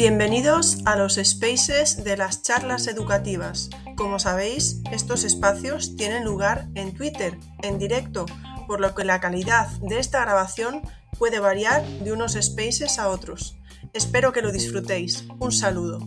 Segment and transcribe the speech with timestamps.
[0.00, 3.68] Bienvenidos a los spaces de las charlas educativas.
[3.98, 8.24] Como sabéis, estos espacios tienen lugar en Twitter, en directo,
[8.66, 10.80] por lo que la calidad de esta grabación
[11.18, 13.58] puede variar de unos spaces a otros.
[13.92, 15.26] Espero que lo disfrutéis.
[15.38, 15.98] Un saludo.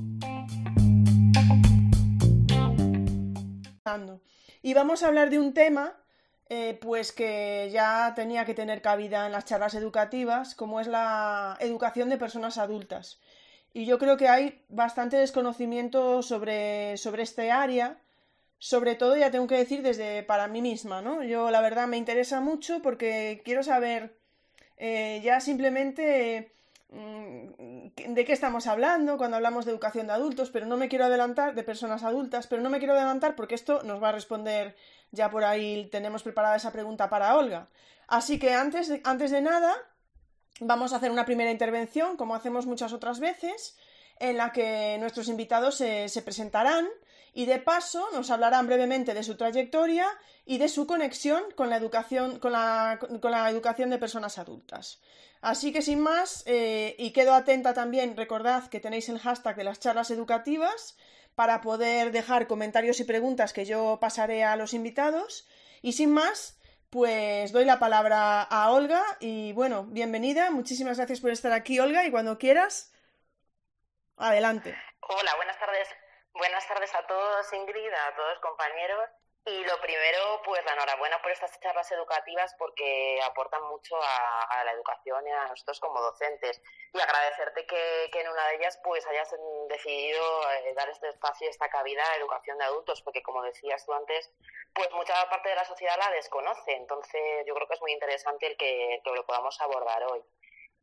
[4.64, 5.94] Y vamos a hablar de un tema
[6.50, 11.58] eh, pues que ya tenía que tener cabida en las charlas educativas, como es la
[11.60, 13.20] educación de personas adultas.
[13.74, 17.98] Y yo creo que hay bastante desconocimiento sobre, sobre este área,
[18.60, 21.24] sobre todo, ya tengo que decir, desde para mí misma, ¿no?
[21.24, 24.16] Yo la verdad me interesa mucho porque quiero saber
[24.78, 26.52] eh, ya simplemente
[26.92, 31.06] mm, de qué estamos hablando cuando hablamos de educación de adultos, pero no me quiero
[31.06, 34.76] adelantar, de personas adultas, pero no me quiero adelantar porque esto nos va a responder
[35.12, 37.68] ya por ahí tenemos preparada esa pregunta para Olga.
[38.08, 39.74] Así que antes antes de nada,
[40.66, 43.78] vamos a hacer una primera intervención, como hacemos muchas otras veces,
[44.20, 46.88] en la que nuestros invitados se, presentarán
[47.34, 50.08] y de paso nos hablarán brevemente de su trayectoria
[50.46, 53.00] y de su conexión con la educación, con la,
[53.50, 55.00] educación de personas adultas.
[55.42, 59.64] Así que sin más, eh, y quedo atenta también, recordad que tenéis el hashtag de
[59.66, 60.96] las charlas educativas
[61.36, 65.46] para poder dejar comentarios y preguntas que yo pasaré a los invitados.
[65.82, 66.56] Y sin más,
[66.94, 72.06] pues doy la palabra a Olga y bueno, bienvenida, muchísimas gracias por estar aquí Olga
[72.06, 72.94] y cuando quieras,
[74.16, 74.78] adelante.
[75.02, 75.88] Hola, buenas tardes.
[76.36, 79.10] Buenas tardes a todos, Ingrid, a todos compañeros.
[79.46, 84.72] Y lo primero, pues la enhorabuena por estas charlas educativas porque aportan mucho a, la
[84.72, 86.62] educación y a nosotros como docentes.
[86.94, 89.36] Y agradecerte que, en una de ellas pues hayas
[89.68, 93.94] decidido eh, dar este espacio, esta cabida a educación de adultos, porque como decías tú
[93.94, 94.32] antes,
[94.74, 96.72] pues mucha parte de la sociedad la desconoce.
[96.72, 100.24] Entonces yo creo que es muy interesante el que lo podamos abordar hoy.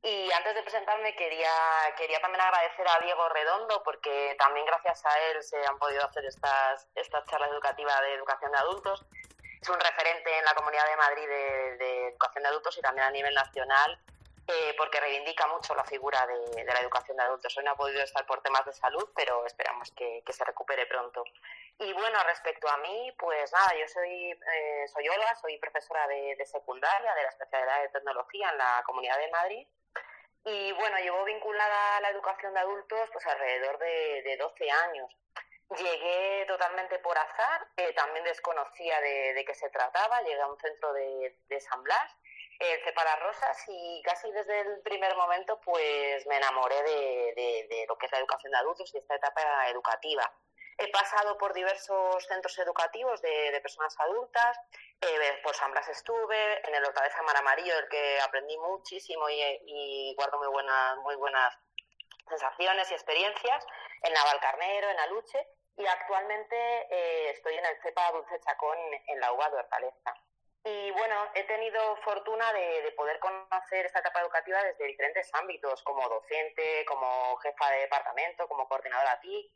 [0.03, 1.53] Y antes de presentarme quería,
[1.97, 6.25] quería también agradecer a Diego Redondo porque también gracias a él se han podido hacer
[6.25, 9.05] estas, estas charlas educativas de educación de adultos.
[9.61, 13.11] Es un referente en la Comunidad de Madrid de, educación de adultos y también a
[13.11, 14.01] nivel nacional
[14.47, 17.55] eh, porque reivindica mucho la figura de, la educación de adultos.
[17.59, 21.25] Hoy no ha podido estar por temas de salud, pero esperamos que, se recupere pronto.
[21.79, 26.37] Y bueno, respecto a mí, pues nada, yo soy, eh, soy Olga, soy profesora de,
[26.37, 29.69] de secundaria de la especialidad de tecnología en la Comunidad de Madrid
[30.45, 35.11] y bueno, llevo vinculada a la educación de adultos pues alrededor de, de 12 años.
[35.77, 40.93] Llegué totalmente por azar, eh, también desconocía de, qué se trataba, llegué a un centro
[40.93, 42.17] de, de San Blas,
[42.59, 47.97] el Cepara Rosas, y casi desde el primer momento pues me enamoré de, de lo
[47.97, 50.33] que es la educación de adultos y esta etapa educativa.
[50.83, 54.59] He pasado por diversos centros educativos de, personas adultas,
[55.03, 59.29] eh, por San Blas estuve, en el Horta de San Amarillo, del que aprendí muchísimo
[59.29, 61.55] y, guardo muy buenas, muy buenas
[62.27, 63.67] sensaciones y experiencias,
[64.05, 65.47] en Navalcarnero, en Aluche,
[65.77, 66.57] y actualmente
[66.91, 70.15] eh, estoy en el CEPA Dulce Chacón en la UBA de Hortaleza.
[70.65, 75.83] Y bueno, he tenido fortuna de, de, poder conocer esta etapa educativa desde diferentes ámbitos,
[75.83, 79.53] como docente, como jefa de departamento, como coordinadora TIC,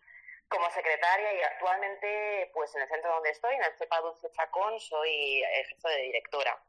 [0.48, 4.78] como secretaria y actualmente pues en el centro donde estoy, en el CEPA Dulce Chacón,
[4.80, 6.60] soy jefe de directora.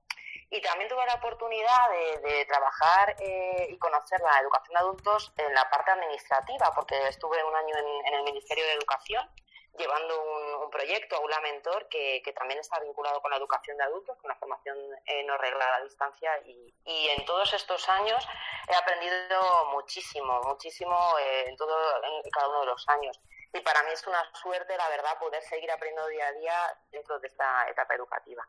[0.50, 1.90] Y también tuve la oportunidad
[2.22, 7.44] de, trabajar eh, y conocer la educación de adultos en la parte administrativa, porque estuve
[7.44, 7.76] un año
[8.06, 9.28] en, el Ministerio de Educación
[9.78, 14.18] llevando un, proyecto, Aula Mentor, que, que, también está vinculado con la educación de adultos,
[14.18, 16.32] con la formación eh, no reglada a distancia.
[16.46, 18.26] Y, y, en todos estos años
[18.70, 23.20] he aprendido muchísimo, muchísimo eh, en, todo, en cada uno de los años
[23.56, 27.20] y para mí es una suerte, la verdad, poder seguir aprendiendo día a día dentro
[27.20, 28.48] de esta etapa educativa.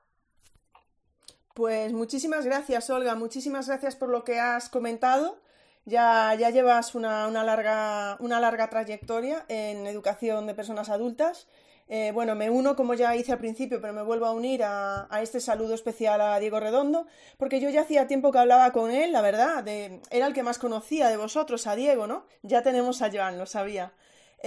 [1.54, 5.40] Pues muchísimas gracias, Olga, muchísimas gracias por lo que has comentado.
[5.84, 11.46] Ya, ya llevas una, larga, una larga trayectoria en educación de personas adultas.
[11.88, 15.08] Eh, bueno, me uno, como ya hice al principio, pero me vuelvo a unir a,
[15.22, 17.06] este saludo especial a Diego Redondo,
[17.38, 20.42] porque yo ya hacía tiempo que hablaba con él, la verdad, de, era el que
[20.42, 22.26] más conocía de vosotros, a Diego, ¿no?
[22.42, 23.92] Ya tenemos a Joan, lo sabía.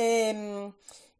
[0.02, 0.72] Em,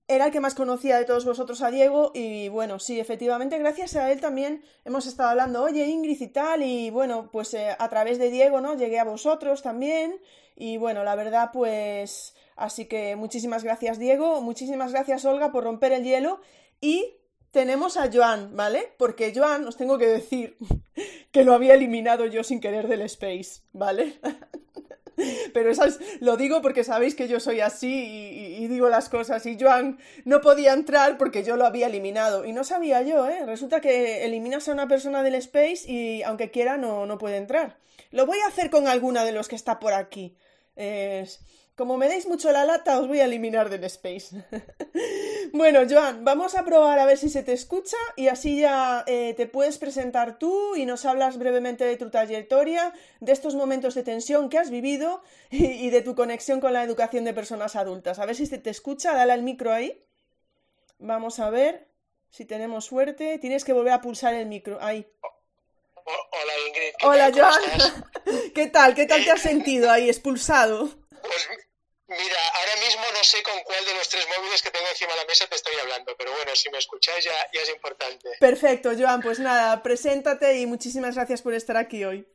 [0.08, 3.98] era el que más conocía de todos vosotros a Diego y bueno, sí, efectivamente, gracias
[3.98, 7.90] a él también hemos estado hablando, oye Ingrid y tal, y bueno, pues eh, a
[7.90, 8.78] través de Diego, ¿no?
[8.78, 10.16] Llegué a vosotros también
[10.56, 15.92] y bueno, la verdad, pues así que muchísimas gracias Diego, muchísimas gracias Olga por romper
[15.92, 16.40] el hielo
[16.80, 17.18] y
[17.52, 18.94] tenemos a Joan, ¿vale?
[18.98, 20.58] Porque Joan, os tengo que decir
[21.34, 24.22] que lo había eliminado yo sin querer del Space, ¿vale?
[25.54, 29.46] Pero esas, lo digo porque sabéis que yo soy así y, digo las cosas.
[29.46, 32.46] Y Joan no podía entrar porque yo lo había eliminado.
[32.46, 33.46] Y no sabía yo, ¿eh?
[33.46, 37.78] Resulta que eliminas a una persona del space y aunque quiera no, no puede entrar.
[38.12, 40.36] Lo voy a hacer con alguna de los que está por aquí.
[41.80, 44.36] Como me deis mucho la lata, os voy a eliminar del space.
[45.54, 49.34] bueno, Joan, vamos a probar a ver si se te escucha y así ya eh,
[49.38, 54.04] te puedes presentar tú y nos hablas brevemente de tu trayectoria, de estos momentos de
[54.04, 58.20] tensión que has vivido y, de tu conexión con la educación de personas adultas.
[58.20, 60.04] A ver si se te escucha, dale al micro ahí.
[60.98, 61.88] Vamos a ver
[62.30, 63.38] si tenemos suerte.
[63.38, 64.80] Tienes que volver a pulsar el micro.
[64.82, 65.08] Ahí.
[66.04, 66.94] Hola Ingrid.
[67.04, 68.52] Hola Joan.
[68.54, 68.96] ¿Qué tal?
[68.96, 70.90] ¿Qué tal te has sentido ahí expulsado?
[71.22, 71.69] Pues
[72.10, 75.20] Mira, ahora mismo no sé con cuál de los tres móviles que tengo encima de
[75.20, 78.30] la mesa te estoy hablando, pero bueno, si me escucháis ya, es importante.
[78.40, 82.28] Perfecto, Joan, pues nada, preséntate y muchísimas gracias por estar aquí hoy.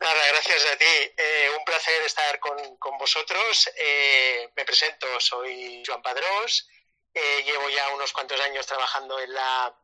[0.00, 0.84] Nada, gracias a ti.
[0.84, 2.56] Eh, un placer estar con,
[2.98, 3.70] vosotros.
[3.76, 6.66] Eh, me presento, soy Joan Padrós.
[7.12, 9.76] Eh, llevo ya unos cuantos años trabajando en la,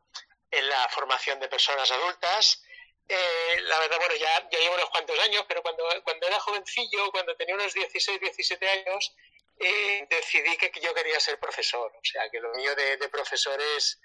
[0.49, 2.64] en la formación de personas adultas.
[3.07, 7.11] Eh, la verdad, bueno, ya, ya, llevo unos cuantos años, pero cuando, cuando era jovencillo,
[7.11, 9.15] cuando tenía unos 16, 17 años,
[9.59, 11.91] eh, decidí que yo quería ser profesor.
[11.95, 13.99] O sea, que lo mío de, profesor es,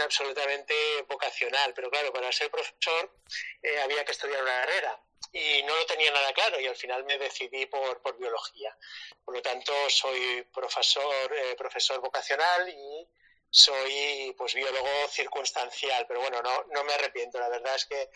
[0.00, 0.74] absolutamente
[1.08, 1.72] vocacional.
[1.74, 3.14] Pero claro, para ser profesor
[3.62, 5.02] eh, había que estudiar una carrera
[5.32, 8.76] y no lo tenía nada claro y al final me decidí por, por biología.
[9.24, 13.06] Por lo tanto, soy profesor, profesor vocacional y
[13.50, 17.38] soy pues biólogo circunstancial, pero bueno, no, no me arrepiento.
[17.38, 18.08] La verdad es que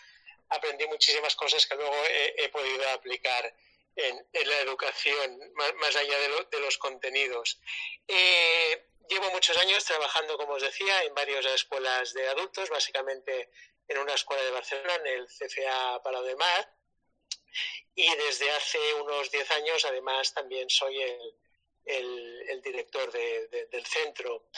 [0.48, 3.54] aprendí muchísimas cosas que luego he, podido aplicar
[3.94, 7.60] en, la educación, más, allá de, los contenidos.
[8.06, 13.50] Eh, llevo muchos años trabajando, como os decía, en varias escuelas de adultos, básicamente
[13.88, 16.72] en una escuela de Barcelona, en el CFA Palau de Mar,
[17.94, 24.48] y desde hace unos 10 años, además, también soy el, director del centro.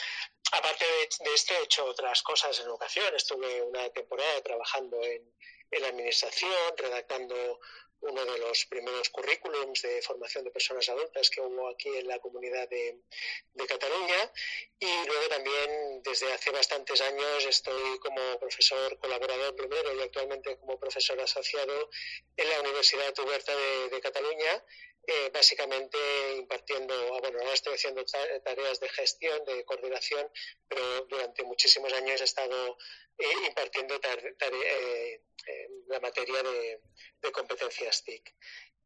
[0.51, 3.15] Aparte de, esto, he hecho otras cosas en educación.
[3.15, 5.31] Estuve una temporada trabajando en,
[5.71, 7.59] en la administración, redactando
[8.01, 12.19] uno de los primeros currículums de formación de personas adultas que hubo aquí en la
[12.19, 12.97] comunidad de,
[13.67, 14.31] Cataluña.
[14.79, 20.79] Y luego también desde hace bastantes años estoy como profesor colaborador primero y actualmente como
[20.79, 21.89] profesor asociado
[22.35, 23.53] en la Universidad Huberta
[23.91, 24.63] de Cataluña
[25.11, 25.97] eh, básicamente
[26.37, 28.05] impartiendo, ah, bueno, ahora estoy haciendo
[28.43, 30.29] tareas de gestión, de coordinación,
[30.67, 32.77] pero durante muchísimos años he estado
[33.19, 35.21] eh, impartiendo eh,
[35.87, 38.35] la materia de, competencias TIC.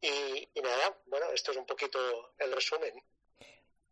[0.01, 2.93] Y, y nada, bueno, esto es un poquito el resumen.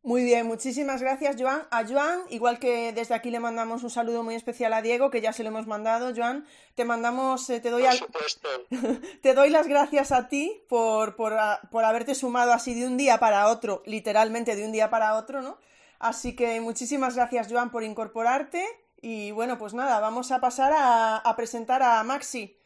[0.04, 1.68] Muy bien, muchísimas gracias, Joan.
[1.70, 5.22] A Joan, igual que desde aquí le mandamos un saludo muy especial a Diego, que
[5.22, 7.84] ya se lo hemos mandado, Joan, te mandamos, eh, te doy
[9.22, 11.38] te doy las gracias a ti por, por,
[11.70, 15.44] por, haberte sumado así de un día para otro, literalmente de un día para otro,
[15.44, 15.60] ¿no?
[16.00, 18.66] Así que muchísimas gracias, Joan, por incorporarte.
[19.02, 22.58] Y bueno, pues nada, vamos a pasar a, presentar a Maxi.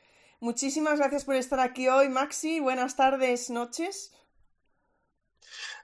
[0.42, 2.60] Muchísimas gracias por estar aquí hoy, Maxi.
[2.60, 4.12] Buenas tardes, noches.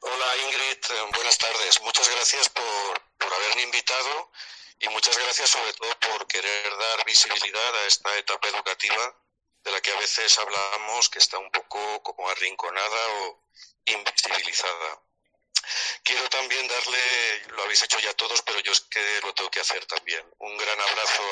[0.02, 0.78] Hola Ingrid,
[1.16, 1.82] buenas tardes.
[1.84, 4.32] Muchas gracias por, por haberme invitado
[4.80, 9.16] y muchas gracias sobre todo por querer dar visibilidad a esta etapa educativa
[9.64, 13.44] de la que a veces hablamos que está un poco como arrinconada o
[13.86, 15.02] invisibilizada.
[16.04, 19.60] Quiero también darle, lo habéis hecho ya todos, pero yo es que lo tengo que
[19.60, 20.26] hacer también.
[20.40, 21.24] Un gran abrazo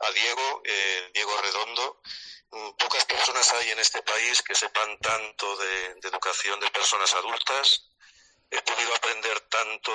[0.00, 2.00] a, Diego, eh, Diego Redondo.
[2.50, 7.88] Mm, pocas personas hay en este país que sepan tanto de educación de personas adultas,
[8.50, 9.92] he podido aprender tanto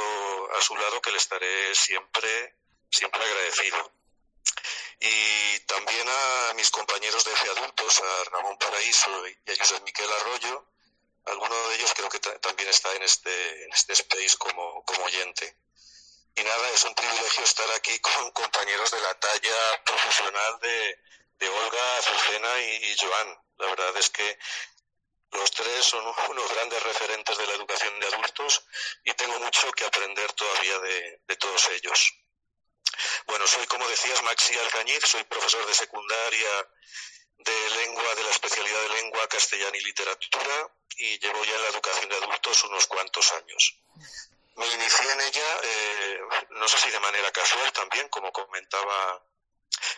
[0.58, 2.56] a su lado que le estaré siempre,
[2.90, 3.92] siempre agradecido.
[5.00, 10.12] Y también a mis compañeros de F Adultos, a Ramón Paraíso y a José Miquel
[10.12, 10.66] Arroyo,
[11.28, 15.58] alguno de ellos creo que también está en este, en este space como, como oyente.
[16.36, 21.00] Y nada, es un privilegio estar aquí con compañeros de la talla profesional de,
[21.40, 23.38] de Olga, Azucena y, y Joan.
[23.58, 24.38] La verdad es que
[25.32, 28.64] los tres son unos grandes referentes de la educación de adultos
[29.04, 32.14] y tengo mucho que aprender todavía de, todos ellos.
[33.28, 36.50] Bueno, soy, como decías, Maxi Alcañiz, soy profesor de secundaria
[37.38, 41.70] de lengua, de la especialidad de lengua castellana y literatura y llevo ya en la
[41.70, 43.80] educación de adultos unos cuantos años.
[44.56, 46.20] Me inicié en ella, eh,
[46.52, 49.22] no sé si de manera casual también, como comentaba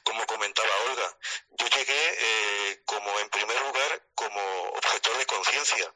[0.03, 1.17] como comentaba Olga,
[1.51, 4.41] yo llegué eh, como en primer lugar como
[4.71, 5.93] objetor de conciencia.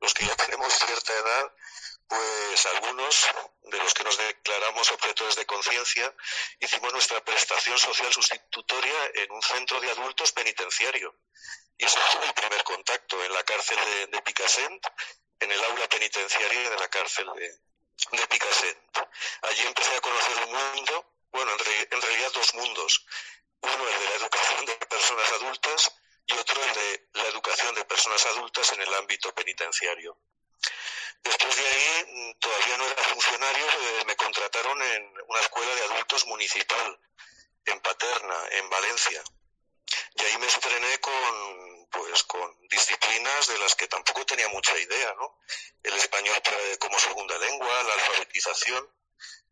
[0.00, 1.52] Los que ya tenemos cierta edad,
[2.08, 3.26] pues algunos
[3.62, 6.14] de los que nos declaramos objetores de conciencia
[6.60, 11.14] hicimos nuestra prestación social sustitutoria en un centro de adultos penitenciario.
[11.76, 14.86] Y ese fue el primer contacto en la cárcel de, de Picassent,
[15.40, 17.48] en el aula penitenciaria de la cárcel de,
[18.18, 18.98] de Picassent.
[19.42, 21.50] Allí empecé a conocer un mundo bueno,
[21.90, 23.04] en, realidad dos mundos.
[23.60, 25.92] Uno, el de la educación de personas adultas,
[26.26, 30.16] y otro el de la educación de personas adultas en el ámbito penitenciario.
[31.22, 35.82] Después de ahí, mm, todavía no era funcionario, eh, me contrataron en una escuela de
[35.82, 37.00] adultos municipal,
[37.64, 39.22] en Paterna, en Valencia.
[40.16, 45.14] Y ahí me estrené con, pues, con disciplinas de las que tampoco tenía mucha idea,
[45.14, 45.38] ¿no?
[45.82, 46.40] El español
[46.78, 48.88] como segunda lengua, la alfabetización,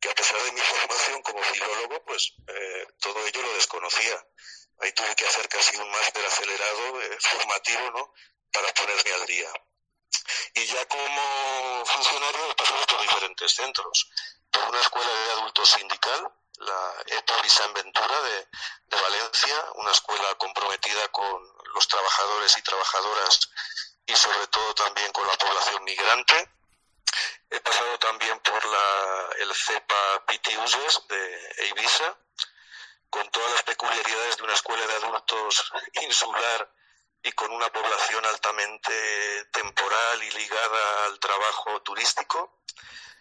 [0.01, 4.27] que a pesar de mi formación como filólogo, pues eh, todo ello lo desconocía.
[4.81, 8.15] Ahí tuve que hacer casi un máster acelerado, eh, formativo, ¿no?
[8.53, 9.53] Para ponerme al día.
[10.55, 14.11] Y ya como funcionario he pasado por diferentes centros.
[14.51, 18.49] Por una escuela de adultos sindical, la EPA San Ventura de,
[18.87, 21.43] de Valencia, una escuela comprometida con
[21.75, 23.41] los trabajadores y trabajadoras
[24.07, 26.49] y sobre todo también con la población migrante.
[27.51, 32.17] He pasado también por la, el CEPA Pitiuses de Ibiza,
[33.11, 36.73] con todas las peculiaridades de una escuela de adultos insular
[37.23, 42.63] y con una población altamente temporal y ligada al trabajo turístico.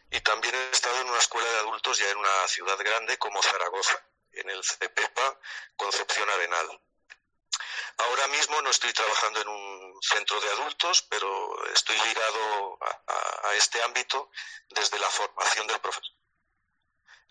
[0.10, 3.42] Y también he estado en una escuela de adultos ya en una ciudad grande como
[3.42, 4.04] Zaragoza,
[4.34, 5.40] en el CEPEPA
[5.78, 6.82] Concepción Arenal.
[7.98, 13.82] Ahora mismo no estoy trabajando en un centro de adultos, pero estoy ligado a, este
[13.84, 14.32] ámbito
[14.70, 16.16] desde la formación del profesor.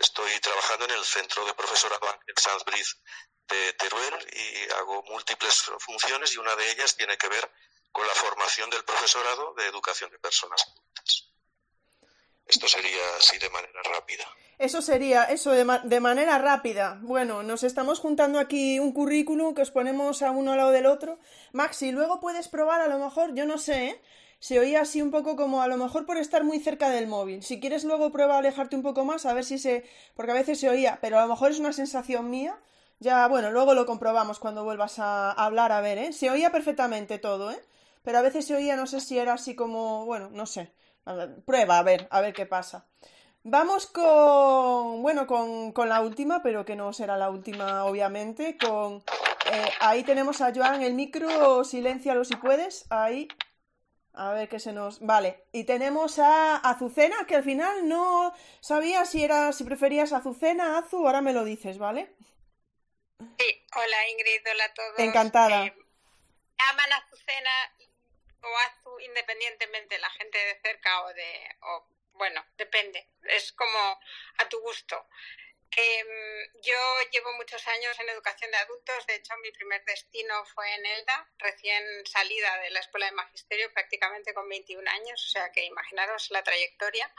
[0.00, 6.34] Estoy trabajando en el centro de profesorado en Sanz de Teruel y hago múltiples funciones
[6.34, 7.50] y una de ellas tiene que ver
[7.92, 11.30] con la formación del profesorado de educación de personas adultas.
[12.46, 14.24] Esto sería así de manera rápida.
[14.58, 16.98] Eso sería, eso de, de, manera rápida.
[17.02, 20.86] Bueno, nos estamos juntando aquí un currículum que os ponemos a uno al lado del
[20.86, 21.18] otro.
[21.52, 24.02] Maxi, luego puedes probar, a lo mejor, yo no sé, ¿eh?
[24.40, 27.42] Se oía así un poco como a lo mejor por estar muy cerca del móvil.
[27.42, 29.84] Si quieres luego prueba a alejarte un poco más a ver si se...
[30.14, 32.58] porque a veces se oía, pero a lo mejor es una sensación mía.
[33.00, 36.12] Ya, bueno, luego lo comprobamos cuando vuelvas a hablar, a ver, ¿eh?
[36.12, 37.60] Se oía perfectamente todo, ¿eh?
[38.02, 40.72] Pero a veces se oía, no sé si era así como, bueno, no sé.
[41.44, 42.86] prueba, a ver, a ver qué pasa.
[43.42, 48.56] Vamos con, bueno, con, con, la última, pero que no será la última, obviamente.
[48.58, 49.02] Con,
[49.52, 53.28] eh, ahí tenemos a Joan, el micro, silencialo si puedes, ahí,
[54.14, 55.00] a ver qué se nos.
[55.00, 55.44] Vale.
[55.52, 61.06] Y tenemos a Azucena, que al final no sabía si era, si preferías Azucena, Azu,
[61.06, 62.14] ahora me lo dices, ¿vale?
[63.38, 64.98] Sí, hola Ingrid, hola a todos.
[64.98, 65.66] Encantada.
[65.66, 65.74] Eh,
[66.70, 67.50] aman Azucena
[68.42, 71.56] o Azu independientemente la gente de cerca o de.
[71.62, 73.08] O, bueno, depende.
[73.22, 73.98] Es como
[74.38, 75.06] a tu gusto.
[75.76, 76.76] Eh, yo
[77.12, 81.30] llevo muchos años en educación de adultos, de hecho mi primer destino fue en ELDA,
[81.38, 86.30] recién salida de la escuela de magisterio, prácticamente con 21 años, o sea que imaginaros
[86.30, 87.12] la trayectoria.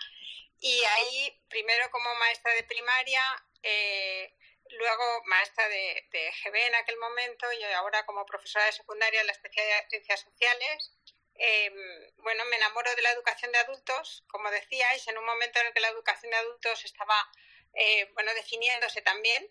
[0.59, 3.21] Y ahí, primero como maestra de primaria,
[3.63, 4.35] eh,
[4.69, 9.27] luego maestra de, de, GB en aquel momento y ahora como profesora de secundaria en
[9.27, 10.91] la especialidad de ciencias sociales.
[11.35, 11.71] Eh,
[12.17, 15.73] bueno, me enamoro de la educación de adultos, como decíais, en un momento en el
[15.73, 17.27] que la educación de adultos estaba
[17.73, 19.49] eh, bueno, definiéndose también.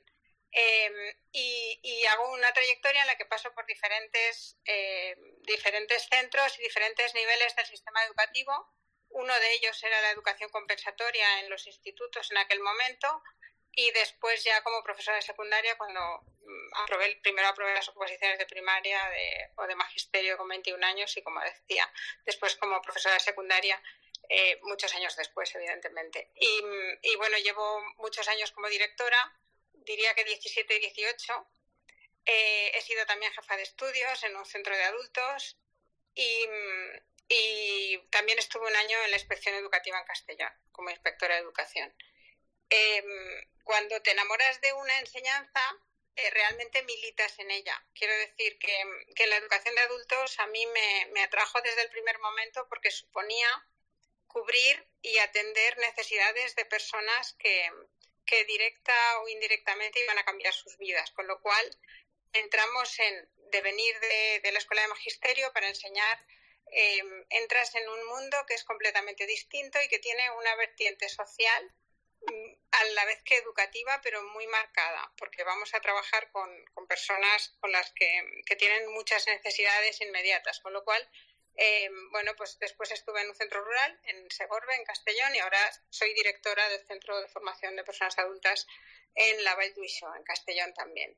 [0.52, 6.62] Eh, y, hago una trayectoria en la que paso por diferentes, eh, diferentes centros y
[6.62, 8.52] diferentes niveles del sistema educativo.
[9.10, 13.22] Uno de ellos era la educación compensatoria en los institutos en aquel momento
[13.72, 18.46] y después ya como profesora de secundaria cuando mm, aprobé, primero aprobé las oposiciones de
[18.46, 18.98] primaria
[19.56, 21.88] o de magisterio con 21 años y como decía,
[22.24, 23.80] después como profesora de secundaria
[24.32, 26.30] eh, muchos años después, evidentemente.
[26.36, 29.36] Y, bueno, llevo muchos años como directora,
[29.72, 31.46] diría que 17 y 18.
[32.26, 35.56] Eh, he sido también jefa de estudios en un centro de adultos
[36.14, 36.46] y,
[38.10, 41.92] también estuve un año en la inspección educativa en Castellón como inspectora de educación.
[42.68, 45.60] Em, cuando te enamoras de una enseñanza,
[46.16, 47.84] eh, realmente militas en ella.
[47.94, 48.76] Quiero decir que,
[49.14, 52.90] que, la educación de adultos a mí me, me atrajo desde el primer momento porque
[52.90, 53.48] suponía
[54.32, 57.70] cubrir y atender necesidades de personas que,
[58.26, 61.78] que directa o indirectamente iban a cambiar sus vidas, con lo cual
[62.32, 66.18] entramos en devenir de, de la escuela de magisterio para enseñar
[66.72, 71.72] eh, entras en un mundo que es completamente distinto y que tiene una vertiente social
[72.26, 76.86] mm, a la vez que educativa, pero muy marcada, porque vamos a trabajar con, con
[76.86, 81.10] personas con las que, que, tienen muchas necesidades inmediatas, con lo cual
[81.62, 85.70] eh, bueno, pues después estuve en un centro rural, en Segorbe, en Castellón, y ahora
[85.90, 88.66] soy directora del Centro de Formación de Personas Adultas
[89.14, 91.14] en la Vall en Castellón también.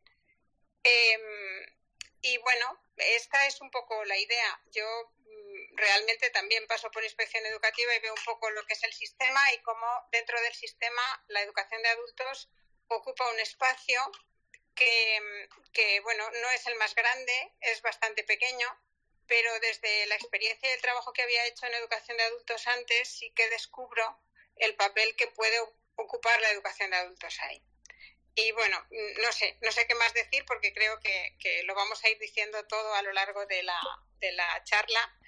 [0.82, 1.66] Em,
[2.22, 4.61] y bueno, esta es un poco la idea.
[4.72, 8.82] Yo mm, realmente también paso por inspección educativa y veo un poco lo que es
[8.82, 12.50] el sistema y cómo dentro del sistema la educación de adultos
[12.88, 14.11] ocupa un espacio
[14.75, 18.66] que, que, bueno, no es el más grande, es bastante pequeño,
[19.33, 23.09] pero desde la experiencia y el trabajo que había hecho en educación de adultos antes,
[23.09, 24.05] sí que descubro
[24.57, 25.59] el papel que puede
[25.97, 27.65] ocupar la educación de adultos ahí.
[28.35, 28.77] Y bueno,
[29.23, 32.19] no sé, no sé qué más decir porque creo que, que lo vamos a ir
[32.19, 33.81] diciendo todo a lo largo de la,
[34.21, 35.19] de la charla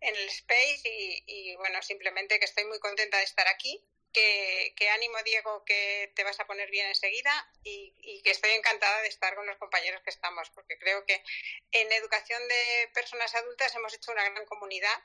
[0.00, 3.78] en el Space y, y, bueno, simplemente que estoy muy contenta de estar aquí
[4.12, 9.08] que, ánimo, Diego, que te vas a poner bien enseguida y, que estoy encantada de
[9.08, 11.22] estar con los compañeros que estamos, porque creo que
[11.72, 14.98] en educación de personas adultas hemos hecho una gran comunidad.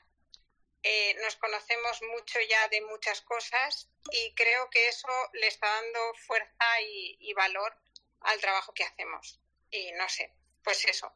[0.82, 6.14] Eh, nos conocemos mucho ya de muchas cosas y creo que eso le está dando
[6.26, 7.74] fuerza y, valor
[8.20, 9.40] al trabajo que hacemos.
[9.70, 10.32] Y no sé,
[10.62, 11.12] pues eso.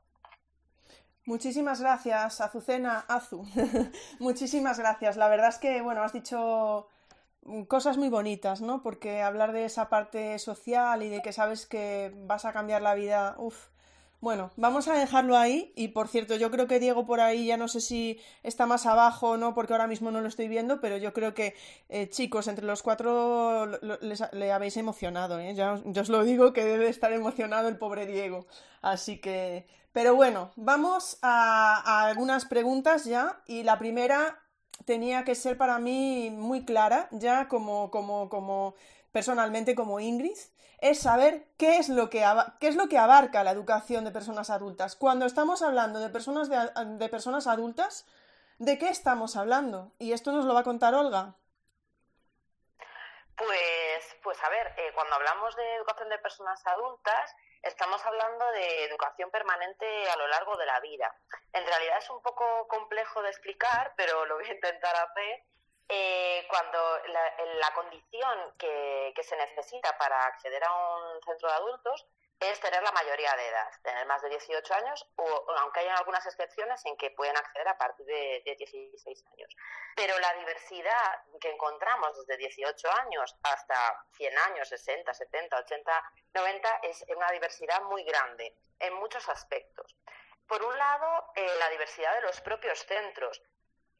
[1.24, 3.44] Muchísimas gracias, Azucena, Azu.
[4.18, 5.16] Muchísimas gracias.
[5.16, 6.88] La verdad es que, bueno, has dicho
[7.68, 8.82] cosas muy bonitas, ¿no?
[8.82, 12.94] Porque hablar de esa parte social y de que sabes que vas a cambiar la
[12.94, 13.68] vida, uff.
[14.20, 17.56] Bueno, vamos a dejarlo ahí y por cierto, yo creo que Diego por ahí ya
[17.56, 20.78] no sé si está más abajo o no, porque ahora mismo no lo estoy viendo,
[20.82, 21.54] pero yo creo que
[21.88, 23.66] eh, chicos, entre los cuatro
[24.32, 25.54] le habéis emocionado, ¿eh?
[25.54, 28.46] Ya, os lo digo que debe estar emocionado el pobre Diego.
[28.82, 34.38] Así que, pero bueno, vamos a algunas preguntas ya y la primera
[34.84, 38.74] tenía que ser para mí muy clara, ya como, como, como
[39.12, 40.38] personalmente como Ingrid,
[40.80, 42.24] es saber qué es, lo que,
[42.58, 44.96] qué es lo que abarca la educación de personas adultas.
[44.96, 48.06] Cuando estamos hablando de personas, de, personas adultas,
[48.58, 49.92] ¿de qué estamos hablando?
[49.98, 51.34] Y esto nos lo va a contar Olga.
[53.36, 58.84] Pues, pues a ver, eh, cuando hablamos de educación de personas adultas, estamos hablando de
[58.84, 61.14] educación permanente a lo largo de la vida.
[61.52, 65.44] En realidad es un poco complejo de explicar, pero lo voy a intentar hacer.
[65.92, 72.06] Eh, cuando la, condición que, se necesita para acceder a un centro de adultos
[72.40, 76.24] es tener la mayoría de edad, tener más de 18 años, o aunque haya algunas
[76.24, 79.56] excepciones en que pueden acceder a partir de, 16 años.
[79.94, 86.80] Pero la diversidad que encontramos desde 18 años hasta 100 años, 60, 70, 80, 90,
[86.84, 89.94] es una diversidad muy grande en muchos aspectos.
[90.46, 93.42] Por un lado, eh, la diversidad de los propios centros.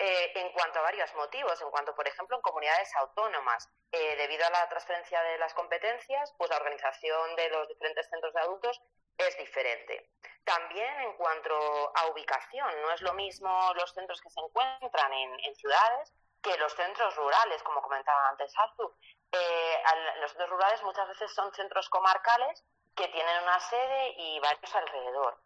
[0.02, 4.46] Eh, en cuanto a varios motivos, en cuanto, por ejemplo, en comunidades autónomas, eh, debido
[4.46, 8.80] a la transferencia de las competencias, pues la organización de los diferentes centros de adultos
[9.18, 10.08] es diferente.
[10.42, 11.52] También en cuanto
[11.94, 16.72] a ubicación, no es lo mismo los centros que se encuentran en, ciudades que los
[16.72, 18.90] centros rurales, como comentaba antes Azu.
[19.32, 19.82] Eh,
[20.22, 22.64] los centros rurales muchas veces son centros comarcales
[22.96, 25.42] que tienen una sede y varios alrededor.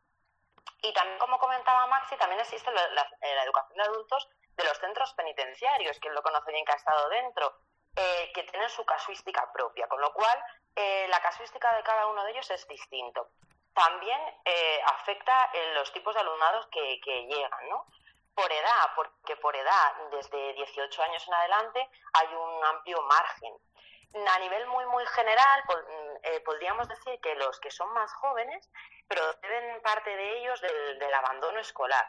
[0.80, 5.98] Y también, como comentaba Maxi, también existe la educación de adultos de los centros penitenciarios,
[5.98, 7.60] quien lo conoce bien que ha estado dentro,
[7.96, 10.36] eh, que tienen su casuística propia, con lo cual
[10.74, 13.30] eh, la casuística de cada uno de ellos es distinto.
[13.72, 17.86] También eh, afecta en los tipos de alumnados que, llegan, ¿no?
[18.34, 23.54] Por edad, porque por edad, desde 18 años en adelante, hay un amplio margen.
[24.28, 28.68] A nivel muy, muy general, mm, podríamos decir que los que son más jóvenes
[29.08, 32.08] proceden parte de ellos del abandono escolar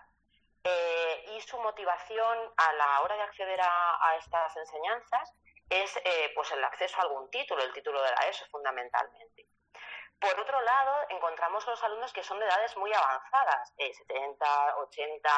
[0.68, 5.32] eh, y su motivación a la hora de acceder a, estas enseñanzas
[5.70, 9.46] es eh, pues el acceso a algún título, el título de la ESO fundamentalmente.
[10.20, 15.30] Por otro lado, encontramos los alumnos que son de edades muy avanzadas, 70, eh, 80,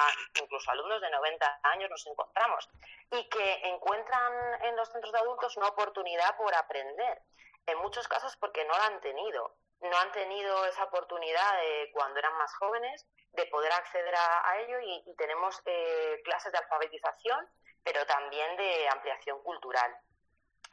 [0.41, 2.69] incluso alumnos de 90 años nos encontramos,
[3.11, 7.21] y que encuentran en los centros de adultos una oportunidad por aprender,
[7.65, 9.55] en muchos casos porque no la han tenido.
[9.81, 11.53] No han tenido esa oportunidad
[11.93, 13.05] cuando eran más jóvenes
[13.37, 17.47] de poder acceder a, ello y, tenemos eh, clases de alfabetización,
[17.83, 19.95] pero también de ampliación cultural.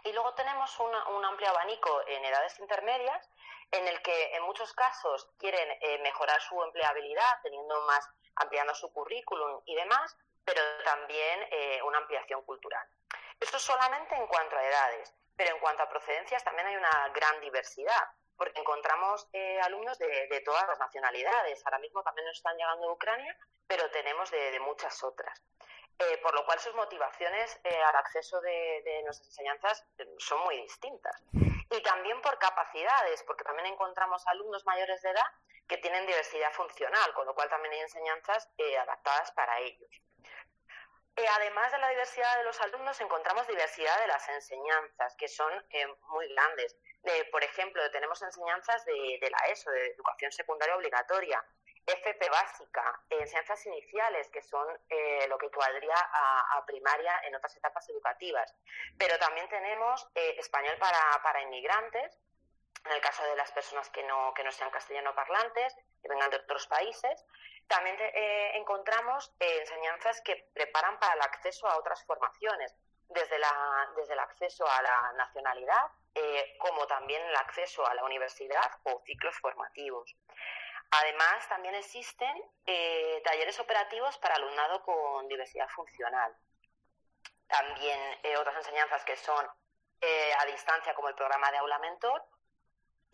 [0.03, 3.31] Y luego tenemos un amplio abanico en edades intermedias
[3.71, 8.93] en el que en muchos casos quieren eh, mejorar su empleabilidad, teniendo más, ampliando su
[8.93, 12.87] currículum y demás, pero también eh, una ampliación cultural.
[13.40, 17.40] Esto solamente en cuanto a edades, pero en cuanto a procedencias también hay una gran
[17.40, 21.64] diversidad porque encontramos eh, alumnos de, todas las nacionalidades.
[21.64, 25.42] Ahora mismo también nos están llegando de Ucrania, pero tenemos de, muchas otras.
[25.99, 29.87] Eh, por lo cual sus motivaciones eh, al acceso de, nuestras enseñanzas
[30.18, 31.23] son muy distintas.
[31.33, 35.27] Y también por capacidades, porque también encontramos alumnos mayores de edad
[35.68, 39.88] que tienen diversidad funcional, con lo cual también hay enseñanzas adaptadas para ellos.
[41.16, 45.53] Además de la diversidad de los alumnos, encontramos diversidad de las enseñanzas, que son
[46.09, 46.77] muy grandes
[47.31, 51.44] por ejemplo, tenemos enseñanzas de, la ESO, de educación secundaria obligatoria,
[51.87, 57.87] FP básica, enseñanzas iniciales, que son eh, lo que equivaldría a, primaria en otras etapas
[57.90, 58.55] educativas.
[58.98, 62.18] Pero también tenemos eh, español para, inmigrantes
[62.87, 66.31] en el caso de las personas que no, que no sean castellano parlantes, que vengan
[66.31, 67.24] de otros países.
[67.68, 72.74] También eh, encontramos eh, enseñanzas que preparan para el acceso a otras formaciones,
[73.09, 78.05] desde, la, desde el acceso a la nacionalidad, eh, como también el acceso a la
[78.05, 80.14] universidad o ciclos formativos.
[80.90, 82.33] Además, también existen
[83.24, 86.37] talleres operativos para alumnado con diversidad funcional.
[87.48, 87.98] También
[88.38, 92.22] otras enseñanzas que son a distancia, como el programa de aula mentor,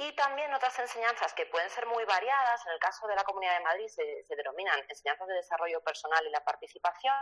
[0.01, 2.67] y también otras enseñanzas que pueden ser muy variadas.
[2.67, 6.31] En el caso de la Comunidad de Madrid se, denominan enseñanzas de desarrollo personal y
[6.31, 7.15] la participación,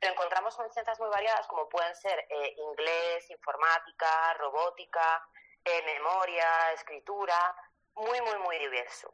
[0.00, 5.28] pero encontramos enseñanzas muy variadas como pueden ser eh, inglés, informática, robótica,
[5.64, 7.54] eh, memoria, escritura,
[7.94, 9.12] muy, muy, muy diverso.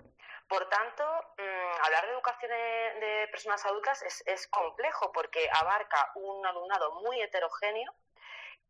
[0.49, 1.05] Por tanto,
[1.37, 7.93] mm, hablar de educación de, personas adultas es complejo porque abarca un alumnado muy heterogéneo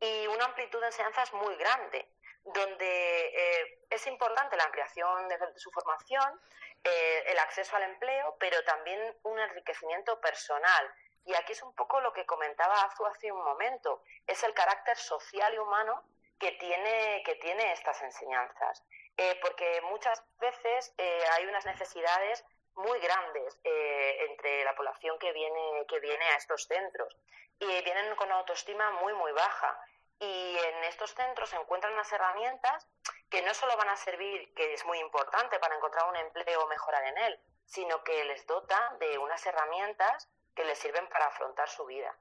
[0.00, 2.13] y una amplitud de enseñanzas muy grande
[2.44, 6.40] donde eh, es importante la ampliación de, su formación,
[6.82, 10.94] eh, el acceso al empleo, pero también un enriquecimiento personal.
[11.24, 14.96] Y aquí es un poco lo que comentaba Azu hace un momento, es el carácter
[14.96, 16.04] social y humano
[16.38, 18.84] que tiene, que tiene estas enseñanzas.
[19.16, 26.00] Eh, porque muchas veces hay unas necesidades muy grandes entre la población que viene, que
[26.00, 27.16] viene a estos centros
[27.60, 29.78] y vienen con autoestima muy, muy baja
[30.24, 32.86] y en estos centros se encuentran unas herramientas
[33.28, 36.68] que no solo van a servir, que es muy importante para encontrar un empleo o
[36.68, 41.68] mejorar en él, sino que les dota de unas herramientas que les sirven para afrontar
[41.68, 42.16] su vida.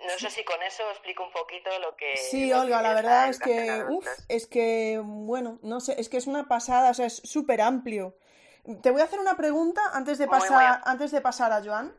[0.00, 2.16] No sé si con eso explico un poquito lo que...
[2.16, 6.28] Sí, Olga, la verdad es que, uf, es que, bueno, no sé, es que es
[6.28, 8.16] una pasada, o sea, es súper amplio.
[8.80, 11.96] Te voy a hacer una pregunta antes de pasar, antes de pasar a Joan.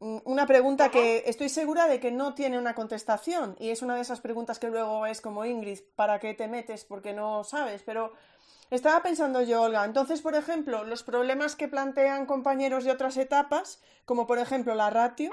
[0.00, 3.94] Mm, una pregunta que estoy segura de que no tiene una contestación y es una
[3.96, 6.84] de esas preguntas que luego es como Ingrid, ¿para qué te metes?
[6.84, 8.12] Porque no sabes, pero
[8.70, 13.82] estaba pensando yo, Olga, entonces, por ejemplo, los problemas que plantean compañeros de otras etapas,
[14.06, 15.30] como por ejemplo la ratio,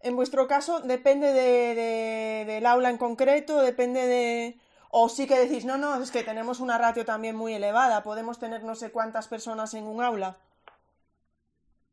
[0.00, 4.58] en vuestro caso depende de, del aula en concreto, depende de...
[4.92, 8.40] O sí que decís, no, no, es que tenemos una ratio también muy elevada, podemos
[8.40, 10.36] tener no sé cuántas personas en un aula.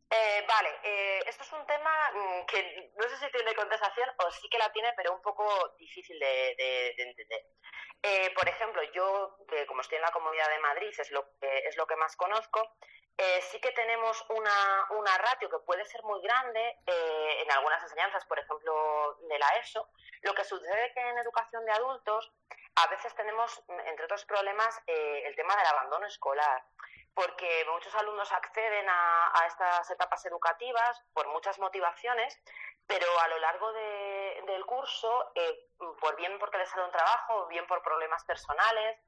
[0.09, 4.31] Eh, vale, eh, esto es un tema mm, que no sé si tiene contestación o
[4.31, 7.45] sí que la tiene, pero un poco difícil de, entender.
[8.01, 11.57] Eh, por ejemplo, yo, que como estoy en la Comunidad de Madrid, es lo que,
[11.67, 12.77] es lo que más conozco,
[13.41, 18.37] sí que tenemos una, una ratio que puede ser muy grande en algunas enseñanzas, por
[18.37, 19.89] ejemplo, de la ESO.
[20.21, 22.31] Lo que sucede que en educación de adultos
[22.75, 26.63] a veces tenemos, entre otros problemas, el tema del abandono escolar
[27.17, 32.39] porque muchos alumnos acceden a, estas etapas educativas por muchas motivaciones,
[32.85, 35.67] pero a lo largo del curso, eh,
[35.99, 38.99] por bien porque les sale un trabajo, bien por problemas personales,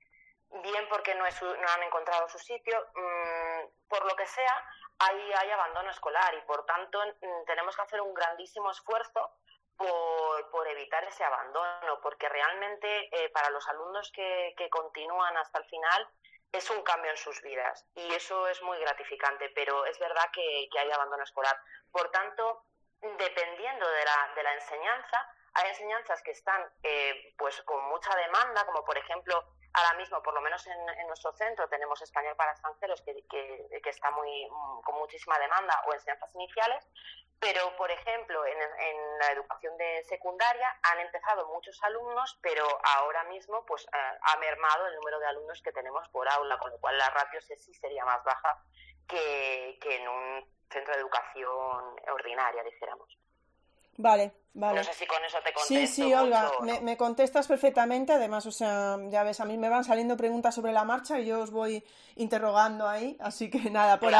[0.50, 4.65] bien porque no, han encontrado su sitio, mm, por lo que sea,
[4.98, 9.36] hay, hay abandono escolar y por tanto mm, tenemos que hacer un grandísimo esfuerzo
[9.78, 15.65] por, evitar ese abandono, porque realmente eh, para los alumnos que, que continúan hasta el
[15.65, 16.10] final,
[16.51, 20.69] es un cambio en sus vidas y eso es muy gratificante, pero es verdad que,
[20.79, 21.59] hay abandono escolar.
[21.91, 22.65] Por tanto,
[23.01, 28.65] dependiendo de la, de la enseñanza, hay enseñanzas que están eh, pues con mucha demanda,
[28.65, 33.01] como por ejemplo, ahora mismo, por lo menos en, nuestro centro, tenemos español para extranjeros
[33.01, 34.47] que, que, está muy,
[34.84, 36.88] con muchísima demanda o enseñanzas iniciales,
[37.39, 38.58] pero, por ejemplo, en,
[39.19, 44.88] la educación de secundaria han empezado muchos alumnos, pero ahora mismo pues eh, ha mermado
[44.88, 48.05] el número de alumnos que tenemos por aula, con lo cual la ratio sí sería
[48.05, 48.63] más baja
[49.08, 53.18] que, que en un centro de educación ordinaria, dijéramos.
[53.99, 54.77] Vale, vale.
[54.77, 55.73] No sé si con eso te contesto.
[55.73, 56.49] Sí, sí, Olga,
[56.81, 58.13] me, contestas perfectamente.
[58.13, 61.25] Además, o sea, ya ves, a mí me van saliendo preguntas sobre la marcha y
[61.25, 61.83] yo os voy
[62.15, 63.17] interrogando ahí.
[63.19, 64.13] Así que nada, por,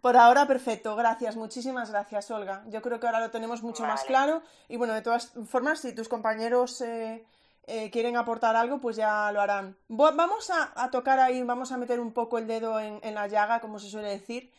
[0.00, 0.94] por ahora perfecto.
[0.94, 2.62] Gracias, muchísimas gracias, Olga.
[2.68, 4.40] Yo creo que ahora lo tenemos mucho más claro.
[4.68, 7.24] Y bueno, de todas formas, si tus compañeros eh,
[7.66, 9.76] eh, quieren aportar algo, pues ya lo harán.
[9.88, 13.80] Vamos a, tocar ahí, vamos a meter un poco el dedo en, la llaga, como
[13.80, 14.52] se suele decir.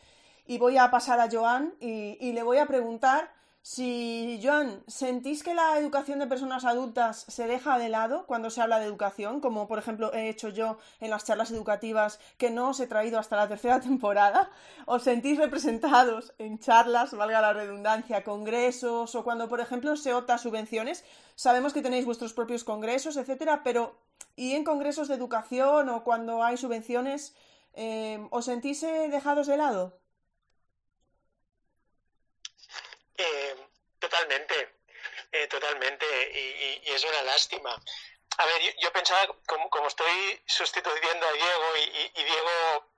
[0.46, 3.34] Y voy a pasar a Joan y le voy a preguntar
[3.68, 8.62] si, Joan, ¿sentís que la educación de personas adultas se deja de lado cuando se
[8.62, 9.40] habla de educación?
[9.40, 13.18] Como por ejemplo he hecho yo en las charlas educativas que no os he traído
[13.18, 14.52] hasta la tercera temporada.
[14.84, 20.38] ¿Os sentís representados en charlas, valga la redundancia, congresos o cuando por ejemplo se opta
[20.38, 21.04] subvenciones?
[21.34, 23.96] Sabemos que tenéis vuestros propios congresos, etcétera, pero
[24.36, 27.34] ¿y en congresos de educación o cuando hay subvenciones?
[27.72, 30.05] Eh, ¿Os sentís eh, dejados de lado?
[35.48, 37.74] Totalmente, totalmente, y, es una lástima.
[38.38, 42.90] a ver, yo, pensaba, como, como, estoy sustituyendo a Diego y, Diego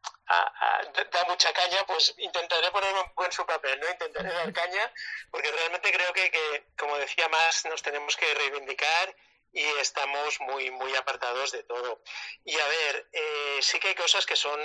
[1.10, 3.88] da mucha caña, pues intentaré ponerme en su papel, ¿no?
[3.88, 4.92] Intentaré dar caña,
[5.30, 9.14] porque realmente creo que, que, como decía más, nos tenemos que reivindicar
[9.52, 12.02] y estamos muy, muy apartados de todo.
[12.44, 14.60] Y a ver, eh, sí que hay cosas que son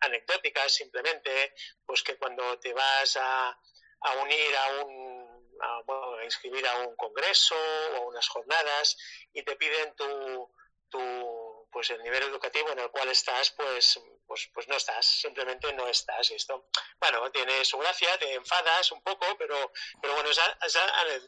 [0.00, 1.54] anecdóticas, simplemente,
[1.86, 3.58] pues que cuando te vas a,
[4.00, 6.03] a unir a un, a, bueno, a
[6.34, 7.56] inscribir a un congreso
[7.92, 8.96] o a unas jornadas
[9.32, 10.50] y te piden tu,
[10.88, 15.72] tu, pues el nivel educativo en el cual estás, pues pues, pues no estás, simplemente
[15.74, 16.30] no estás.
[16.30, 16.68] Y esto,
[17.00, 20.40] bueno, tiene su gracia, te enfadas un poco, pero, pero bueno, es,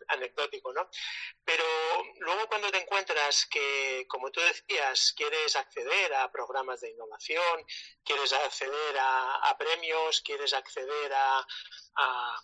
[0.08, 0.88] anecdótico, ¿no?
[1.44, 1.64] Pero
[2.18, 7.64] luego cuando te encuentras que, como tú decías, quieres acceder a programas de innovación,
[8.04, 11.46] quieres acceder a, premios, quieres acceder a,
[11.96, 12.42] a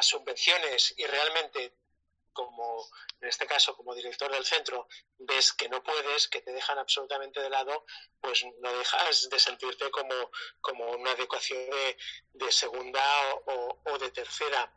[0.00, 1.72] subvenciones y realmente
[2.36, 2.86] como
[3.20, 4.86] en este caso como director del centro
[5.18, 7.86] ves que no puedes, que te dejan absolutamente de lado,
[8.20, 11.70] pues no dejas de sentirte como, como una adecuación
[12.34, 13.02] de, segunda
[13.46, 14.70] o, de tercera.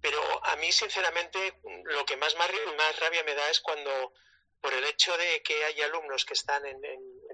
[0.00, 4.14] Pero a mí, sinceramente, lo que más, más rabia me da es cuando,
[4.60, 6.80] por el hecho de que hay alumnos que están en,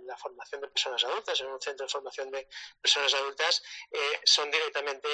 [0.06, 2.48] la formación de personas adultas, en un centro de formación de
[2.80, 3.60] personas adultas,
[3.90, 5.08] eh, son directamente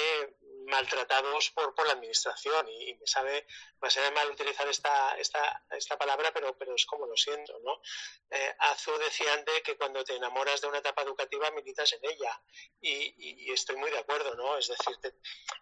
[0.67, 2.67] maltratados por, por la administración.
[2.69, 3.45] Y, me sabe
[3.81, 7.81] me sabe mal utilizar esta, esta, esta palabra pero pero es como lo siento no
[8.29, 12.41] eh, Azu decía antes que cuando te enamoras de una etapa educativa militas en ella.
[12.81, 14.97] Y, estoy muy de acuerdo no es decir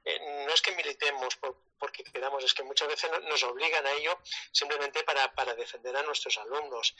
[0.05, 1.37] eh, no es que militemos
[1.81, 4.17] porque quedamos es que muchas veces nos obligan a ello
[4.51, 6.95] simplemente para, para defender a nuestros alumnos.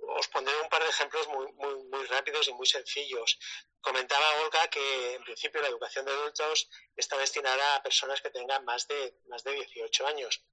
[0.00, 3.38] Os pondré un par de ejemplos muy, muy, muy rápidos y muy sencillos
[3.80, 8.64] Comentaba Olga que en principio la educación de adultos está destinada a personas que tengan
[8.64, 10.44] más de, más de 18 años.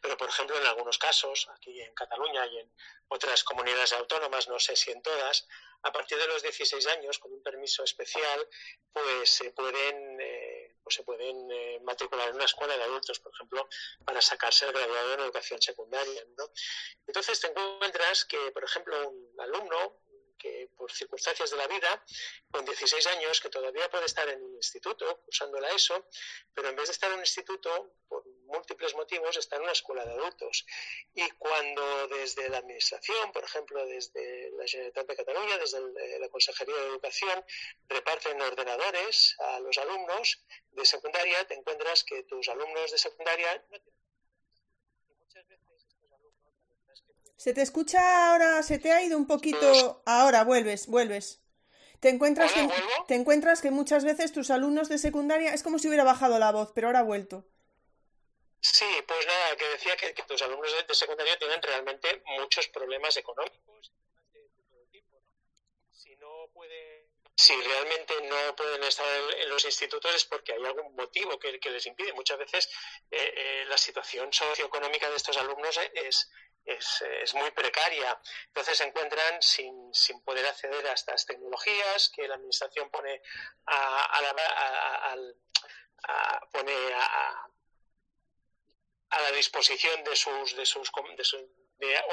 [0.00, 2.72] Pero, por ejemplo, en algunos casos, aquí en Cataluña y en
[3.08, 5.46] otras comunidades autónomas, no sé si en todas,
[5.82, 8.48] a partir de los 16 años, con un permiso especial,
[8.92, 13.32] pues se pueden, eh, pues se pueden eh, matricular en una escuela de adultos, por
[13.34, 13.68] ejemplo,
[14.04, 16.24] para sacarse el graduado en educación secundaria.
[17.06, 20.03] Entonces te encuentras que, por ejemplo, un alumno
[20.38, 22.04] que por circunstancias de la vida,
[22.50, 26.06] con 16 años, que todavía puede estar en un instituto, cursando la ESO,
[26.54, 30.04] pero en vez de estar en un instituto, por múltiples motivos, está en una escuela
[30.04, 30.66] de adultos.
[31.14, 36.28] Y cuando desde la Administración, por ejemplo, desde la Generalitat de Cataluña, desde eh, la
[36.28, 37.44] Consejería de Educación,
[37.88, 43.78] reparten ordenadores a los alumnos de secundaria, te encuentras que tus alumnos de secundaria no
[47.44, 50.00] Se te escucha ahora, se te ha ido un poquito.
[50.06, 51.42] Ahora vuelves, vuelves.
[52.00, 52.66] Te encuentras, que,
[53.06, 56.52] te encuentras que muchas veces tus alumnos de secundaria es como si hubiera bajado la
[56.52, 57.44] voz, pero ahora ha vuelto.
[58.60, 63.92] Sí, pues nada, que decía que, tus alumnos de, secundaria tienen realmente muchos problemas económicos
[64.32, 65.20] de todo tipo.
[65.90, 67.04] Si no pueden
[67.36, 71.84] si realmente no pueden estar en, los institutos es porque hay algún motivo que, les
[71.84, 72.14] impide.
[72.14, 72.70] Muchas veces
[73.10, 76.30] eh, eh, la situación socioeconómica de estos alumnos es,
[76.64, 78.18] es, muy precaria.
[78.46, 83.20] Entonces se encuentran sin, sin, poder acceder a estas tecnologías que la Administración pone
[83.66, 84.34] a, la,
[86.52, 87.48] pone a,
[89.20, 91.24] la disposición de sus, de sus, de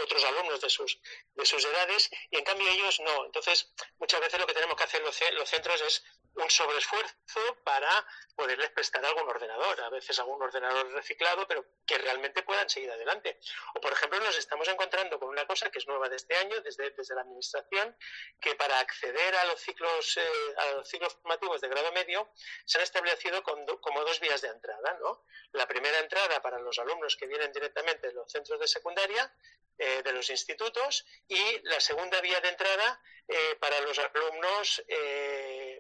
[0.04, 1.00] otros alumnos de sus,
[1.36, 3.26] de sus edades y en cambio ellos no.
[3.26, 5.15] Entonces, muchas veces lo que tenemos que hacer los,
[5.50, 11.65] centros es un sobreesfuerzo para poderles prestar algún ordenador, a veces algún ordenador reciclado, pero
[11.86, 13.39] que realmente puedan seguir adelante.
[13.76, 16.62] O, por ejemplo, nos estamos encontrando con una cosa que es nueva de este año,
[16.62, 17.97] desde, desde la Administración,
[18.39, 22.32] que para acceder a los ciclos, eh, a los ciclos formativos de grado medio
[22.65, 24.97] se han establecido como dos vías de entrada.
[25.02, 25.26] ¿no?
[25.52, 29.34] La primera entrada para los alumnos que vienen directamente de los centros de secundaria,
[29.77, 34.83] eh, de los institutos, y la segunda vía de entrada eh, para los alumnos,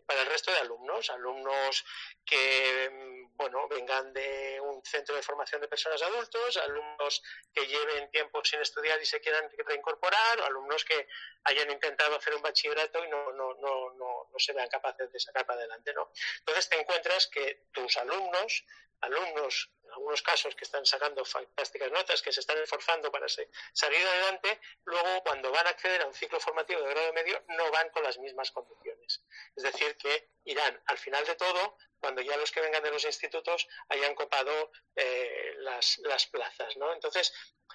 [0.05, 1.85] para el resto de alumnos, alumnos
[2.25, 8.11] que mm, bueno, vengan de un centro de formación de personas adultos, alumnos que lleven
[8.11, 11.07] tiempo sin estudiar y se quieran reincorporar, o alumnos que
[11.45, 15.19] hayan intentado hacer un bachillerato y no, no, no, no, no se vean capaces de
[15.19, 15.91] sacar para adelante.
[15.93, 16.11] ¿no?
[16.39, 18.63] Entonces te encuentras que tus alumnos,
[19.01, 24.59] alumnos algunos casos que están sacando fantásticas notas, que se están esforzando para salir adelante,
[24.85, 28.03] luego cuando van a acceder a un ciclo formativo de grado medio no van con
[28.03, 29.23] las mismas condiciones.
[29.55, 33.05] Es decir, que irán al final de todo cuando ya los que vengan de los
[33.05, 36.75] institutos hayan copado eh, las, las, plazas.
[36.77, 36.91] ¿no?
[36.93, 37.31] Entonces,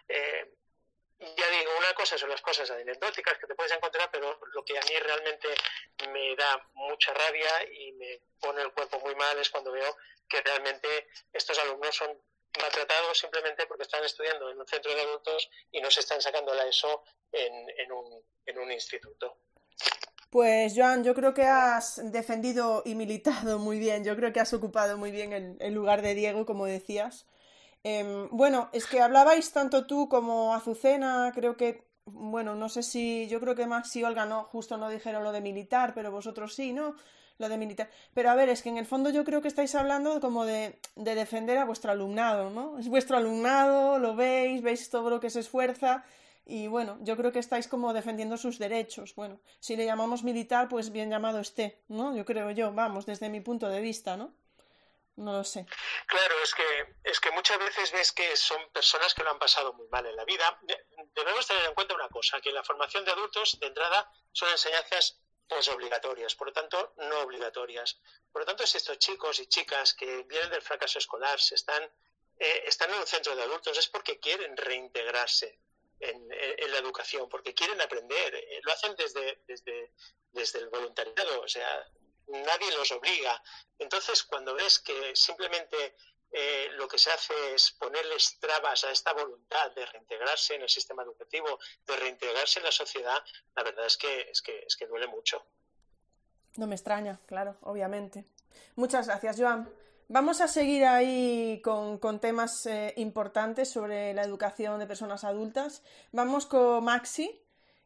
[0.08, 0.52] eh,
[1.18, 4.78] ya digo, una cosa son las cosas anecdóticas que te puedes encontrar, pero lo que
[4.78, 5.48] a mí realmente
[6.12, 9.96] me da mucha rabia y me pone el cuerpo muy mal es cuando veo
[10.28, 12.20] que realmente estos alumnos son
[12.60, 16.54] maltratados simplemente porque están estudiando en un centro de adultos y no se están sacando
[16.54, 17.66] la ESO en,
[18.46, 19.38] en un instituto.
[20.30, 24.52] Pues Joan, yo creo que has defendido y militado muy bien, yo creo que has
[24.52, 27.26] ocupado muy bien el, lugar de Diego, como decías.
[27.88, 33.28] Em, bueno, es que hablabais tanto tú como Azucena, creo que, bueno, no sé si,
[33.28, 36.52] yo creo que Max y Olga no, justo no dijeron lo de militar, pero vosotros
[36.56, 36.96] sí, ¿no?
[37.38, 37.88] Lo de militar.
[38.12, 40.80] Pero a ver, es que en el fondo yo creo que estáis hablando como de,
[40.96, 42.76] de defender a vuestro alumnado, ¿no?
[42.80, 46.02] Es vuestro alumnado, lo veis, veis todo lo que se esfuerza
[46.44, 49.14] y bueno, yo creo que estáis como defendiendo sus derechos.
[49.14, 52.16] Bueno, si le llamamos militar, pues bien llamado esté, ¿no?
[52.16, 54.32] Yo creo yo, vamos, desde mi punto de vista, ¿no?
[55.16, 55.66] No lo sé.
[56.06, 59.72] Claro, es que, es que muchas veces ves que son personas que lo han pasado
[59.72, 60.60] muy mal en la vida.
[61.14, 65.18] Debemos tener en cuenta una cosa, que la formación de adultos, de entrada, son enseñanzas
[65.72, 67.98] obligatorias, por lo tanto, no obligatorias.
[68.30, 71.82] Por lo tanto, si estos chicos y chicas que vienen del fracaso escolar se están,
[72.38, 75.60] eh, están en un centro de adultos, es porque quieren reintegrarse
[76.00, 79.92] en, la educación, porque quieren aprender, eh, lo hacen desde, desde,
[80.32, 81.88] desde el voluntariado, o sea,
[82.28, 83.42] nadie los obliga.
[83.78, 85.96] Entonces, cuando ves que simplemente
[86.32, 90.68] eh, lo que se hace es ponerles trabas a esta voluntad de reintegrarse en el
[90.68, 93.22] sistema educativo, de reintegrarse en la sociedad,
[93.54, 95.46] la verdad es que, es que, es que duele mucho.
[96.56, 98.24] No me extraña, claro, obviamente.
[98.74, 99.70] Muchas gracias, Joan.
[100.08, 105.82] Vamos a seguir ahí con, temas eh, importantes sobre la educación de personas adultas.
[106.12, 107.42] Vamos con Maxi.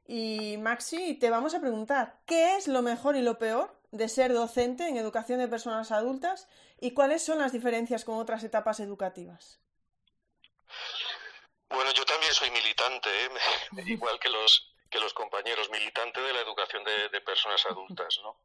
[0.07, 4.33] Y Maxi, te vamos a preguntar, ¿qué es lo mejor y lo peor de ser
[4.33, 6.49] docente en educación de personas adultas
[6.81, 9.59] y cuáles son las diferencias con otras etapas educativas?
[11.69, 13.31] Bueno, yo también soy militante, ¿eh?
[13.87, 18.37] igual que los, que los compañeros, militante de la educación de, de personas adultas, ¿no?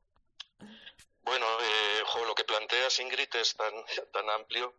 [1.25, 3.73] Bueno, eh, lo que planteas, Ingrid, es tan,
[4.12, 4.75] tan amplio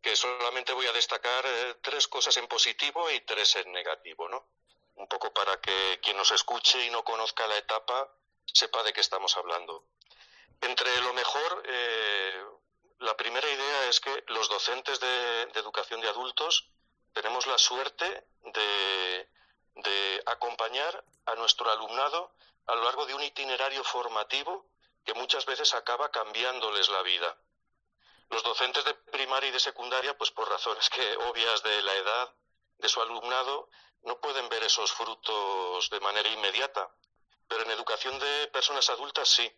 [0.00, 4.46] que solamente voy a destacar eh, tres cosas en positivo y tres en negativo, ¿no?
[4.94, 8.08] Un poco para que quien nos escuche y no conozca la etapa
[8.44, 9.84] sepa de qué estamos hablando.
[10.60, 12.44] Entre lo mejor, eh,
[12.98, 16.68] la primera idea es que los docentes de, educación de adultos
[17.12, 19.28] tenemos la suerte de,
[19.74, 22.32] de acompañar a nuestro alumnado
[22.66, 24.66] a lo largo de un itinerario formativo
[25.04, 27.36] que muchas veces acaba cambiándoles la vida.
[28.30, 32.34] Los docentes de primaria y de secundaria, pues por razones que obvias de la edad
[32.76, 33.70] de su alumnado,
[34.02, 36.90] no pueden ver esos frutos de manera inmediata.
[37.48, 39.50] Pero en educación de personas adultas sí.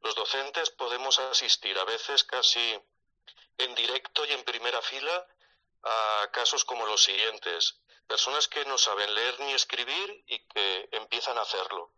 [0.00, 2.80] Los docentes podemos asistir a veces casi
[3.58, 5.26] en directo y en primera fila
[5.82, 7.80] a casos como los siguientes.
[8.06, 11.92] Personas que no saben leer ni escribir y que empiezan a hacerlo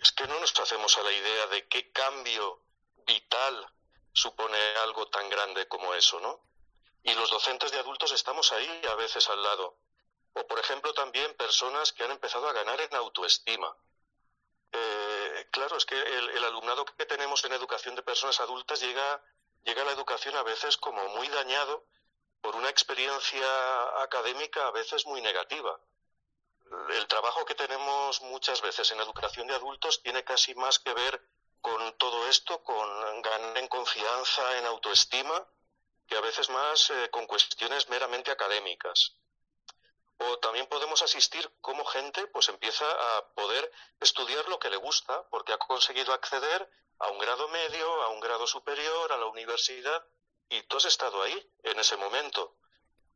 [0.00, 2.62] es que no nos hacemos a la idea de qué cambio
[3.06, 3.72] vital
[4.12, 6.40] supone algo tan grande como eso, ¿no?
[7.02, 9.78] Y los docentes de adultos estamos ahí a veces al lado.
[10.34, 13.74] O, por ejemplo, también personas que han empezado a ganar en autoestima.
[14.72, 19.22] Eh, claro, es que el, alumnado que tenemos en educación de personas adultas llega,
[19.64, 21.84] llega a la educación a veces como muy dañado
[22.40, 25.78] por una experiencia académica a veces muy negativa
[26.90, 31.22] el trabajo que tenemos muchas veces en educación de adultos tiene casi más que ver
[31.60, 35.46] con todo esto, con ganar en confianza, en autoestima,
[36.06, 39.16] que a veces más eh, con cuestiones meramente académicas.
[40.18, 45.28] O también podemos asistir como gente pues empieza a poder estudiar lo que le gusta,
[45.30, 50.04] porque ha conseguido acceder a un grado medio, a un grado superior, a la universidad,
[50.48, 52.56] y tú has estado ahí en ese momento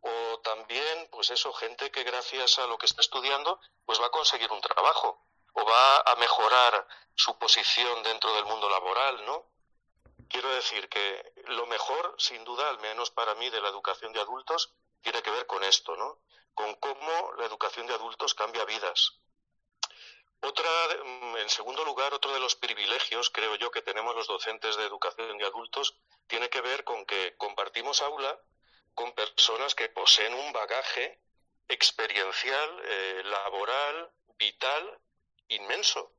[0.02, 4.10] o también, pues eso, gente que gracias a lo que está estudiando, pues va a
[4.10, 9.46] conseguir un trabajo o va a mejorar su posición dentro del mundo laboral, ¿no?
[10.28, 14.20] Quiero decir que lo mejor, sin duda, al menos para mí, de la educación de
[14.20, 16.18] adultos, tiene que ver con esto, ¿no?
[16.54, 19.18] Con cómo la educación de adultos cambia vidas.
[20.40, 20.68] Otra,
[21.38, 25.38] en segundo lugar, otro de los privilegios, creo yo, que tenemos los docentes de educación
[25.38, 28.40] de adultos, tiene que ver con que compartimos aula
[28.94, 31.20] con personas que poseen un bagaje
[31.68, 34.98] experiencial, eh, laboral, vital,
[35.48, 36.12] inmenso.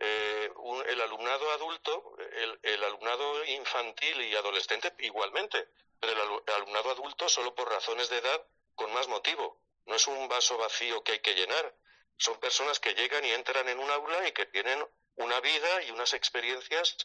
[0.00, 0.50] Eh,
[0.86, 2.16] el alumnado adulto,
[2.62, 5.68] el, alumnado infantil y adolescente igualmente,
[6.00, 9.60] pero el, alumnado adulto solo por razones de edad con más motivo.
[9.86, 11.74] No es un vaso vacío que hay que llenar.
[12.16, 14.84] Son personas que llegan y entran en un aula y que tienen
[15.16, 16.96] una vida y unas experiencias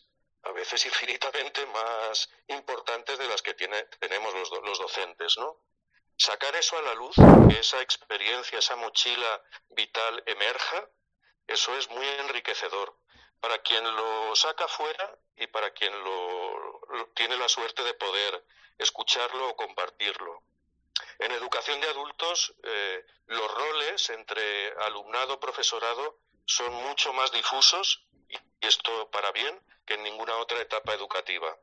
[0.43, 5.61] a veces infinitamente más importantes de las que tiene, tenemos los, los docentes, ¿no?
[6.17, 7.15] Sacar eso a la luz,
[7.49, 10.89] que esa experiencia, esa mochila vital emerja,
[11.47, 12.93] eso es muy enriquecedor
[13.39, 16.81] para quien lo saca fuera y para quien lo,
[17.15, 18.45] tiene la suerte de poder
[18.77, 20.43] escucharlo o compartirlo.
[21.19, 29.09] En educación de adultos, eh, los roles entre alumnado-profesorado son mucho más difusos, y esto
[29.11, 31.57] para bien, que en ninguna otra etapa educativa.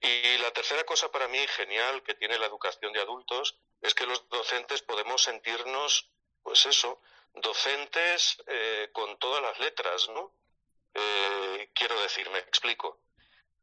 [0.00, 4.06] Y la tercera cosa para mí genial que tiene la educación de adultos es que
[4.06, 6.08] los docentes podemos sentirnos,
[6.42, 7.00] pues eso,
[7.34, 10.32] docentes eh, con todas las letras, ¿no?
[10.94, 13.01] Eh, quiero decir, me explico.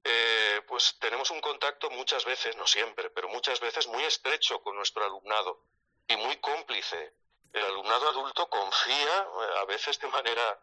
[0.03, 4.75] Eh, pues tenemos un contacto muchas veces, no siempre, pero muchas veces muy estrecho con
[4.75, 5.63] nuestro alumnado
[6.07, 7.13] y muy cómplice.
[7.53, 9.27] El alumnado adulto confía,
[9.57, 10.59] a veces de manera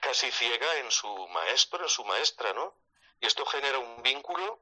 [0.00, 2.74] casi ciega, en su maestro, en su maestra, ¿no?
[3.20, 4.60] Y esto genera un vínculo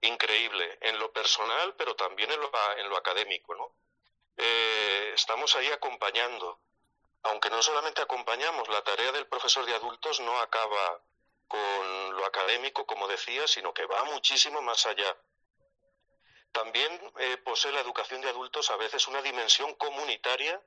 [0.00, 3.72] increíble en lo personal, pero también en lo, en lo académico, ¿no?
[4.36, 6.60] Eh, estamos ahí acompañando.
[7.22, 11.00] Aunque no solamente acompañamos, la tarea del profesor de adultos no acaba
[11.48, 15.16] con lo académico, como decía, sino que va muchísimo más allá.
[16.52, 20.60] También eh, posee la educación de adultos a veces una dimensión comunitaria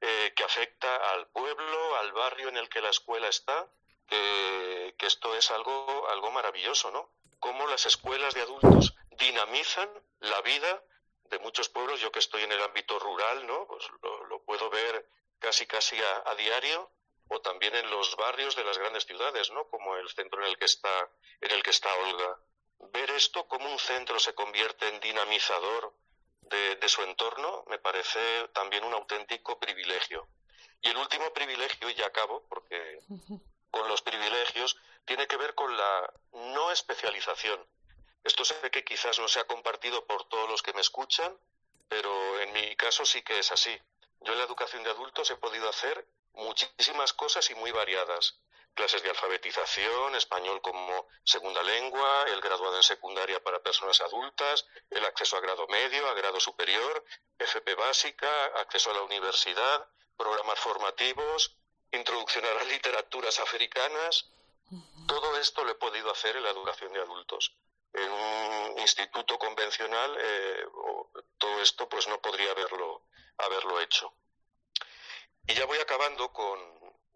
[0.00, 3.68] eh, que afecta al pueblo, al barrio en el que la escuela está,
[4.08, 7.10] que esto es algo, algo maravilloso, ¿no?
[7.40, 9.90] cómo las escuelas de adultos dinamizan
[10.20, 10.84] la vida
[11.24, 12.00] de muchos pueblos.
[12.00, 13.66] Yo que estoy en el ámbito rural, ¿no?
[13.66, 13.84] Pues
[14.28, 15.08] lo, puedo ver
[15.40, 16.90] casi casi a, diario
[17.30, 19.68] o también en los barrios de las grandes ciudades, ¿no?
[19.68, 21.08] Como el centro en el que está
[21.40, 22.38] en el que está Olga.
[22.92, 25.94] Ver esto como un centro se convierte en dinamizador
[26.42, 30.28] de, de su entorno me parece también un auténtico privilegio.
[30.82, 32.98] Y el último privilegio, y ya acabo, porque
[33.70, 37.64] con los privilegios tiene que ver con la no especialización.
[38.24, 41.38] Esto sé que quizás no se ha compartido por todos los que me escuchan,
[41.88, 43.78] pero en mi caso sí que es así.
[44.20, 48.40] Yo en la educación de adultos he podido hacer muchísimas cosas y muy variadas.
[48.74, 55.04] Clases de alfabetización, español como segunda lengua, el graduado en secundaria para personas adultas, el
[55.04, 57.04] acceso a grado medio, a grado superior,
[57.38, 61.56] FP básica, acceso a la universidad, programas formativos,
[61.92, 64.30] introducción a las literaturas africanas,
[65.08, 67.52] todo esto lo he podido hacer en la educación de adultos.
[67.92, 70.64] En un instituto convencional eh,
[71.38, 73.02] todo esto pues no podría haberlo,
[73.38, 74.12] haberlo hecho.
[75.50, 76.60] Y ya voy acabando con...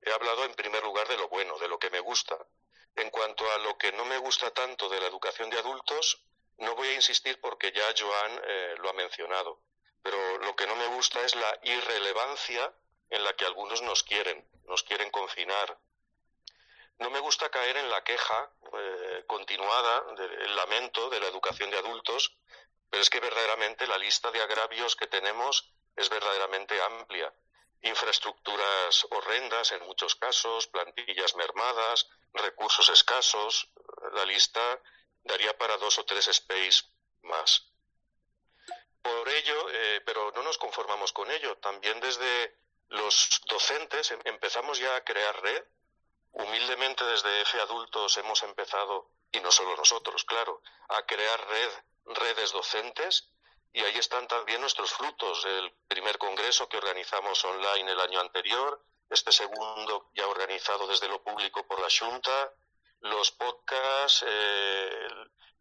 [0.02, 2.36] He hablado en primer lugar de lo bueno, de lo que me gusta.
[2.96, 6.20] En cuanto a lo que no me gusta tanto de la educación de adultos,
[6.58, 9.62] no voy a insistir porque ya Joan eh, lo ha mencionado.
[10.02, 12.74] Pero lo que no me gusta es la irrelevancia
[13.08, 15.78] en la que algunos nos quieren, nos quieren confinar,
[16.98, 21.78] no me gusta caer en la queja eh, continuada, del lamento de la educación de
[21.78, 22.36] adultos,
[22.90, 27.32] pero es que verdaderamente la lista de agravios que tenemos es verdaderamente amplia.
[27.84, 33.68] Infraestructuras horrendas en muchos casos, plantillas mermadas, recursos escasos.
[34.12, 34.80] La lista
[35.22, 36.84] daría para dos o tres space
[37.22, 37.70] más.
[39.02, 41.56] Por ello, eh, pero no nos conformamos con ello.
[41.58, 42.56] También desde
[42.88, 45.64] los docentes em, empezamos ya a crear red
[46.34, 51.70] Humildemente desde EFE Adultos hemos empezado, y no solo nosotros, claro, a crear red,
[52.06, 53.28] redes docentes
[53.74, 55.44] y ahí están también nuestros frutos.
[55.44, 61.22] El primer congreso que organizamos online el año anterior, este segundo ya organizado desde lo
[61.22, 62.54] público por la Junta,
[63.00, 65.08] los podcasts, eh,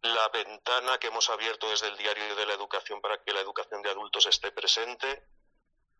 [0.03, 3.81] la ventana que hemos abierto desde el Diario de la Educación para que la educación
[3.81, 5.27] de adultos esté presente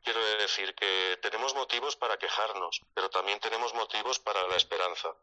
[0.04, 5.16] Quiero decir que tenemos motivos para quejarnos, pero también tenemos motivos para la esperanza.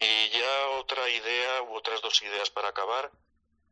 [0.00, 3.12] Y ya otra idea u otras dos ideas para acabar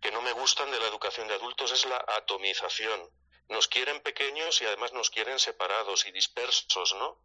[0.01, 3.11] que no me gustan de la educación de adultos es la atomización.
[3.49, 7.21] Nos quieren pequeños y además nos quieren separados y dispersos, ¿no?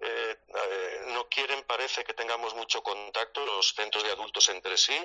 [0.00, 4.98] Eh, eh, no quieren, parece que tengamos mucho contacto los centros de adultos entre sí,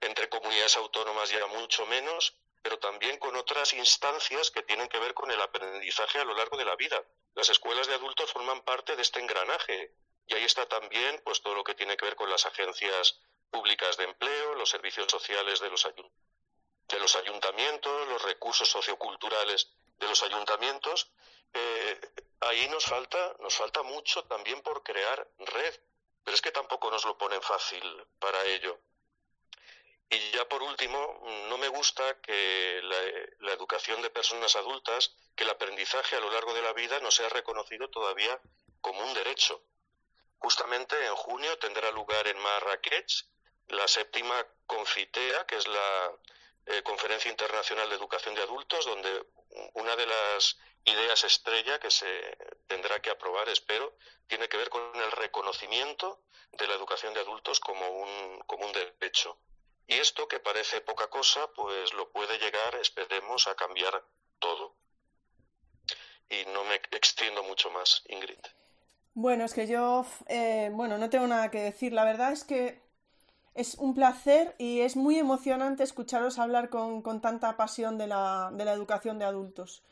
[0.00, 5.14] entre comunidades autónomas ya mucho menos, pero también con otras instancias que tienen que ver
[5.14, 7.02] con el aprendizaje a lo largo de la vida.
[7.34, 9.94] Las escuelas de adultos forman parte de este engranaje
[10.26, 13.20] y ahí está también pues todo lo que tiene que ver con las agencias
[13.50, 15.86] públicas de empleo, los servicios sociales de los,
[16.90, 19.68] de los ayuntamientos, los recursos socioculturales
[19.98, 21.10] de los ayuntamientos.
[21.52, 22.00] Eh,
[22.40, 25.74] ahí nos falta, nos falta mucho también por crear red,
[26.24, 27.82] pero es que tampoco nos lo ponen fácil
[28.18, 28.78] para ello.
[30.12, 35.50] Y ya por último, no me gusta que la, educación de personas adultas, que el
[35.50, 38.40] aprendizaje a lo largo de la vida no sea reconocido todavía
[38.80, 39.62] como un derecho.
[40.38, 43.26] Justamente en junio tendrá lugar en Marrakech
[43.68, 44.34] la séptima
[44.66, 46.12] Confitea, que es la
[46.70, 49.26] eh, Conferencia Internacional de Educación de Adultos, donde
[49.74, 52.06] una de las ideas estrella que se
[52.66, 53.96] tendrá que aprobar, espero,
[54.26, 58.72] tiene que ver con el reconocimiento de la educación de adultos como un, como un
[58.72, 59.38] derecho.
[59.86, 64.04] Y esto, que parece poca cosa, pues lo puede llegar, esperemos, a cambiar
[64.38, 64.76] todo.
[66.28, 68.38] y no me extiendo mucho más, Ingrid.
[69.14, 71.92] Bueno, es que yo, eh, bueno, no tengo nada que decir.
[71.92, 72.80] La verdad es que
[73.54, 78.50] es un placer y es muy emocionante escucharos hablar con, con tanta pasión de la,
[78.52, 79.84] de la educación de adultos.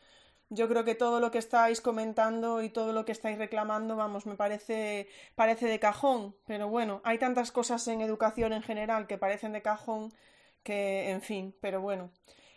[0.50, 4.24] Yo creo que todo lo que estáis comentando y todo lo que estáis reclamando, vamos,
[4.24, 6.34] me parece, parece de cajón.
[6.46, 10.12] Pero bueno, hay tantas cosas en educación en general que parecen de cajón
[10.62, 12.10] que, en fin, pero bueno.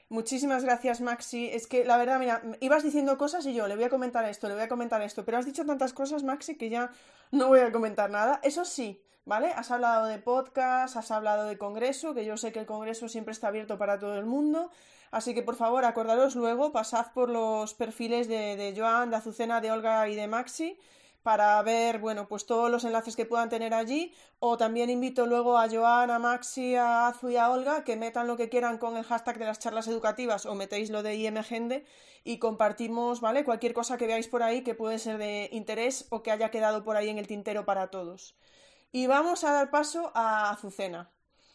[0.08, 1.49] Muchísimas gracias, Maxi.
[1.49, 4.47] Es que la verdad, mira, ibas diciendo cosas y yo le voy a comentar esto,
[4.47, 6.91] le voy a comentar esto, pero has dicho tantas cosas, Maxi, que ya
[7.32, 8.39] no voy a comentar nada.
[8.43, 9.51] Eso sí, ¿vale?
[9.55, 13.32] Has hablado de podcast, has hablado de congreso, que yo sé que el congreso siempre
[13.32, 14.72] está abierto para todo el mundo.
[15.11, 19.72] Así que por favor, acordaros luego, pasad por los perfiles de, Joan, de Azucena, de
[19.72, 20.78] Olga y de Maxi
[21.24, 24.13] para ver, bueno, pues todos los enlaces que puedan tener allí.
[24.39, 28.28] O también invito luego a Joan, a Maxi, a Azu y a Olga que metan
[28.28, 31.86] lo que quieran con el hashtag de las charlas educativas o metéis lo de IMGende
[32.24, 33.43] y compartimos, ¿vale?
[33.43, 36.84] Cualquier cosa que veáis por ahí que puede ser de interés o que haya quedado
[36.84, 38.36] por ahí en el tintero para todos.
[38.94, 41.10] Y vamos a dar paso a Azucena.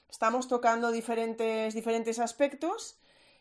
[0.09, 2.99] Estamos tocando diferentes, diferentes aspectos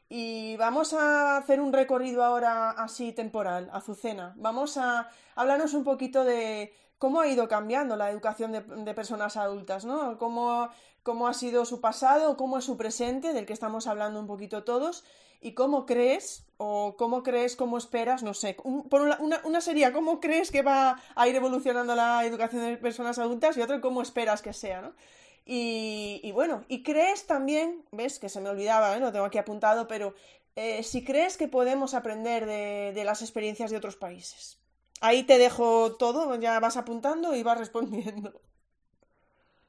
[0.10, 4.34] y vamos a hacer un recorrido ahora así temporal, Azucena.
[4.36, 9.86] Vamos a hablarnos un poquito de cómo ha ido cambiando la educación de, personas adultas,
[9.86, 10.18] ¿no?
[10.18, 10.68] Cómo,
[11.02, 14.66] cómo, ha sido su pasado, cómo es su presente, del que estamos hablando un poquito
[14.66, 15.06] todos,
[15.46, 18.58] y cómo crees, o cómo crees, cómo esperas, no sé.
[18.89, 23.20] por una, una, sería cómo crees que va a ir evolucionando la educación de personas
[23.20, 24.96] adultas y otra cómo esperas que sea, ¿no?
[25.46, 29.00] Y, bueno, y crees también, ves que se me olvidaba, ¿eh?
[29.00, 30.16] lo tengo aquí apuntado, pero
[30.56, 34.58] eh, si crees que podemos aprender de, las experiencias de otros países.
[35.00, 38.41] Ahí te dejo todo, ya vas apuntando y vas respondiendo.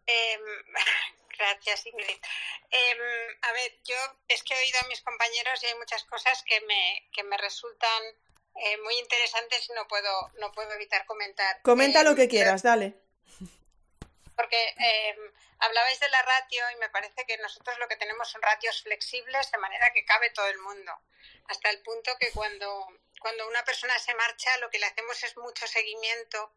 [0.06, 0.40] Em,
[1.36, 2.18] gracias, Ingrid.
[2.70, 2.98] Em,
[3.42, 3.96] a ver, yo
[4.28, 7.36] es que he oído a mis compañeros y hay muchas cosas que me, que me
[7.36, 8.02] resultan
[8.56, 11.60] eh, muy interesantes y no puedo, no puedo evitar comentar.
[11.62, 12.94] Comenta lo que quieras, dale
[14.36, 15.16] porque eh,
[15.58, 19.50] hablabais de la ratio y me parece que nosotros lo que tenemos son ratios flexibles
[19.50, 20.92] de manera que cabe todo el mundo.
[21.48, 22.86] Hasta el punto que cuando,
[23.20, 26.52] cuando una persona se marcha lo que le hacemos es mucho seguimiento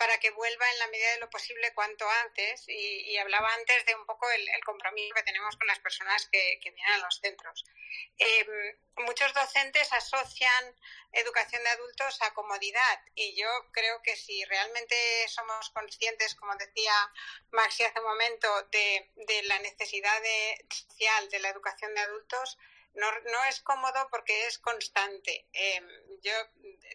[0.00, 3.94] para que vuelva en la medida de lo posible cuanto antes y, hablaba antes de
[3.94, 7.66] un poco el, compromiso que tenemos con las personas que, vienen a los centros.
[8.16, 8.46] Eh,
[8.96, 10.74] muchos docentes asocian
[11.12, 14.96] educación de adultos a comodidad y yo creo que si realmente
[15.28, 16.94] somos conscientes, como decía
[17.50, 19.06] Maxi hace un momento, de,
[19.42, 20.18] la necesidad
[20.70, 22.56] social de la educación de adultos,
[22.94, 25.46] no, es cómodo porque es constante.
[25.52, 25.88] Em,
[26.22, 26.32] yo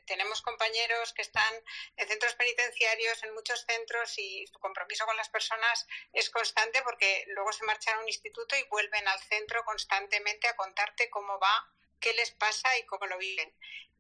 [0.06, 1.54] tenemos compañeros que están
[1.98, 7.26] en centros penitenciarios, en muchos centros y su compromiso con las personas es constante porque
[7.28, 11.72] luego se marchan a un instituto y vuelven al centro constantemente a contarte cómo va,
[12.00, 13.54] qué les pasa y cómo lo viven.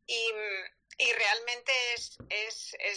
[0.08, 0.32] Y,
[1.14, 2.18] realmente es,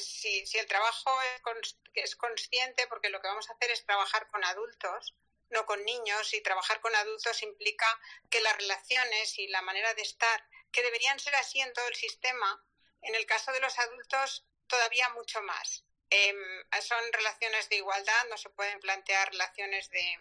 [0.05, 4.44] si, el trabajo es, es consciente, porque lo que vamos a hacer es trabajar con
[4.44, 5.14] adultos,
[5.51, 7.86] no con niños y trabajar con adultos implica
[8.30, 11.94] que las relaciones y la manera de estar, que deberían ser así en todo el
[11.94, 12.64] sistema,
[13.03, 15.84] en el caso de los adultos todavía mucho más.
[16.11, 20.18] Em, son relaciones de igualdad, no se pueden plantear relaciones de,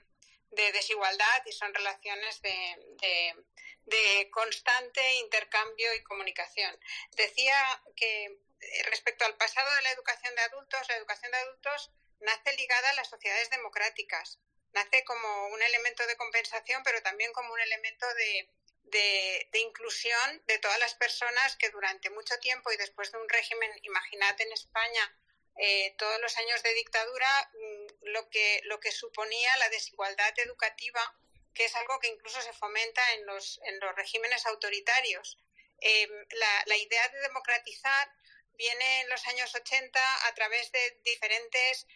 [0.50, 6.78] desigualdad y son relaciones de, constante intercambio y comunicación.
[7.12, 7.56] Decía
[7.96, 12.54] que eh, respecto al pasado de la educación de adultos, la educación de adultos nace
[12.56, 14.40] ligada a las sociedades democráticas
[14.74, 18.50] nace como un elemento de compensación, pero también como un elemento de,
[18.90, 23.72] de, inclusión de todas las personas que durante mucho tiempo y después de un régimen,
[23.84, 25.18] imaginad en España,
[25.58, 31.16] eh, todos los años de dictadura, mm, lo que, lo que suponía la desigualdad educativa,
[31.54, 35.40] que es algo que incluso se fomenta en los, en los regímenes autoritarios.
[35.82, 38.12] Eh, la, la idea de democratizar
[38.54, 41.88] viene en los años 80 a través de diferentes,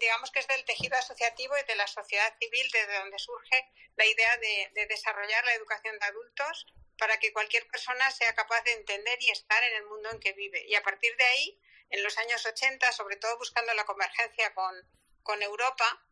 [0.00, 4.04] digamos que es del tejido asociativo y de la sociedad civil, desde donde surge la
[4.04, 6.66] idea de, desarrollar la educación de adultos
[6.98, 10.32] para que cualquier persona sea capaz de entender y estar en el mundo en que
[10.32, 10.64] vive.
[10.66, 14.74] Y a partir de ahí, en los años 80, sobre todo buscando la convergencia con,
[15.22, 16.02] con Europa,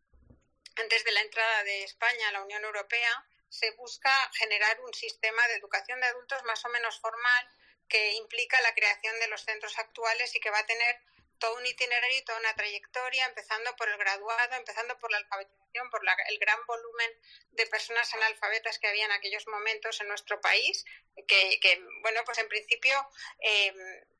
[0.75, 5.47] antes de la entrada de España a la Unión Europea, se busca generar un sistema
[5.47, 7.47] de educación de adultos más o menos formal
[7.87, 10.99] que implica la creación de los centros actuales y que va a tener
[11.43, 15.89] todo un itinerario y toda una trayectoria, empezando por el graduado, empezando por la alfabetización,
[15.89, 17.11] por el gran volumen
[17.51, 20.85] de personas analfabetas que había en aquellos momentos en nuestro país,
[21.27, 22.95] que, bueno, pues en principio
[23.39, 23.75] em,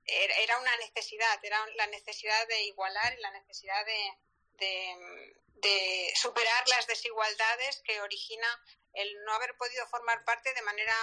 [0.05, 6.87] era una necesidad, era la necesidad de igualar y la necesidad de, de superar las
[6.87, 8.61] desigualdades que origina
[8.91, 10.95] el no haber podido formar parte de manera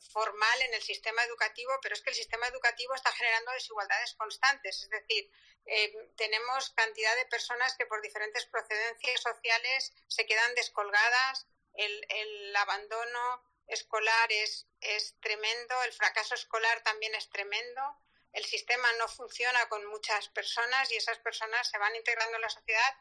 [0.00, 4.82] formal en el sistema educativo, pero es que el sistema educativo está generando desigualdades constantes.
[4.82, 5.30] Es decir,
[5.66, 13.42] eh, tenemos cantidad de personas que por diferentes procedencias sociales se quedan descolgadas, el, abandono
[13.68, 17.96] escolar es, es tremendo, el fracaso escolar también es tremendo,
[18.32, 22.50] el sistema no funciona con muchas personas y esas personas se van integrando en la
[22.50, 22.96] sociedad.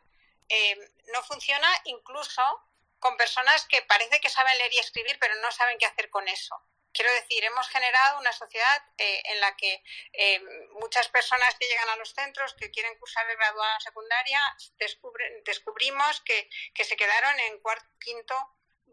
[0.47, 2.41] Eh, no funciona incluso
[2.99, 6.27] con personas que parece que saben leer y escribir, pero no saben qué hacer con
[6.27, 6.55] eso.
[6.93, 9.83] Quiero decir, hemos generado una sociedad eh, en la que
[10.13, 10.41] eh,
[10.79, 14.39] muchas personas que llegan a los centros, que quieren cursar el graduado en secundaria,
[14.77, 18.35] descubren, descubrimos que, que se quedaron en cuarto, quinto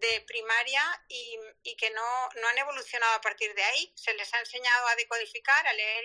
[0.01, 3.93] de primaria y, que no, no, han evolucionado a partir de ahí.
[3.97, 6.05] Se les ha enseñado a decodificar, a leer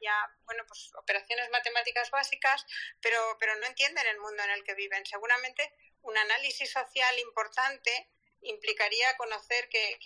[0.00, 2.64] ya, bueno, pues operaciones matemáticas básicas,
[3.00, 5.04] pero, pero no entienden el mundo en el que viven.
[5.06, 5.72] Seguramente
[6.02, 8.10] un análisis social importante
[8.42, 9.98] implicaría conocer que,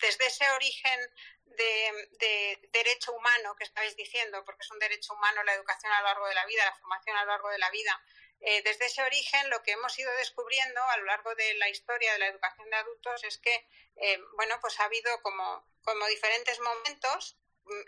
[0.00, 1.00] desde ese origen
[1.44, 6.00] de, de, derecho humano que estáis diciendo, porque es un derecho humano la educación a
[6.00, 8.00] lo largo de la vida, la formación a lo largo de la vida,
[8.40, 12.12] eh, desde ese origen, lo que hemos ido descubriendo a lo largo de la historia
[12.12, 16.60] de la educación de adultos es que, eh, bueno, pues ha habido como, como diferentes
[16.60, 17.36] momentos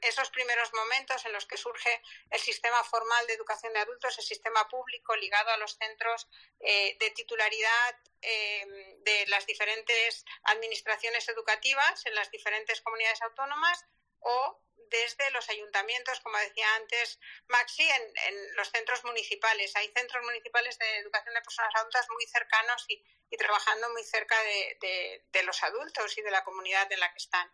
[0.03, 4.25] esos primeros momentos en los que surge el sistema formal de educación de adultos, el
[4.25, 6.29] sistema público ligado a los centros
[6.61, 13.87] eh, de titularidad de las diferentes administraciones educativas en las diferentes comunidades autónomas
[14.19, 14.61] o
[14.91, 17.19] desde los ayuntamientos, como decía antes
[17.49, 19.75] Maxi, en, los centros municipales.
[19.77, 23.03] Hay centros municipales de educación de personas adultas muy cercanos y,
[23.39, 27.49] trabajando muy cerca de, los adultos y de la comunidad en la que están.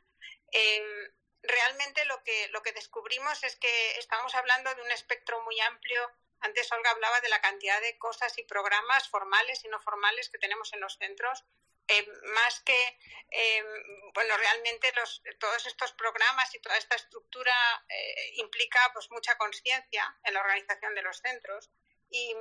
[0.51, 1.13] Em,
[1.47, 6.11] realmente lo que, lo que descubrimos es que estamos hablando de un espectro muy amplio.
[6.41, 10.39] Antes Olga hablaba de la cantidad de cosas y programas formales y no formales que
[10.39, 11.45] tenemos en los centros
[11.89, 12.99] eh, más que,
[13.31, 13.65] eh,
[14.13, 17.55] bueno, realmente los, todos estos programas y toda esta estructura
[17.89, 21.71] eh, implica pues mucha conciencia en la organización de los centros
[22.11, 22.35] y,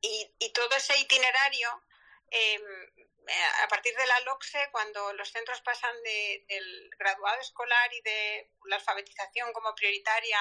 [0.00, 1.82] y, todo ese itinerario
[3.62, 8.76] a partir de la LOCSE, cuando los centros pasan del graduado escolar y de la
[8.76, 10.38] alfabetización como prioritaria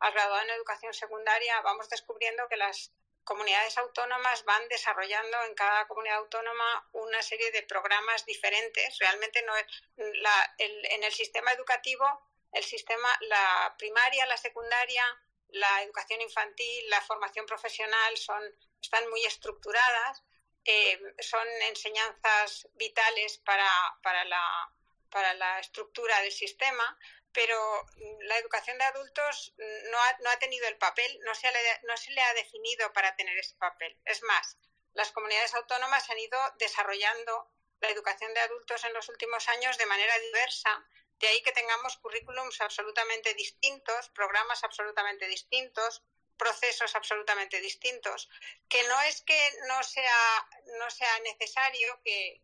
[0.00, 2.92] al graduado en educación secundaria, vamos descubriendo que las
[3.24, 8.98] comunidades autónomas van desarrollando en cada comunidad autónoma una serie de programas diferentes.
[8.98, 9.66] Realmente no es
[9.96, 12.04] en el sistema educativo,
[12.52, 15.04] el sistema, la primaria, la secundaria,
[15.48, 18.42] la educación infantil, la formación profesional son,
[18.80, 20.24] están muy estructuradas,
[20.64, 23.68] eh, son enseñanzas vitales para,
[24.02, 24.72] para, la,
[25.10, 26.98] para la estructura del sistema,
[27.32, 27.86] pero
[28.20, 31.96] la educación de adultos no ha, no ha tenido el papel, no se, le, no
[31.96, 33.98] se le ha definido para tener ese papel.
[34.04, 34.58] Es más,
[34.94, 37.50] las comunidades autónomas han ido desarrollando
[37.80, 40.86] la educación de adultos en los últimos años de manera diversa,
[41.18, 46.02] de ahí que tengamos currículums absolutamente distintos, programas absolutamente distintos,
[46.42, 48.28] procesos absolutamente distintos,
[48.68, 50.48] que no es que no sea,
[50.80, 52.42] no sea necesario que,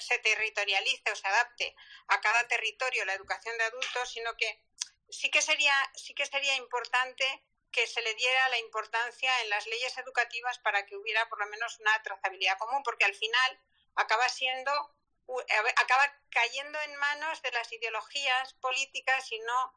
[0.00, 1.76] se territorialice o se adapte
[2.08, 4.62] a cada territorio la educación de adultos, sino que
[5.10, 7.26] sí que sería, sí que sería importante
[7.70, 11.46] que se le diera la importancia en las leyes educativas para que hubiera por lo
[11.48, 13.60] menos una trazabilidad común, porque al final
[13.94, 14.72] acaba siendo
[15.76, 19.74] acaba cayendo en manos de las ideologías políticas y no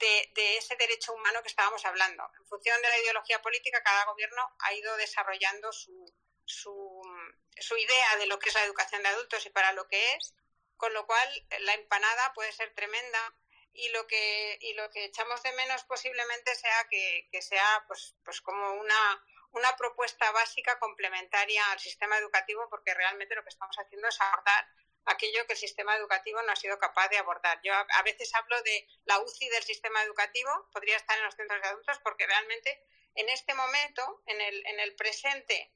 [0.00, 2.28] de, ese derecho humano que estábamos hablando.
[2.38, 6.12] En función de la ideología política, cada gobierno ha ido desarrollando su,
[6.44, 10.34] su, idea de lo que es la educación de adultos y para lo que es,
[10.76, 11.28] con lo cual
[11.60, 13.34] la empanada puede ser tremenda
[13.72, 18.16] y lo que y lo que echamos de menos posiblemente sea que, que sea pues
[18.24, 23.76] pues como una una propuesta básica complementaria al sistema educativo porque realmente lo que estamos
[23.78, 24.66] haciendo es abordar
[25.10, 27.60] aquello que el sistema educativo no ha sido capaz de abordar.
[27.62, 31.60] Yo a, veces hablo de la UCI del sistema educativo, podría estar en los centros
[31.60, 32.82] de adultos, porque realmente
[33.14, 35.72] en este momento, en el, en el presente,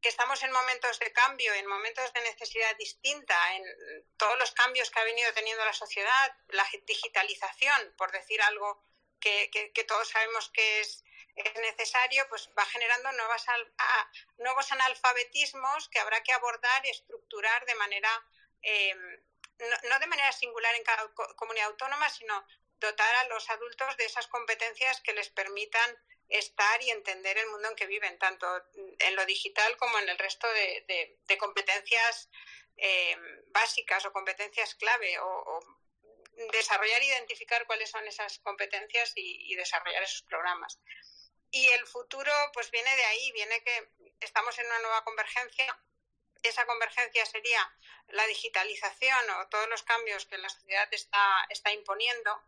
[0.00, 3.64] que estamos en momentos de cambio, en momentos de necesidad distinta, en
[4.16, 8.84] todos los cambios que ha venido teniendo la sociedad, la digitalización, por decir algo
[9.20, 13.44] que, que, todos sabemos que es, es, necesario, pues va generando nuevas,
[14.38, 18.10] nuevos analfabetismos que habrá que abordar y estructurar de manera
[18.62, 19.22] Em,
[19.88, 22.46] no, de manera singular en cada comunidad autónoma, sino
[22.78, 25.96] dotar a los adultos de esas competencias que les permitan
[26.28, 30.18] estar y entender el mundo en que viven, tanto en lo digital como en el
[30.18, 32.28] resto de, competencias
[32.76, 35.60] em, básicas o competencias clave, o,
[36.52, 40.78] desarrollar e identificar cuáles son esas competencias y, y, desarrollar esos programas.
[41.50, 43.88] Y el futuro, pues viene de ahí, viene que
[44.20, 45.80] estamos en una nueva convergencia
[46.42, 47.60] esa convergencia sería
[48.08, 52.42] la digitalización o todos los cambios que la sociedad está, está imponiendo,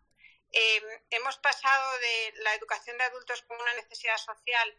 [0.52, 4.78] eh, hemos pasado de la educación de adultos como una necesidad social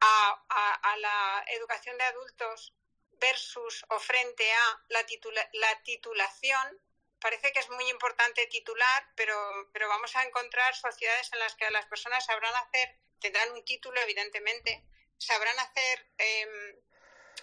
[0.00, 2.74] a, la educación de adultos
[3.12, 5.04] versus o frente a la,
[5.52, 6.80] la titulación.
[7.20, 11.70] Parece que es muy importante titular, pero, pero vamos a encontrar sociedades en las que
[11.70, 14.84] las personas sabrán hacer, tendrán un título, evidentemente,
[15.18, 16.76] sabrán hacer em,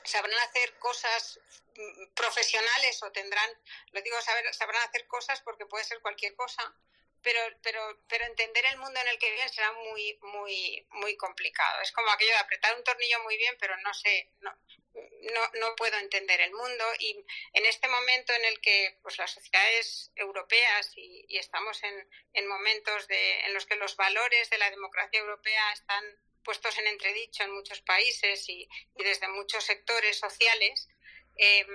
[0.04, 1.40] sabrán hacer cosas
[1.76, 3.50] mm, profesionales o tendrán,
[3.92, 6.74] lo digo, saber, sabrán hacer cosas porque puede ser cualquier cosa,
[7.22, 11.82] pero, pero, pero entender el mundo en el que viven será muy, muy, muy complicado.
[11.82, 14.56] Es como aquello de apretar un tornillo muy bien, pero no sé, no,
[15.34, 16.86] no, no puedo entender el mundo.
[17.00, 22.10] Y en este momento en el que pues, las sociedades europeas y, y estamos en,
[22.34, 26.04] en momentos de, en los que los valores de la democracia europea están
[26.44, 30.88] puestos en entredicho en muchos países y, desde muchos sectores sociales,
[31.38, 31.66] eh,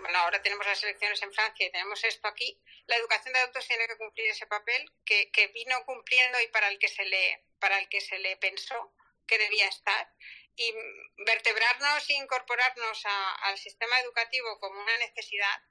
[0.00, 3.66] bueno, ahora tenemos las elecciones en Francia y tenemos esto aquí, la educación de adultos
[3.66, 7.78] tiene que cumplir ese papel que, vino cumpliendo y para el que se le, para
[7.78, 8.92] el que se le pensó
[9.26, 10.12] que debía estar.
[10.56, 10.72] Y
[11.18, 15.62] vertebrarnos e incorporarnos al sistema educativo como una necesidad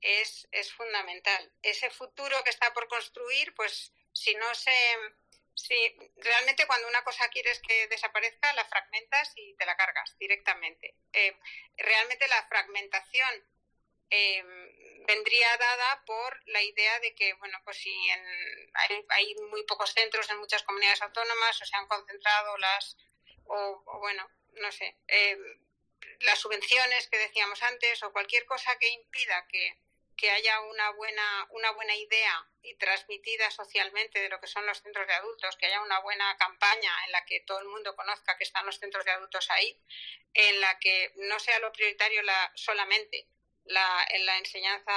[0.00, 1.52] es, es fundamental.
[1.62, 4.72] Ese futuro que está por construir, pues si no se
[5.66, 10.94] Sí, realmente cuando una cosa quieres que desaparezca, la fragmentas y te la cargas directamente.
[11.12, 11.36] Eh,
[11.76, 13.44] realmente la fragmentación
[14.10, 14.42] eh,
[15.06, 17.94] vendría dada por la idea de que, bueno, pues si
[19.08, 22.96] hay, muy pocos centros en muchas comunidades autónomas o se han concentrado las,
[23.44, 25.36] o, bueno, no sé, eh,
[26.20, 29.78] las subvenciones que decíamos antes o cualquier cosa que impida que
[30.20, 34.82] que haya una buena, una buena idea y transmitida socialmente de lo que son los
[34.82, 38.36] centros de adultos, que haya una buena campaña en la que todo el mundo conozca
[38.36, 39.78] que están los centros de adultos ahí,
[40.34, 43.26] en la que no sea lo prioritario la, solamente
[43.64, 44.92] la, en la enseñanza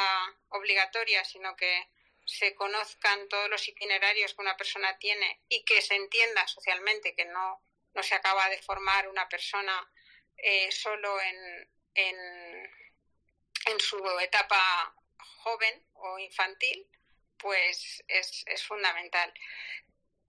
[0.50, 1.88] obligatoria, sino que
[2.26, 7.26] se conozcan todos los itinerarios que una persona tiene y que se entienda socialmente que
[7.26, 7.62] no,
[7.94, 9.92] no se acaba de formar una persona
[10.38, 12.18] eh, solo en, en,
[13.66, 14.96] en su etapa
[15.44, 16.88] joven o infantil,
[17.44, 19.32] pues es, es fundamental.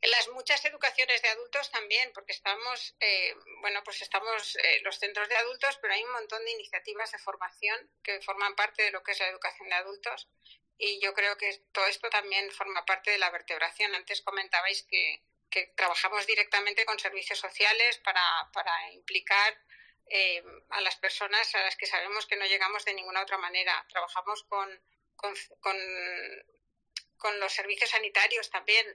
[0.03, 5.29] Las muchas educaciones de adultos también, porque estamos, eh, bueno, pues estamos eh, los centros
[5.29, 9.03] de adultos, pero hay un montón de iniciativas de formación que forman parte de lo
[9.03, 10.29] que es la educación de adultos
[10.77, 13.95] y yo creo que todo esto también forma parte de la vertebración.
[13.95, 19.57] Antes comentabais que, que trabajamos directamente con servicios sociales para, para implicar
[20.11, 23.87] eh, a las personas a las que sabemos que no llegamos de ninguna otra manera.
[23.89, 24.69] Trabajamos con
[25.17, 25.77] con, con,
[27.41, 28.87] los servicios sanitarios también,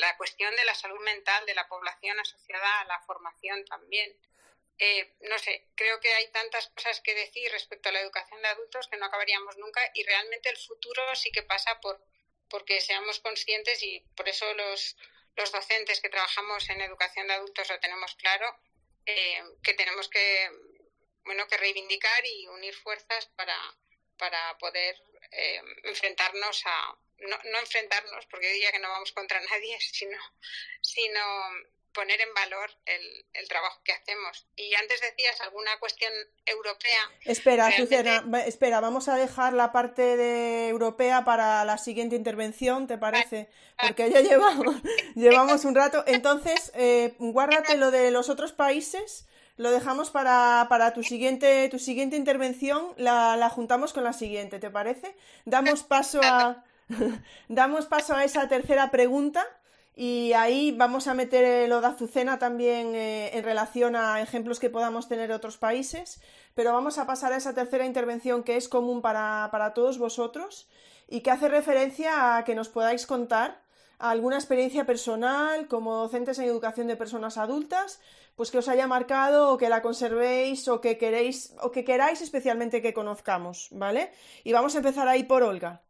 [0.00, 4.16] la cuestión de la salud mental de la población asociada a la formación también.
[4.78, 8.48] Eh, no sé, creo que hay tantas cosas que decir respecto a la educación de
[8.48, 12.04] adultos que no acabaríamos nunca y realmente el futuro sí que pasa por
[12.48, 14.96] porque seamos conscientes y por eso los,
[15.36, 18.46] los docentes que trabajamos en educación de adultos lo tenemos claro,
[19.06, 20.50] eh, que tenemos que,
[21.24, 23.58] bueno, que reivindicar y unir fuerzas para,
[24.18, 24.96] para poder
[25.32, 26.96] eh, enfrentarnos a,
[27.28, 30.18] no, no, enfrentarnos, porque diría que no vamos contra nadie, sino,
[30.80, 31.20] sino
[31.92, 34.48] poner en valor el, el, trabajo que hacemos.
[34.56, 36.12] Y antes decías alguna cuestión
[36.44, 37.10] europea.
[37.24, 37.68] Espera,
[38.46, 43.48] espera, vamos a dejar la parte de europea para la siguiente intervención, ¿te parece?
[43.80, 44.74] Porque ya llevamos,
[45.14, 46.02] llevamos un rato.
[46.08, 51.78] Entonces, eh, guárdate lo de los otros países lo dejamos para, para tu, siguiente, tu
[51.78, 55.14] siguiente intervención, la, la, juntamos con la siguiente, ¿te parece?
[55.44, 56.64] Damos paso a,
[57.48, 59.44] damos paso a esa tercera pregunta
[59.96, 64.70] y ahí vamos a meter lo de Azucena también eh, en relación a ejemplos que
[64.70, 66.20] podamos tener de otros países,
[66.54, 70.68] pero vamos a pasar a esa tercera intervención que es común para, para todos vosotros
[71.08, 73.62] y que hace referencia a que nos podáis contar
[73.98, 78.00] alguna experiencia personal como docentes en educación de personas adultas
[78.34, 82.20] pues que os haya marcado o que la conservéis o que queréis o que queráis
[82.20, 84.10] especialmente que conozcamos, ¿vale?
[84.42, 85.82] Y vamos a empezar ahí por Olga.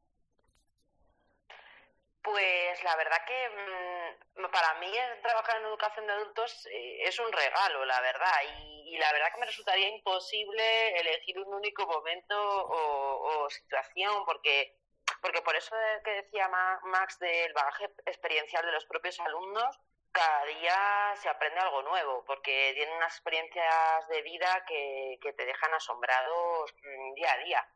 [2.24, 4.90] Pues la verdad que mm, para mí
[5.22, 9.40] trabajar en educación de adultos eh, es un regalo, la verdad, y, la verdad que
[9.40, 14.74] me resultaría imposible elegir un único momento o, situación, porque
[15.20, 19.78] porque por eso que decía Max del bagaje experiencial de los propios alumnos,
[20.12, 25.74] cada día se aprende algo nuevo, porque tienen unas experiencias de vida que, te dejan
[25.74, 27.68] asombrados mm, día a día.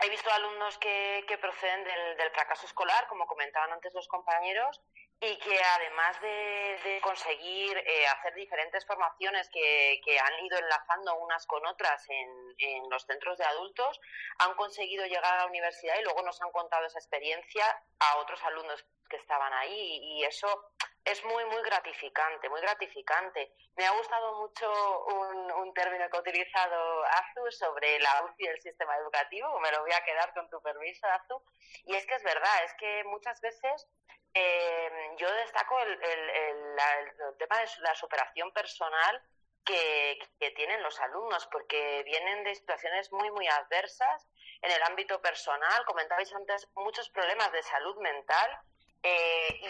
[0.00, 4.80] He visto alumnos que, proceden del, fracaso escolar, como comentaban antes los compañeros,
[5.20, 11.66] y que además de, conseguir eh, hacer diferentes formaciones que, han ido enlazando unas con
[11.66, 14.00] otras en, en, los centros de adultos,
[14.38, 17.64] han conseguido llegar a la universidad y luego nos han contado esa experiencia
[17.98, 20.70] a otros alumnos que estaban ahí y eso
[21.10, 23.52] es muy, muy gratificante, muy gratificante.
[23.76, 28.60] Me ha gustado mucho un, un término que ha utilizado Azu sobre la UCI del
[28.60, 31.42] sistema educativo, me lo voy a quedar con tu permiso, Azu,
[31.84, 33.88] y es que es verdad, es que muchas veces
[34.34, 35.98] eh, yo destaco el,
[37.38, 39.22] tema de la superación personal
[39.64, 40.18] que,
[40.56, 44.28] tienen los alumnos, porque vienen de situaciones muy, muy adversas
[44.62, 45.84] en el ámbito personal.
[45.84, 48.60] Comentabais antes muchos problemas de salud mental
[49.02, 49.60] eh,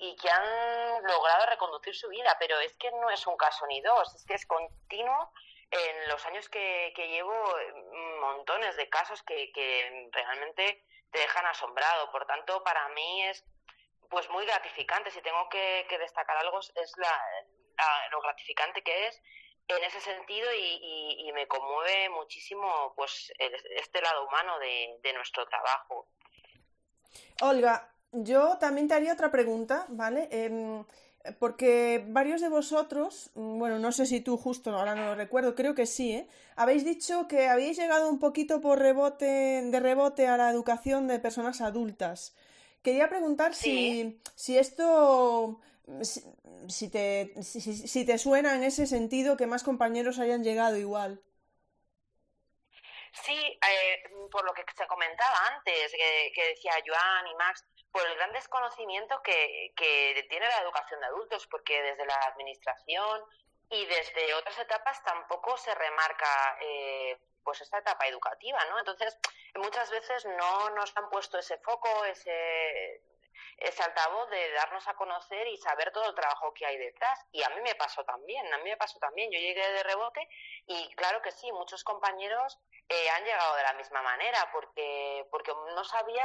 [0.00, 3.80] y, que han logrado reconducir su vida, pero es que no es un caso ni
[3.82, 5.32] dos, es que es continuo.
[5.70, 7.34] En los años que, llevo,
[8.20, 12.10] montones de casos que, que realmente te dejan asombrado.
[12.12, 13.44] Por tanto, para mí es
[14.08, 15.10] pues muy gratificante.
[15.10, 16.92] Si tengo que, destacar algo es
[18.10, 19.20] lo gratificante que es
[19.68, 26.08] en ese sentido y, me conmueve muchísimo pues este lado humano de, nuestro trabajo.
[27.42, 30.28] Olga, yo también te haría otra pregunta, ¿vale?
[30.30, 30.84] Em,
[31.38, 35.74] porque varios de vosotros, bueno, no sé si tú justo, ahora no lo recuerdo, creo
[35.74, 36.28] que sí, ¿eh?
[36.54, 41.18] Habéis dicho que habéis llegado un poquito por rebote, de rebote a la educación de
[41.18, 42.34] personas adultas.
[42.82, 45.60] Quería preguntar si, si esto,
[46.68, 51.20] si, te, si, te suena en ese sentido que más compañeros hayan llegado igual.
[53.24, 57.64] Sí, eh, por lo que se comentaba antes, que, decía Joan y Max,
[57.96, 63.24] por el gran desconocimiento que, que, tiene la educación de adultos, porque desde la administración
[63.70, 68.78] y desde otras etapas tampoco se remarca eh, pues esta etapa educativa, ¿no?
[68.78, 69.18] Entonces,
[69.54, 73.00] muchas veces no nos han puesto ese foco, ese,
[73.56, 77.18] ese altavoz de darnos a conocer y saber todo el trabajo que hay detrás.
[77.32, 79.30] Y a mí me pasó también, a mí me pasó también.
[79.32, 80.28] Yo llegué de rebote
[80.66, 82.58] y claro que sí, muchos compañeros
[82.88, 86.24] eh, han llegado de la misma manera porque, porque no sabía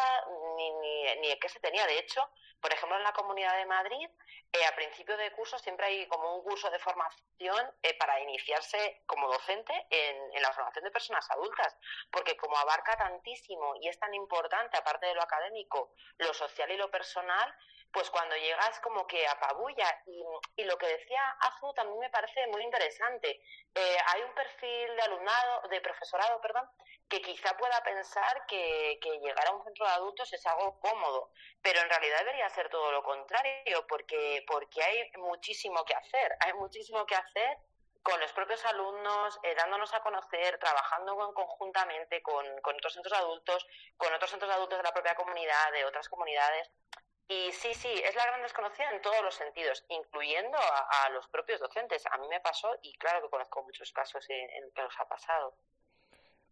[0.55, 1.85] ni, ni, ni qué se tenía.
[1.87, 2.29] De hecho,
[2.61, 4.07] por ejemplo, en la Comunidad de Madrid,
[4.53, 9.01] eh, a principio de curso siempre hay como un curso de formación eh, para iniciarse
[9.07, 11.75] como docente en, en, la formación de personas adultas,
[12.11, 16.77] porque como abarca tantísimo y es tan importante, aparte de lo académico, lo social y
[16.77, 17.55] lo personal,
[17.91, 20.01] pues cuando llegas como que apabulla.
[20.05, 20.23] Y,
[20.61, 23.41] y lo que decía Azu también me parece muy interesante.
[23.73, 26.41] Eh, hay un perfil de alumnado, de profesorado,
[27.09, 31.31] que quizá pueda pensar que, que, llegar a un centro de adultos es algo cómodo,
[31.61, 36.53] pero en realidad debería ser todo lo contrario, porque, porque hay muchísimo que hacer, hay
[36.53, 37.57] muchísimo que hacer
[38.01, 43.67] con los propios alumnos, eh, dándonos a conocer, trabajando conjuntamente con, con otros centros adultos,
[43.97, 46.71] con otros centros adultos de la propia comunidad, de otras comunidades.
[47.27, 51.59] Y sí, sí, es la gran desconocida en todos los sentidos, incluyendo a, los propios
[51.59, 52.05] docentes.
[52.07, 55.07] A mí me pasó y claro que conozco muchos casos en, en que los ha
[55.07, 55.55] pasado.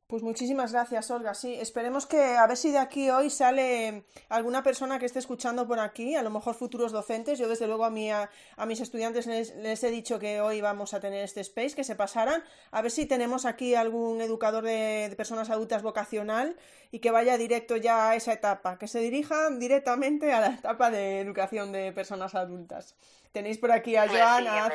[0.10, 1.36] Pues muchísimas gracias, Olga.
[1.36, 5.68] Sí, esperemos que a ver si de aquí hoy sale alguna persona que esté escuchando
[5.68, 7.38] por aquí, a lo mejor futuros docentes.
[7.38, 8.28] Yo desde luego a, mí, a,
[8.66, 12.43] mis estudiantes les, he dicho que hoy vamos a tener este space, que se pasaran.
[12.72, 16.57] A ver si tenemos aquí algún educador de, de personas adultas vocacional
[16.91, 20.89] y que vaya directo ya a esa etapa, que se dirija directamente a la etapa
[20.89, 22.95] de educación de personas adultas.
[23.32, 24.66] Tenéis por aquí a pues Joan, a,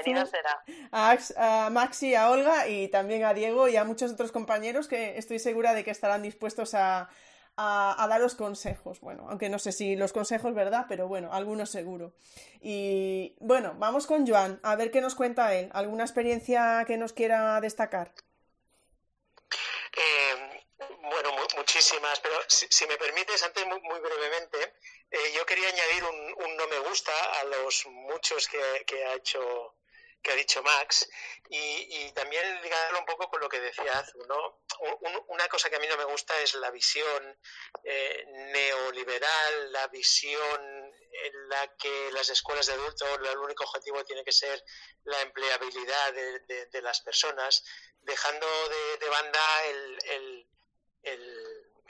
[0.93, 5.19] Azu, a, Maxi, a Olga y también a Diego y a muchos otros compañeros que
[5.19, 7.09] estoy segura de que estarán dispuestos a,
[7.57, 9.01] a, daros consejos.
[9.01, 10.87] Bueno, aunque no sé si los consejos, ¿verdad?
[10.89, 12.15] Pero bueno, algunos seguro.
[12.61, 15.71] Y bueno, vamos con Joan, a ver qué nos cuenta él.
[15.73, 18.13] ¿Alguna experiencia que nos quiera destacar?
[19.97, 20.63] Eh,
[21.03, 24.75] bueno, muchísimas, pero si, me permites, antes muy, muy brevemente,
[25.15, 28.59] eh, yo quería añadir un, no me gusta a los muchos que,
[29.05, 29.77] ha hecho
[30.21, 31.09] que ha dicho Max
[31.49, 34.63] y, también ligarlo un poco con lo que decía Azu, ¿no?
[35.29, 37.39] una cosa que a mí no me gusta es la visión
[37.85, 44.25] eh, neoliberal, la visión en la que las escuelas de adultos el único objetivo tiene
[44.25, 44.65] que ser
[45.05, 47.63] la empleabilidad de, las personas,
[48.01, 48.47] dejando
[48.99, 50.49] de, banda el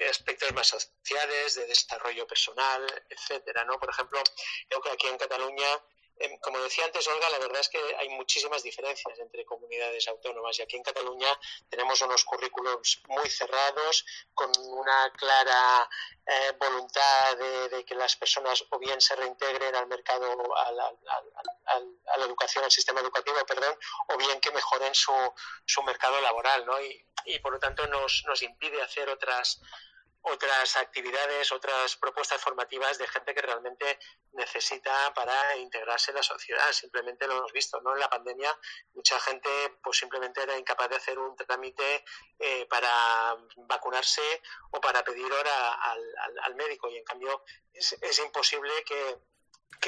[0.08, 3.78] aspectos más sociales, de desarrollo personal, etcétera, ¿no?
[3.78, 4.20] Por ejemplo,
[4.68, 5.68] creo que aquí en Cataluña,
[6.18, 10.58] em, como decía antes Olga, la verdad es que hay muchísimas diferencias entre comunidades autónomas
[10.58, 11.28] y aquí en Cataluña
[11.68, 14.04] tenemos unos currículums muy cerrados,
[14.34, 15.88] con una clara
[16.26, 22.64] eh, voluntad de, que las personas o bien se reintegren al mercado, a la, educación,
[22.64, 23.76] al sistema educativo, perdón,
[24.08, 25.12] o bien que mejoren su,
[25.66, 26.80] su mercado laboral, ¿no?
[26.80, 29.60] Y, y por lo tanto nos, nos impide hacer otras
[30.26, 33.98] otras actividades, otras propuestas formativas de gente que realmente
[34.32, 36.72] necesita para integrarse en la sociedad.
[36.72, 37.92] Simplemente lo hemos visto, ¿no?
[37.92, 38.58] En la pandemia
[38.94, 39.50] mucha gente
[39.82, 42.04] pues simplemente era incapaz de hacer un trámite
[42.38, 49.18] eh, para vacunarse o para pedir hora al, médico y en cambio es, imposible que,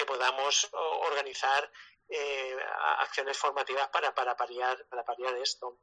[0.05, 1.70] podamos organizar
[2.09, 2.57] eh,
[2.99, 5.78] acciones formativas para, para, paliar, para paliar esto.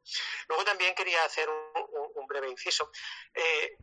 [0.48, 2.90] Luego también quería hacer un, breve inciso.
[3.34, 3.76] Eh,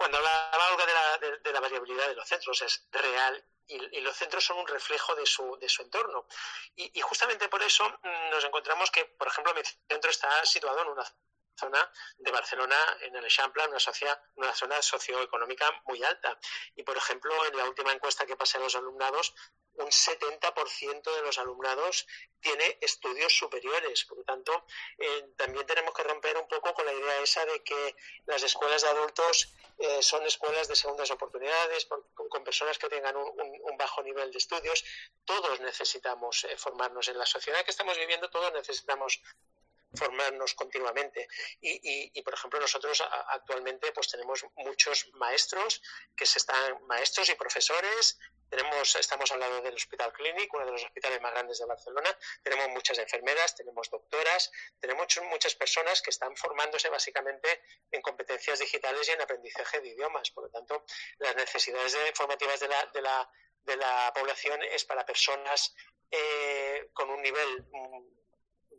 [0.00, 4.42] cuando hablaba de la, de, la, variabilidad de los centros, es real y, los centros
[4.42, 6.26] son un reflejo de su, de su entorno.
[6.74, 10.88] Y, justamente por eso mm, nos encontramos que, por ejemplo, mi centro está situado en
[10.88, 11.04] una
[11.54, 13.76] zona de Barcelona, en el Eixample, una,
[14.36, 16.38] una zona socioeconómica muy alta.
[16.76, 19.34] Y, por ejemplo, en la última encuesta que pasé a los alumnados,
[19.80, 22.06] un 70% de los alumnados
[22.40, 24.04] tiene estudios superiores.
[24.04, 24.64] Por lo tanto,
[24.98, 28.82] eh, también tenemos que romper un poco con la idea esa de que las escuelas
[28.82, 34.30] de adultos eh, son escuelas de segundas oportunidades, con, personas que tengan un, bajo nivel
[34.30, 34.84] de estudios.
[35.24, 39.22] Todos necesitamos eh, formarnos en la sociedad que estamos viviendo, todos necesitamos
[39.94, 41.28] formarnos continuamente.
[41.60, 45.82] Y, y, por ejemplo, nosotros actualmente pues tenemos muchos maestros
[46.16, 48.18] que se están, maestros y profesores.
[48.48, 52.16] Tenemos, estamos hablando del Hospital Clínic, uno de los hospitales más grandes de Barcelona.
[52.42, 59.08] Tenemos muchas enfermeras, tenemos doctoras, tenemos muchas personas que están formándose básicamente en competencias digitales
[59.08, 60.30] y en aprendizaje de idiomas.
[60.30, 60.84] Por lo tanto,
[61.18, 63.30] las necesidades formativas de la, de la,
[63.62, 65.74] de la población es para personas
[66.10, 68.19] eh, con un nivel mm,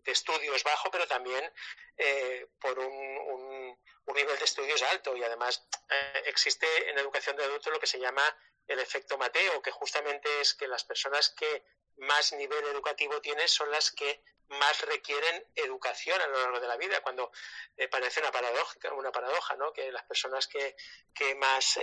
[0.04, 1.52] de estudios bajo, pero también
[1.98, 3.78] eh, por un,
[4.14, 5.16] nivel de estudios alto.
[5.16, 8.24] Y además eh, existe en educación de adultos lo que se llama
[8.68, 11.64] el efecto Mateo, que justamente es que las personas que
[11.98, 14.22] más nivel educativo tienen son las que
[14.60, 17.32] más requieren educación a lo largo de la vida, cuando
[17.78, 19.74] eh, parece una paradoja, una paradoja, ¿no?
[19.74, 20.76] Que las personas que,
[21.14, 21.78] que más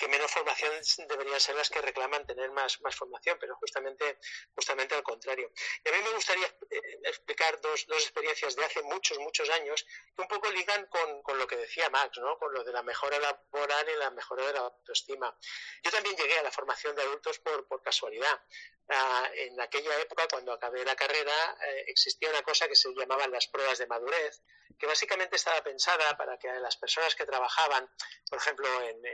[0.00, 0.72] que menos formación
[1.08, 4.18] deberían ser las que reclaman tener más, más formación, pero justamente,
[4.54, 5.52] justamente al contrario.
[5.84, 9.84] Y a mí me gustaría eh, explicar dos, dos experiencias de hace muchos, muchos años
[10.16, 12.38] que un poco ligan con, con, lo que decía Max, ¿no?
[12.38, 15.36] con lo de la mejora laboral y la mejora de la autoestima.
[15.82, 18.40] Yo también llegué a la formación de adultos por, por casualidad.
[18.88, 23.30] Ah, en aquella época, cuando acabé la carrera, eh, existía una cosa que se llamaban
[23.30, 24.42] las pruebas de madurez,
[24.78, 27.90] que básicamente estaba pensada para que las personas que trabajaban,
[28.28, 29.04] por ejemplo, en,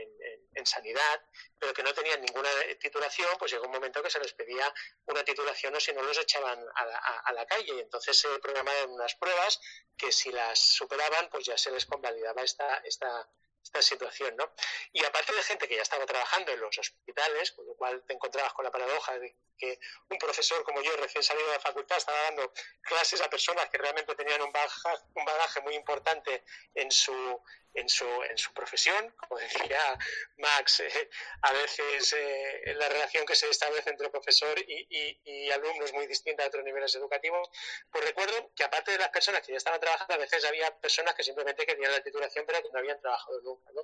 [0.55, 1.21] en, sanidad,
[1.59, 2.49] pero que no tenían ninguna
[2.81, 4.73] titulación, pues llegó un momento que se les pedía
[5.07, 7.75] una titulación o si no los echaban a la, calle.
[7.75, 9.61] Y entonces se programaban unas pruebas
[9.97, 13.29] que si las superaban, pues ya se les convalidaba esta, esta,
[13.67, 14.53] esta situación, ¿no?
[14.93, 18.15] Y aparte de gente que ya estaba trabajando en los hospitales, con lo cual te
[18.15, 21.97] encontrabas con la paradoja de que un profesor como yo, recién salido de la facultad,
[21.97, 22.53] estaba dando
[22.83, 26.45] clases a personas que realmente tenían un bagaje, un bagaje muy importante
[26.75, 27.43] en su,
[27.77, 29.99] en su, en su profesión, como decía
[30.39, 31.11] Max, eh,
[31.43, 34.87] a veces eh, la relación que se establece entre profesor y,
[35.25, 37.49] y, alumno es muy distinta a otros niveles educativos,
[37.91, 41.15] pues recuerdo que aparte de las personas que ya estaban trabajando, a veces había personas
[41.15, 43.71] que simplemente querían la titulación pero que no habían trabajado nunca.
[43.73, 43.83] ¿no?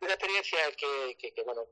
[0.00, 1.66] Una experiencia que, que, bueno,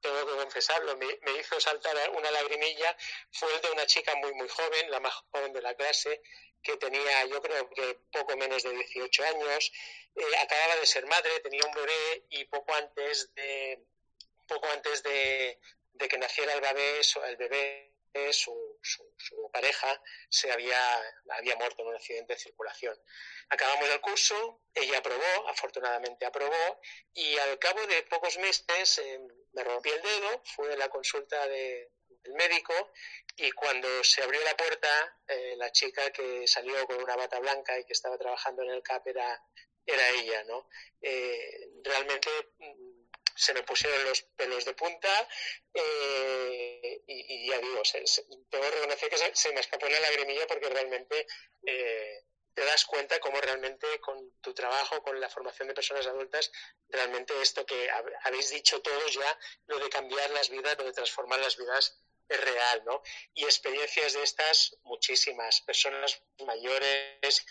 [0.00, 2.96] tengo que confesarlo, me, me, hizo saltar una lagrimilla,
[3.30, 6.22] fue el de una chica muy, muy joven, la más joven de la clase,
[6.66, 9.72] que tenía yo creo que poco menos de 18 años,
[10.16, 13.84] eh, acababa de ser madre, tenía un bebé y poco antes de
[14.48, 15.58] poco antes de,
[16.08, 17.92] que naciera el bebé, el bebé
[18.32, 20.78] su, su, pareja se había,
[21.30, 22.96] había muerto en un accidente de circulación.
[23.48, 26.80] Acabamos el curso, ella aprobó, afortunadamente aprobó,
[27.12, 29.20] y al cabo de pocos meses eh,
[29.52, 31.90] me rompí el dedo, fue la consulta de,
[32.26, 32.92] del médico
[33.36, 37.78] y cuando se abrió la puerta, eh, la chica que salió con una bata blanca
[37.78, 39.42] y que estaba trabajando en el CAP era,
[39.84, 40.68] era ella, ¿no?
[41.00, 45.28] Eh, realmente mm, se me pusieron los pelos de punta
[45.74, 48.02] eh, y, ya digo, se,
[48.48, 51.26] tengo que reconocer que se, me escapó una lagrimilla porque realmente
[52.56, 56.50] te das cuenta cómo realmente con tu trabajo, con la formación de personas adultas,
[56.88, 57.90] realmente esto que
[58.22, 62.40] habéis dicho todos ya, lo de cambiar las vidas, lo de transformar las vidas, es
[62.40, 63.02] real, ¿no?
[63.34, 65.60] Y experiencias de estas, muchísimas.
[65.62, 67.44] Personas mayores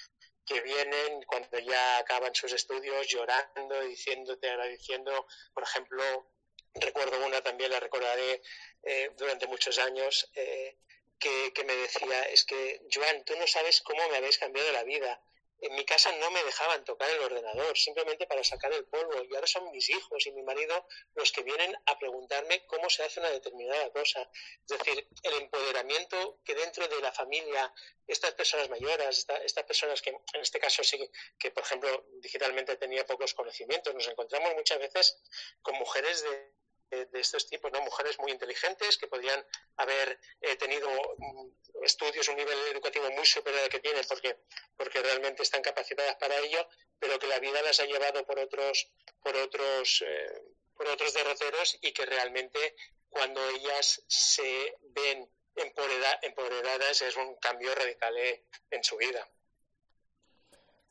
[0.45, 6.32] que vienen cuando ya acaban sus estudios llorando, diciéndote, agradeciendo, por ejemplo,
[6.76, 8.41] recuerdo una también, la recordaré
[8.84, 10.78] eh, durante muchos años, eh,
[11.17, 15.19] que, me decía, es que, Joan, tú no sabes cómo me habéis cambiado la vida.
[15.61, 19.23] En mi casa no me dejaban tocar el ordenador, simplemente para sacar el polvo.
[19.23, 23.03] Y ahora son mis hijos y mi marido los que vienen a preguntarme cómo se
[23.03, 24.29] hace una determinada cosa.
[24.67, 27.73] Es decir, el empoderamiento que dentro de la familia,
[28.07, 33.05] estas personas mayores, estas personas que en este caso sí, que por ejemplo digitalmente tenía
[33.05, 35.17] pocos conocimientos, nos encontramos muchas veces
[35.61, 36.55] con mujeres de
[37.05, 37.81] de, estos tipos, ¿no?
[37.81, 39.45] Mujeres muy inteligentes que podrían
[39.77, 44.37] haber eh, tenido mm, estudios, un nivel educativo muy superior al que tienen porque,
[44.77, 46.67] porque realmente están capacitadas para ello,
[46.99, 48.89] pero que la vida las ha llevado por otros,
[49.21, 50.41] por otros, eh,
[50.75, 52.75] por otros derroteros y que realmente
[53.09, 59.27] cuando ellas se ven empoderadas es un cambio radical eh, en su vida.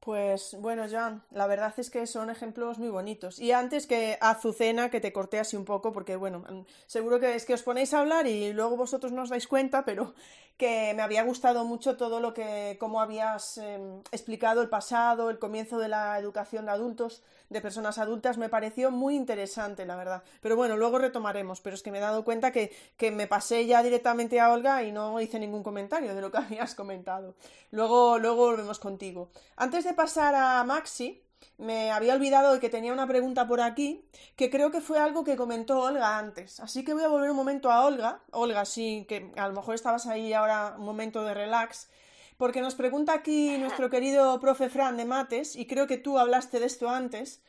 [0.05, 3.39] Pues bueno, Joan, la verdad es que son ejemplos muy bonitos.
[3.39, 6.45] Y antes que Azucena, que te corté así un poco, porque bueno,
[6.87, 9.87] seguro que es que os ponéis a hablar y luego vosotros no os dais cuenta,
[9.87, 10.13] pero
[10.57, 15.41] que me había gustado mucho todo lo que, cómo habías em, explicado el pasado, el
[15.41, 20.23] comienzo de la educación de adultos, de personas adultas, me pareció muy interesante, la verdad.
[20.41, 23.67] Pero bueno, luego retomaremos, pero es que me he dado cuenta que, que me pasé
[23.67, 27.35] ya directamente a Olga y no hice ningún comentario de lo que habías comentado.
[27.73, 29.31] Luego, luego volvemos contigo.
[29.57, 31.24] Antes de pasar a Maxi,
[31.59, 34.05] me había olvidado de que tenía una pregunta por aquí,
[34.37, 36.61] que creo que fue algo que comentó Olga antes.
[36.61, 38.21] Así que voy a volver un momento a Olga.
[38.33, 41.91] Olga, sí, que a lo mejor estabas ahí ahora un momento de relax.
[42.37, 46.59] Porque nos pregunta aquí nuestro querido profe Fran de Mates, y creo que tú hablaste
[46.59, 47.41] de esto antes,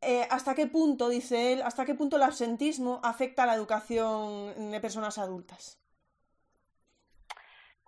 [0.00, 4.70] eh, ¿hasta qué punto, dice él, hasta qué punto el absentismo afecta a la educación
[4.70, 5.80] de personas adultas?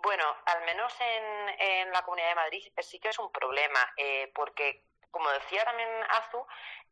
[0.03, 0.93] Bueno, al menos
[1.59, 5.89] en, la Comunidad de Madrid sí que es un problema, eh, porque como decía también
[6.11, 6.47] Azu,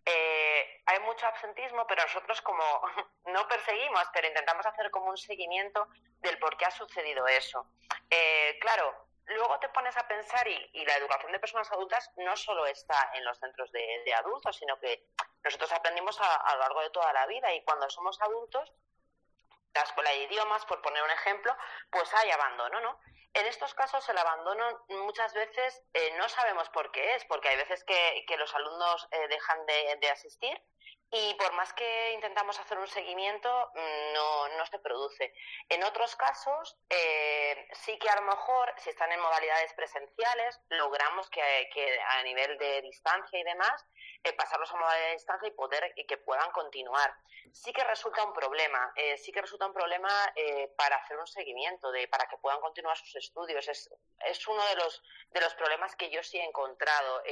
[0.04, 2.62] eh, hay mucho absentismo, pero nosotros como
[3.26, 5.88] no perseguimos, pero intentamos hacer como un seguimiento
[6.20, 7.66] del por qué ha sucedido eso.
[8.10, 12.66] Eh, claro, luego te pones a pensar y, la educación de personas adultas no solo
[12.66, 15.04] está en los centros de, adultos, sino que
[15.44, 18.72] nosotros aprendimos a, lo largo de toda la vida y cuando somos adultos,
[19.74, 21.54] la escuela de idiomas, por poner un ejemplo,
[21.90, 23.00] pues hay abandono, ¿no?
[23.34, 27.56] En estos casos el abandono muchas veces eh, no sabemos por qué es, porque hay
[27.56, 30.60] veces que, los alumnos eh, dejan de, asistir
[31.10, 35.32] y por más que intentamos hacer un seguimiento mm, no, no se produce.
[35.68, 41.30] En otros casos eh, sí que a lo mejor si están en modalidades presenciales logramos
[41.30, 43.86] que, que a nivel de distancia y demás
[44.24, 47.14] eh, pasarlos a modalidad de distancia y poder que puedan continuar.
[47.52, 51.26] Sí que resulta un problema, eh, sí que resulta un problema eh, para hacer un
[51.26, 53.66] seguimiento, de, para que puedan continuar sus estudios.
[53.68, 53.90] Es,
[54.26, 57.22] es uno de los, de los problemas que yo sí he encontrado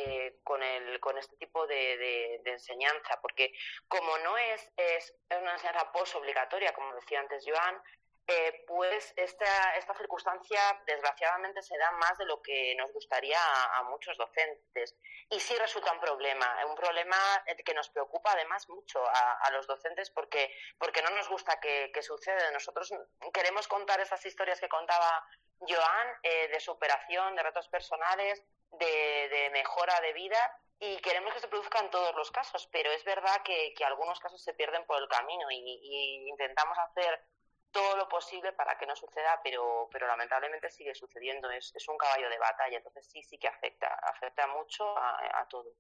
[0.44, 3.45] con, el, con este tipo de, de, enseñanza, porque
[3.88, 7.82] como no es, es una enseñanza post-obligatoria, como decía antes Joan,
[8.28, 13.84] eh, pues esta, esta circunstancia desgraciadamente se da más de lo que nos gustaría a,
[13.84, 14.97] muchos docentes.
[15.30, 17.16] Y sí resulta un problema, un problema
[17.64, 22.51] que nos preocupa además mucho a, los docentes porque, porque no nos gusta que, suceda.
[22.51, 22.92] Nosotros
[23.32, 25.24] queremos contar estas historias que contaba
[25.61, 28.42] Joan eh, de superación, de retos personales,
[28.72, 33.03] de, mejora de vida y queremos que se produzca en todos los casos, pero es
[33.05, 37.24] verdad que, algunos casos se pierden por el camino y, intentamos hacer
[37.70, 41.51] todo lo posible para que no suceda, pero, pero lamentablemente sigue sucediendo.
[41.51, 45.72] Es, es un caballo de batalla, entonces sí, sí que afecta, afecta mucho a, todo.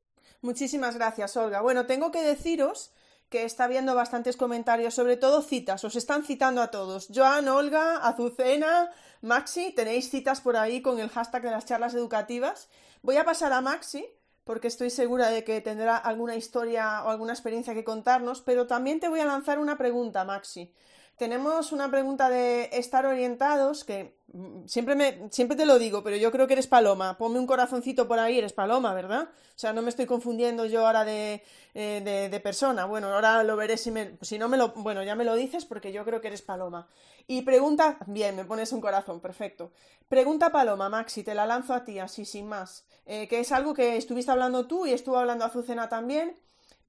[0.42, 1.60] Muchísimas gracias, Olga.
[1.60, 2.94] Bueno, tengo que deciros
[3.30, 7.08] que está habiendo bastantes comentarios, sobre todo citas, os están citando a todos.
[7.12, 12.70] Joan, Olga, Azucena, Maxi, tenéis citas por ahí con el hashtag de las charlas educativas.
[13.02, 14.06] Voy a pasar a Maxi,
[14.46, 19.00] porque estoy segura de que tendrá alguna historia o alguna experiencia que contarnos, pero también
[19.00, 20.72] te voy a lanzar una pregunta, Maxi.
[21.16, 26.16] Tenemos una pregunta de estar orientados, que mm, siempre, me, siempre te lo digo, pero
[26.16, 27.16] yo creo que eres paloma.
[27.16, 29.30] Ponme un corazoncito por ahí, eres paloma, ¿verdad?
[29.30, 31.42] O sea, no me estoy confundiendo yo ahora de,
[31.72, 32.84] eh, de, persona.
[32.84, 34.74] Bueno, ahora lo veré si, me, si no me lo...
[34.74, 36.86] Bueno, ya me lo dices porque yo creo que eres paloma.
[37.26, 37.96] Y pregunta...
[38.06, 39.72] Bien, me pones un corazón, perfecto.
[40.08, 42.84] Pregunta paloma, Maxi, te la lanzo a ti, así sin más.
[43.06, 46.36] Eh, que es algo que estuviste hablando tú y estuvo hablando Azucena también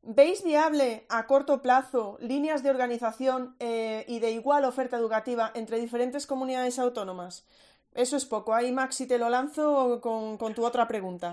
[0.09, 5.81] ¿Veis viable a corto plazo líneas de organización eh, y de igual oferta educativa entre
[5.81, 7.45] diferentes comunidades autónomas?
[7.93, 8.55] Eso es poco.
[8.55, 11.31] Ahí, Maxi, te lo lanzo con, tu otra pregunta.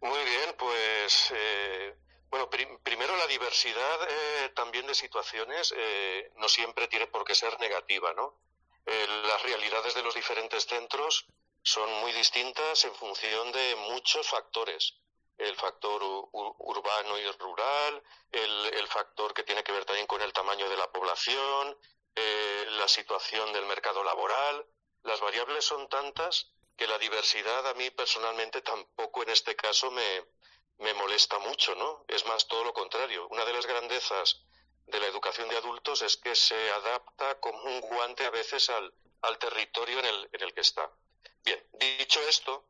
[0.00, 1.94] Muy bien, pues eh,
[2.30, 5.74] bueno, primero la diversidad eh, también de situaciones
[6.36, 8.32] no siempre tiene por qué ser negativa, ¿no?
[8.86, 11.26] las realidades de los diferentes centros
[11.62, 14.94] son muy distintas en función de muchos factores
[15.38, 16.02] el factor
[16.32, 18.02] urbano y rural,
[18.32, 21.76] el, factor que tiene que ver también con el tamaño de la población,
[22.14, 24.66] eh, la situación del mercado laboral.
[25.02, 30.24] Las variables son tantas que la diversidad a mí personalmente tampoco en este caso me,
[30.78, 32.04] me molesta mucho, ¿no?
[32.08, 33.26] Es más todo lo contrario.
[33.28, 34.42] Una de las grandezas
[34.86, 38.92] de la educación de adultos es que se adapta como un guante a veces al,
[39.22, 40.90] al territorio en el, en el que está.
[41.44, 42.64] Bien, dicho esto,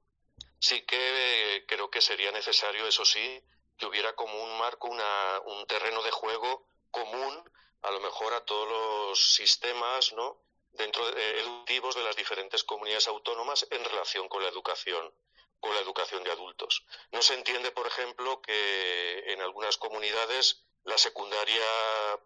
[0.59, 3.43] sí que creo que sería necesario, eso sí,
[3.77, 7.51] que hubiera como un marco, una, un terreno de juego común,
[7.83, 10.47] a lo mejor a todos los sistemas, ¿no?
[10.77, 15.13] dentro de, educativos de las diferentes comunidades autónomas en relación con la educación
[15.59, 16.85] con la educación de adultos.
[17.13, 21.65] No se entiende, por ejemplo, que en algunas comunidades la secundaria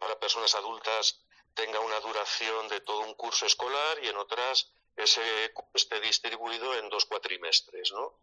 [0.01, 1.23] para personas adultas
[1.55, 6.89] tenga una duración de todo un curso escolar y en otras ese esté distribuido en
[6.89, 8.21] dos cuatrimestres, ¿no?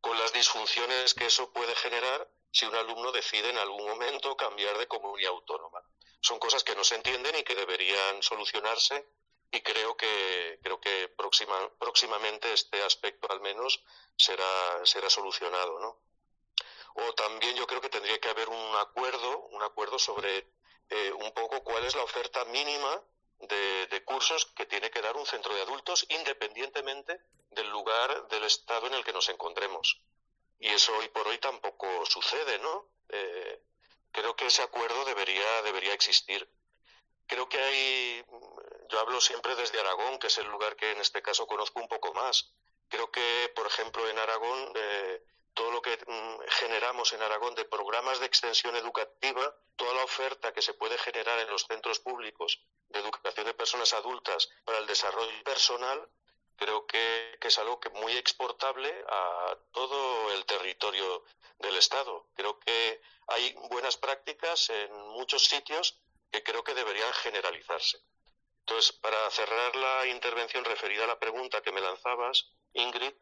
[0.00, 4.78] Con las disfunciones que eso puede generar si un alumno decide en algún momento cambiar
[4.78, 5.82] de comunidad autónoma.
[6.20, 9.06] Son cosas que no se entienden y que deberían solucionarse
[9.50, 11.08] y creo que creo que
[11.78, 13.82] próximamente este aspecto al menos
[14.16, 16.00] será será solucionado no
[16.94, 20.50] o también yo creo que tendría que haber un acuerdo un acuerdo sobre
[20.90, 23.02] eh, un poco cuál es la oferta mínima
[23.40, 28.86] de, cursos que tiene que dar un centro de adultos independientemente del lugar del estado
[28.86, 30.00] en el que nos encontremos.
[30.60, 33.60] Y eso hoy por hoy tampoco sucede no eh,
[34.12, 36.48] creo que ese acuerdo debería debería existir.
[37.26, 38.24] Creo que hay
[38.88, 41.88] yo hablo siempre desde Aragón, que es el lugar que en este caso conozco un
[41.88, 42.52] poco más.
[42.88, 45.22] Creo que, por ejemplo, en Aragón, eh,
[45.56, 50.52] todo lo que mm, generamos en Aragón de programas de extensión educativa, toda la oferta
[50.52, 54.86] que se puede generar en los centros públicos de educación de personas adultas para el
[54.86, 56.08] desarrollo personal,
[56.56, 61.24] creo que, es algo que muy exportable a todo el territorio
[61.58, 62.26] del Estado.
[62.34, 65.98] Creo que hay buenas prácticas en muchos sitios
[66.30, 67.98] que creo que deberían generalizarse.
[68.60, 73.14] Entonces, para cerrar la intervención referida a la pregunta que me lanzabas, Ingrid,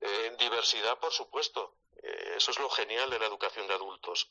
[0.00, 1.74] eh, diversidad, por supuesto.
[2.02, 4.30] Eh, eso es lo genial de la educación de adultos.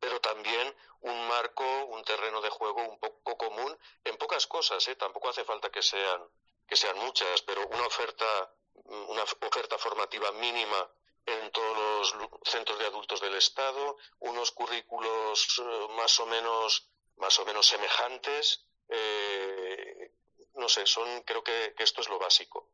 [0.00, 4.86] Pero también un marco, un terreno de juego un poco común en pocas cosas.
[4.88, 4.96] ¿eh?
[4.96, 6.22] Tampoco hace falta que sean,
[6.66, 8.52] que sean muchas, pero una oferta,
[8.84, 10.88] una oferta formativa mínima
[11.26, 15.60] en todos los centros de adultos del Estado, unos currículos
[15.90, 20.12] más o menos, más o menos semejantes, eh,
[20.54, 22.68] no sé, son, creo que, esto es lo básico.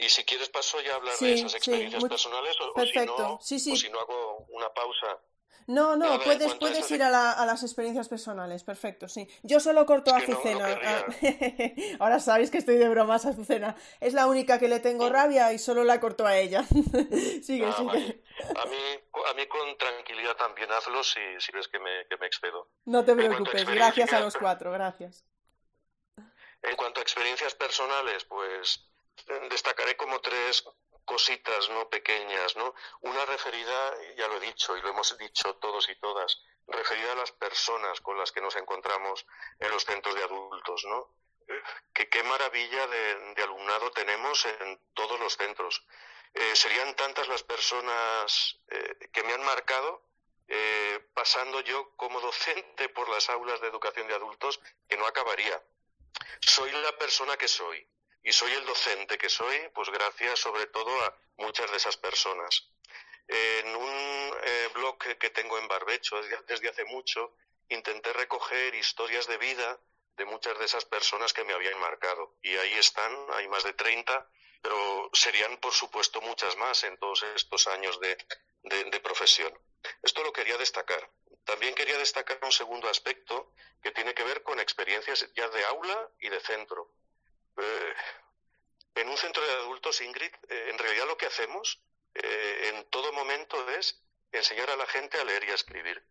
[0.00, 3.38] Y si quieres paso ya a hablar de esas experiencias personales o, Perfecto.
[3.42, 5.20] si no, si no hago una pausa.
[5.66, 9.28] No, no, puedes, puedes ir a, las experiencias personales, perfecto, sí.
[9.42, 10.80] Yo solo corto a Azucena.
[10.82, 11.04] Ah,
[12.00, 13.76] ahora sabéis que estoy de bromas, Azucena.
[14.00, 16.64] Es la única que le tengo rabia y solo la corto a ella.
[17.42, 18.22] sigue, ah, sigue.
[18.56, 18.76] A, mí,
[19.30, 22.70] a mí con tranquilidad también hazlo si, si ves que me, que me excedo.
[22.86, 25.26] No te preocupes, gracias a los cuatro, gracias.
[26.62, 28.89] En cuanto a experiencias personales, pues
[29.48, 30.64] destacaré como tres
[31.04, 32.74] cositas no pequeñas, ¿no?
[33.00, 37.16] Una referida, ya lo he dicho y lo hemos dicho todos y todas, referida a
[37.16, 39.26] las personas con las que nos encontramos
[39.58, 41.12] en los centros de adultos, ¿no?
[41.92, 45.84] Que qué maravilla de, alumnado tenemos en todos los centros.
[46.32, 50.04] Eh, serían tantas las personas eh, que me han marcado
[50.46, 55.60] eh, pasando yo como docente por las aulas de educación de adultos que no acabaría.
[56.40, 57.84] Soy la persona que soy
[58.22, 62.70] y soy el docente que soy, pues gracias sobre todo a muchas de esas personas.
[63.26, 67.36] En un eh, blog que tengo en Barbecho desde hace mucho,
[67.68, 69.80] intenté recoger historias de vida
[70.16, 72.36] de muchas de esas personas que me habían marcado.
[72.42, 74.28] Y ahí están, hay más de 30,
[74.60, 78.18] pero serían, por supuesto, muchas más en todos estos años de,
[78.62, 79.56] de profesión.
[80.02, 81.10] Esto lo quería destacar.
[81.44, 83.52] También quería destacar un segundo aspecto
[83.82, 86.92] que tiene que ver con experiencias ya de aula y de centro.
[87.60, 87.94] Eh,
[88.96, 91.80] en un centro de adultos, Ingrid, eh, en realidad lo que hacemos
[92.14, 96.02] eh, en todo momento es enseñar a la gente a leer y a escribir.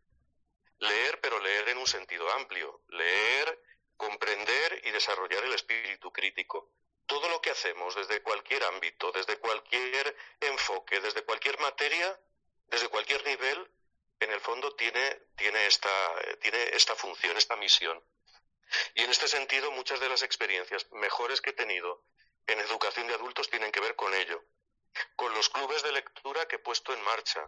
[0.80, 2.82] Leer, pero leer en un sentido amplio.
[2.90, 3.62] Leer,
[3.98, 6.72] comprender y desarrollar el espíritu crítico.
[7.06, 12.18] Todo lo que hacemos desde cualquier ámbito, desde cualquier enfoque, desde cualquier materia,
[12.68, 13.70] desde cualquier nivel,
[14.20, 15.90] en el fondo tiene, tiene, esta,
[16.40, 18.02] tiene esta función, esta misión.
[18.96, 22.04] Y en este sentido, muchas de las experiencias mejores que he tenido
[22.48, 24.44] en educación de adultos tienen que ver con ello,
[25.16, 27.48] con los clubes de lectura que he puesto en marcha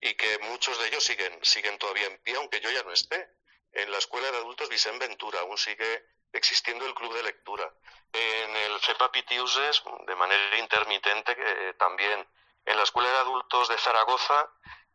[0.00, 3.28] y que muchos de ellos siguen, siguen todavía en pie, aunque yo ya no esté.
[3.72, 7.72] En la Escuela de Adultos Vicente Ventura aún sigue existiendo el club de lectura.
[8.12, 12.26] En el CEPA Pitiuses, de manera intermitente, eh, también.
[12.64, 14.50] En la Escuela de Adultos de Zaragoza,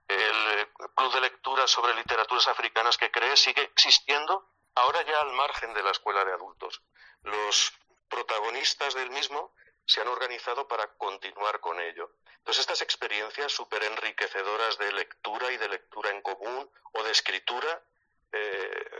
[0.07, 5.73] el club de lectura sobre literaturas africanas que cree sigue existiendo ahora ya al margen
[5.73, 6.81] de la escuela de adultos.
[7.23, 7.73] Los
[8.09, 9.53] protagonistas del mismo
[9.85, 12.11] se han organizado para continuar con ello.
[12.37, 17.81] Entonces, estas experiencias súper enriquecedoras de lectura y de lectura en común o de escritura
[18.31, 18.91] eh,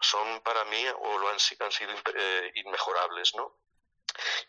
[0.00, 3.54] son para mí, o lo han, han sido eh, inmejorables, ¿no?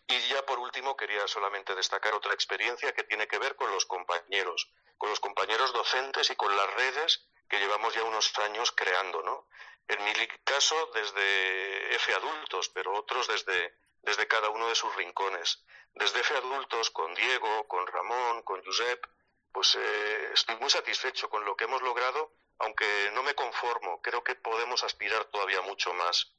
[0.07, 3.85] Y ya por último quería solamente destacar otra experiencia que tiene que ver con los
[3.85, 9.21] compañeros, con los compañeros docentes y con las redes que llevamos ya unos años creando,
[9.23, 9.47] ¿no?
[9.87, 10.13] En mi
[10.43, 15.65] caso desde F adultos, pero otros desde, desde cada uno de sus rincones.
[15.93, 19.03] Desde F adultos con Diego, con Ramón, con Josep,
[19.51, 24.23] pues eh, estoy muy satisfecho con lo que hemos logrado, aunque no me conformo, creo
[24.23, 26.33] que podemos aspirar todavía mucho más.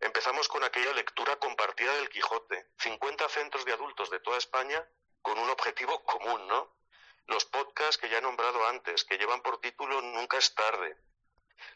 [0.00, 4.86] Empezamos con aquella lectura compartida del Quijote, 50 centros de adultos de toda España
[5.22, 6.79] con un objetivo común, ¿no?
[7.30, 10.96] Los podcasts que ya he nombrado antes, que llevan por título Nunca es tarde.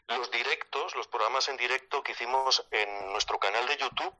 [0.07, 4.13] Los directos, los programas en directo que hicimos en nuestro canal de YouTube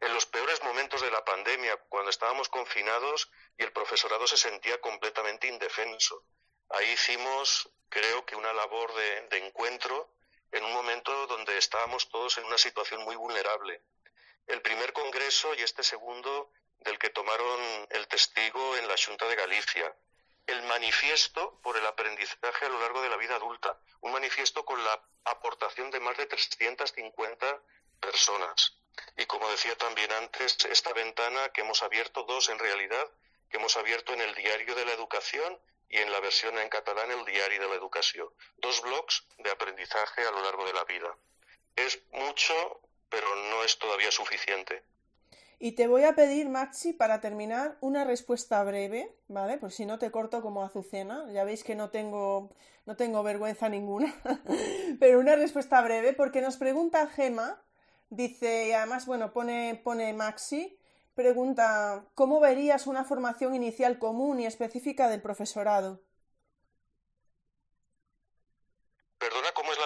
[0.00, 4.82] en los peores momentos de la pandemia, cuando estábamos confinados y el profesorado se sentía
[4.82, 6.26] completamente indefenso.
[6.68, 10.12] Ahí hicimos, creo que, una labor de, de encuentro
[10.50, 13.80] en un momento donde estábamos todos en una situación muy vulnerable.
[14.46, 16.50] El primer congreso y este segundo
[16.80, 19.96] del que tomaron el testigo en la Junta de Galicia.
[20.46, 23.78] El manifiesto por el aprendizaje a lo largo de la vida adulta.
[24.00, 27.62] Un manifiesto con la aportación de más de 350
[28.00, 28.76] personas.
[29.16, 33.10] Y como decía también antes, esta ventana que hemos abierto, dos en realidad,
[33.48, 35.58] que hemos abierto en el Diario de la Educación
[35.88, 38.28] y en la versión en catalán el Diario de la Educación.
[38.56, 41.14] Dos blogs de aprendizaje a lo largo de la vida.
[41.76, 44.82] Es mucho, pero no es todavía suficiente.
[45.64, 49.58] Y te voy a pedir, Maxi, para terminar, una respuesta breve, ¿vale?
[49.58, 51.30] Por si no te corto como Azucena.
[51.32, 52.50] Ya veis que no tengo,
[52.84, 54.12] no tengo vergüenza ninguna.
[54.98, 57.62] pero una respuesta breve, porque nos pregunta Gema,
[58.10, 60.76] dice, y además, bueno, pone, pone Maxi,
[61.14, 66.00] Pregunta, ¿cómo verías una formación inicial común y específica del profesorado?
[69.18, 69.78] Perdona, ¿cómo es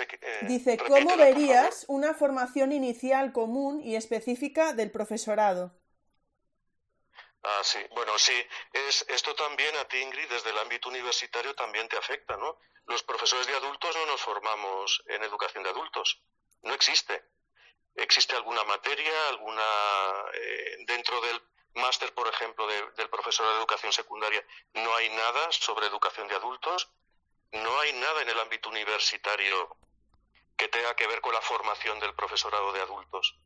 [0.00, 5.74] Eh, Dice, ¿cómo verías una formación inicial común y específica del profesorado?
[7.42, 7.80] Ah, sí.
[7.94, 8.34] Bueno, sí.
[8.72, 12.56] Es, esto también a ti, Ingrid, desde el ámbito universitario también te afecta, ¿no?
[12.86, 16.22] Los profesores de adultos no nos formamos en educación de adultos.
[16.62, 17.24] No existe.
[17.94, 19.62] ¿Existe alguna materia, alguna
[20.34, 21.42] eh, dentro del
[21.74, 24.44] máster, por ejemplo, del profesor de educación secundaria?
[24.74, 26.90] No hay nada sobre educación de adultos.
[27.52, 29.76] No hay nada en el ámbito universitario
[30.56, 33.36] que tenga que ver con la formación del profesorado de adultos.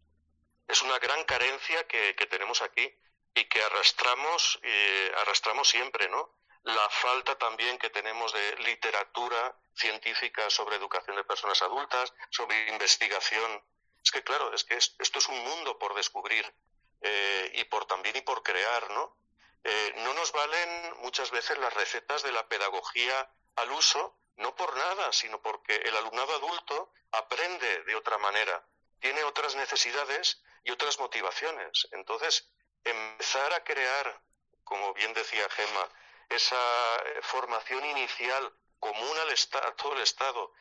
[0.69, 2.93] Es una gran carencia que, tenemos aquí
[3.35, 6.31] y que arrastramos, eh, arrastramos siempre, ¿no?
[6.65, 13.63] La falta también que tenemos de literatura científica sobre educación de personas adultas, sobre investigación
[14.07, 16.55] es que claro, es que esto es un mundo por descubrir
[17.01, 19.17] eh, y por también y por crear, ¿no?
[19.65, 24.75] Eh, no nos valen muchas veces las recetas de la pedagogía al uso, no por
[24.77, 28.65] nada, sino porque el alumnado adulto aprende de otra manera,
[29.01, 31.89] tiene otras necesidades y otras motivaciones.
[31.93, 32.49] Entonces,
[32.85, 34.21] empezar a crear,
[34.65, 35.89] como bien decía Gemma,
[36.29, 40.53] esa eh, formación inicial común al a todo el Estado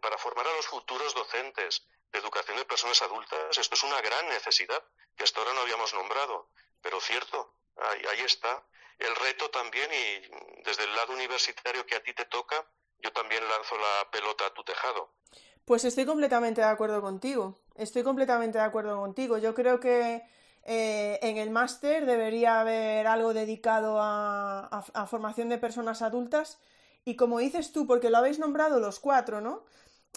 [0.00, 3.56] para formar a los futuros docentes, educación de personas adultas.
[3.56, 4.82] Esto es una gran necesidad
[5.16, 6.50] que hasta ahora no habíamos nombrado,
[6.82, 8.64] pero cierto, ahí, está.
[8.98, 12.64] El reto también, y desde el lado universitario que a ti te toca,
[13.00, 15.10] yo también lanzo la pelota a tu tejado.
[15.64, 17.58] Pues estoy completamente de acuerdo contigo.
[17.74, 19.38] Estoy completamente de acuerdo contigo.
[19.38, 20.22] Yo creo que
[20.64, 26.60] eh, en el máster debería haber algo dedicado a formación de personas adultas.
[27.04, 29.64] Y como dices tú, porque lo habéis nombrado los cuatro, ¿no?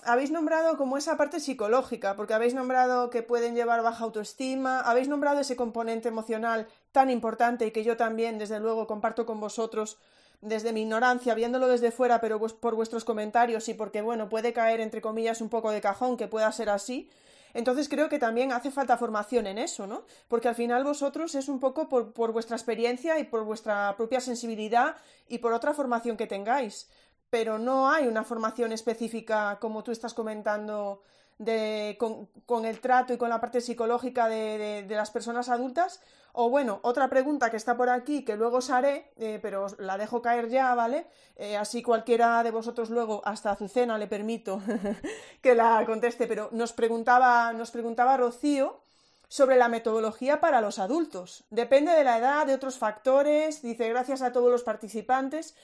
[0.04, 5.08] Habéis nombrado como esa parte psicológica, porque habéis nombrado que pueden llevar baja autoestima, habéis
[5.08, 9.98] nombrado ese componente emocional tan importante y que yo también, desde luego, comparto con vosotros
[10.42, 14.80] desde mi ignorancia, viéndolo desde fuera, pero por vuestros comentarios y porque, bueno, puede caer,
[14.80, 17.10] entre comillas, un poco de cajón, que pueda ser así.
[17.56, 20.04] Entonces creo que también hace falta formación en eso, ¿no?
[20.28, 24.20] Porque al final vosotros es un poco por, por vuestra experiencia y por vuestra propia
[24.20, 24.98] sensibilidad
[25.30, 26.90] y por otra formación que tengáis
[27.30, 31.02] pero no hay una formación específica, como tú estás comentando,
[31.38, 31.98] de,
[32.46, 36.02] con, el trato y con la parte psicológica de, las personas adultas.
[36.38, 39.98] O bueno, otra pregunta que está por aquí, que luego os haré, eh, pero la
[39.98, 41.08] dejo caer ya, ¿vale?
[41.38, 44.62] Eh, así cualquiera de vosotros luego, hasta Azucena le permito
[45.42, 48.82] que la conteste, pero nos preguntaba, nos preguntaba Rocío
[49.30, 51.46] sobre la metodología para los adultos.
[51.50, 55.56] Depende de la edad, de otros factores, dice gracias a todos los participantes.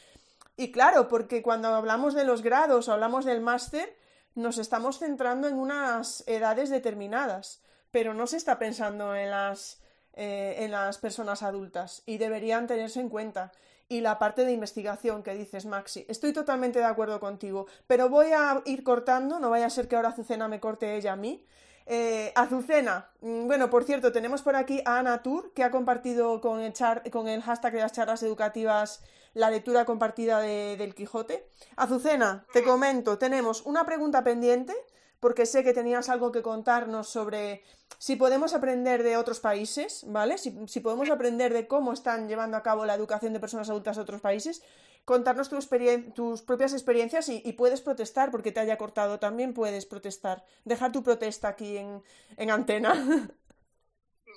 [0.61, 3.97] Y claro, porque cuando hablamos de los grados o hablamos del máster,
[4.35, 9.81] nos estamos centrando en unas edades determinadas, pero no se está pensando en las
[10.13, 13.51] eh, en las personas adultas y deberían tenerse en cuenta.
[13.89, 16.05] Y la parte de investigación que dices, Maxi.
[16.07, 19.95] Estoy totalmente de acuerdo contigo, pero voy a ir cortando, no vaya a ser que
[19.95, 21.43] ahora Azucena me corte ella a mí.
[21.87, 26.39] Eh, Azucena, mm, bueno, por cierto, tenemos por aquí a Ana Tour, que ha compartido
[26.39, 26.73] con el,
[27.11, 29.01] con el hashtag de las charlas educativas
[29.33, 31.47] la lectura compartida de, del Quijote.
[31.75, 34.73] Azucena, te comento, tenemos una pregunta pendiente,
[35.19, 37.63] porque sé que tenías algo que contarnos sobre
[37.99, 40.37] si podemos aprender de otros países, ¿vale?
[40.37, 43.97] Si, si podemos aprender de cómo están llevando a cabo la educación de personas adultas
[43.97, 44.63] de otros países,
[45.05, 50.43] contarnos tus propias experiencias y, puedes protestar porque te haya cortado, también puedes protestar.
[50.65, 52.03] Dejar tu protesta aquí en,
[52.37, 52.93] en antena.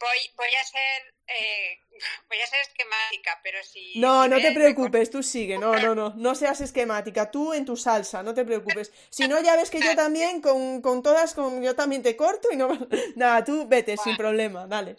[0.01, 1.81] Voy, voy a ser eh,
[2.29, 3.99] voy a ser esquemática, pero si...
[3.99, 7.77] No, no te preocupes, tú sigue, no, no, no, no seas esquemática, tú en tu
[7.77, 8.93] salsa, no te preocupes.
[9.11, 12.49] Si no, ya ves que yo también, con, con todas, con, yo también te corto
[12.51, 12.69] y no...
[13.17, 14.97] Nada, tú vete, sin problema, dale.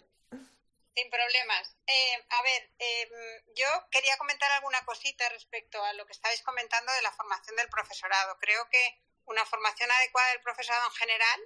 [0.94, 1.76] Sin problemas.
[1.86, 6.90] Eh, a ver, em, yo quería comentar alguna cosita respecto a lo que estabais comentando
[6.92, 8.38] de la formación del profesorado.
[8.38, 11.40] Creo que una formación adecuada del profesorado en general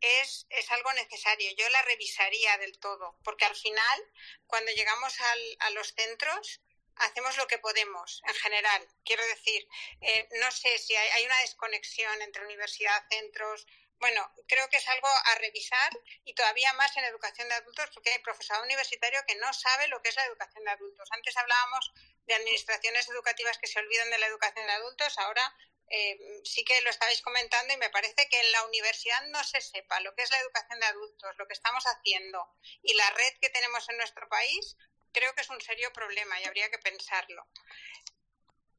[0.00, 1.50] es, es algo necesario.
[1.56, 4.04] Yo la revisaría del todo, porque al final,
[4.46, 6.60] cuando llegamos al, a los centros,
[6.96, 8.88] hacemos lo que podemos en general.
[9.04, 9.68] Quiero decir,
[10.00, 13.66] eh, no sé si hay, una desconexión entre universidad, centros,
[13.98, 15.90] bueno, creo que es algo a revisar
[16.24, 20.02] y todavía más en educación de adultos porque hay profesorado universitario que no sabe lo
[20.02, 21.08] que es la educación de adultos.
[21.12, 21.92] Antes hablábamos
[22.26, 25.56] de administraciones educativas que se olvidan de la educación de adultos, ahora
[25.88, 29.60] eh, sí que lo estabais comentando y me parece que en la universidad no se
[29.60, 32.48] sepa lo que es la educación de adultos, lo que estamos haciendo
[32.82, 34.76] y la red que tenemos en nuestro país,
[35.12, 37.46] creo que es un serio problema y habría que pensarlo.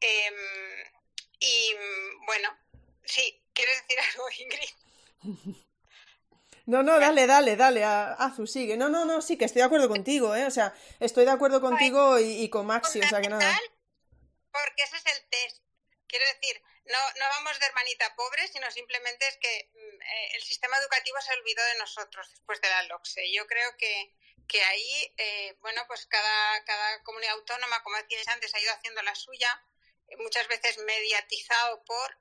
[0.01, 0.35] Em,
[1.39, 1.75] y
[2.25, 2.57] bueno,
[3.05, 5.55] sí, ¿quieres decir algo, Ingrid?
[6.67, 8.75] No, no, dale, dale, dale, Azu, sigue.
[8.75, 10.45] No, no, no, sí, que estoy de acuerdo contigo, ¿eh?
[10.45, 13.57] O sea, estoy de acuerdo contigo y, con Maxi, o sea que nada.
[14.51, 15.63] Porque ese es el test.
[16.07, 20.43] Quiero decir, no, no vamos de hermanita pobre, sino simplemente es que mm, eh, el
[20.43, 23.31] sistema educativo se olvidó de nosotros después de la LOCSE.
[23.31, 24.13] Yo creo que,
[24.47, 29.01] que ahí, eh, bueno, pues cada, cada comunidad autónoma, como decíais antes, ha ido haciendo
[29.01, 29.61] la suya,
[30.07, 32.17] eh, muchas veces mediatizado por,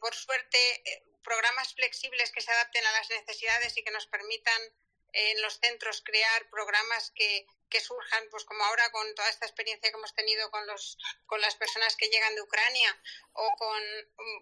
[0.00, 4.62] por suerte, programas flexibles que se adapten a las necesidades y que nos permitan
[5.16, 9.90] en los centros crear programas que, que surjan, pues como ahora con toda esta experiencia
[9.90, 13.02] que hemos tenido con los con las personas que llegan de Ucrania
[13.32, 13.82] o con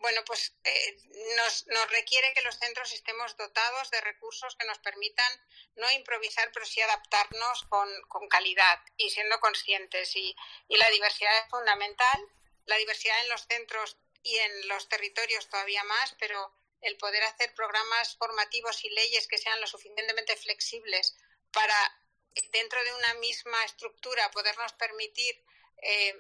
[0.01, 0.96] bueno pues eh,
[1.36, 5.32] nos, nos requiere que los centros estemos dotados de recursos que nos permitan
[5.76, 10.16] no improvisar pero sí adaptarnos con, con calidad y siendo conscientes.
[10.16, 10.34] Y,
[10.68, 12.28] y la diversidad es fundamental
[12.66, 16.52] la diversidad en los centros y en los territorios todavía más pero
[16.85, 21.16] el poder hacer programas formativos y leyes que sean lo suficientemente flexibles
[21.52, 21.77] para,
[22.52, 25.44] dentro de una misma estructura, podernos permitir
[25.82, 26.15] eh,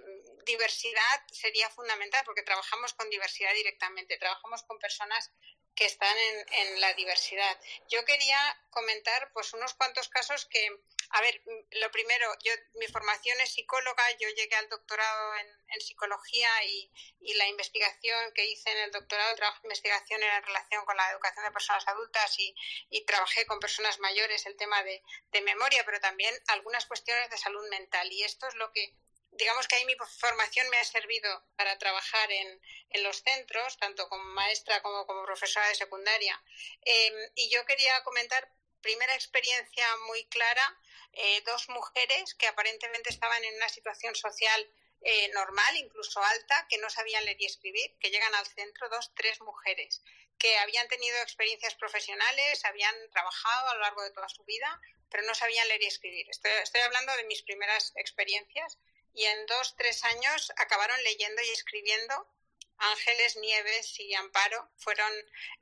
[0.44, 5.30] diversidad sería fundamental porque trabajamos con diversidad directamente, trabajamos con personas
[5.74, 7.58] que están en, en, la diversidad.
[7.88, 8.38] Yo quería
[8.70, 10.66] comentar pues unos cuantos casos que,
[11.10, 11.42] a ver,
[11.72, 16.88] lo primero, yo mi formación es psicóloga, yo llegué al doctorado en, psicología y,
[17.20, 21.10] y, la investigación que hice en el doctorado, trabajo de investigación en relación con la
[21.10, 22.54] educación de personas adultas y,
[22.90, 25.02] y trabajé con personas mayores el tema de,
[25.32, 28.94] de memoria, pero también algunas cuestiones de salud mental y esto es lo que
[29.34, 34.08] digamos que ahí mi formación me ha servido para trabajar en, en los centros, tanto
[34.08, 36.40] como maestra como como profesora de secundaria.
[36.84, 38.48] Eh, y yo quería comentar
[38.80, 40.78] primera experiencia muy clara,
[41.12, 44.68] eh, dos mujeres que aparentemente estaban en una situación social
[45.00, 49.12] eh, normal, incluso alta, que no sabían leer y escribir, que llegan al centro, dos,
[49.14, 50.02] tres mujeres,
[50.38, 54.80] que habían tenido experiencias profesionales, habían trabajado a lo largo de toda su vida,
[55.10, 56.26] pero no sabían leer y escribir.
[56.30, 58.78] Estoy, estoy hablando de mis primeras experiencias
[59.14, 62.28] y en dos, tres años acabaron leyendo y escribiendo.
[62.76, 65.12] Ángeles, Nieves y Amparo fueron,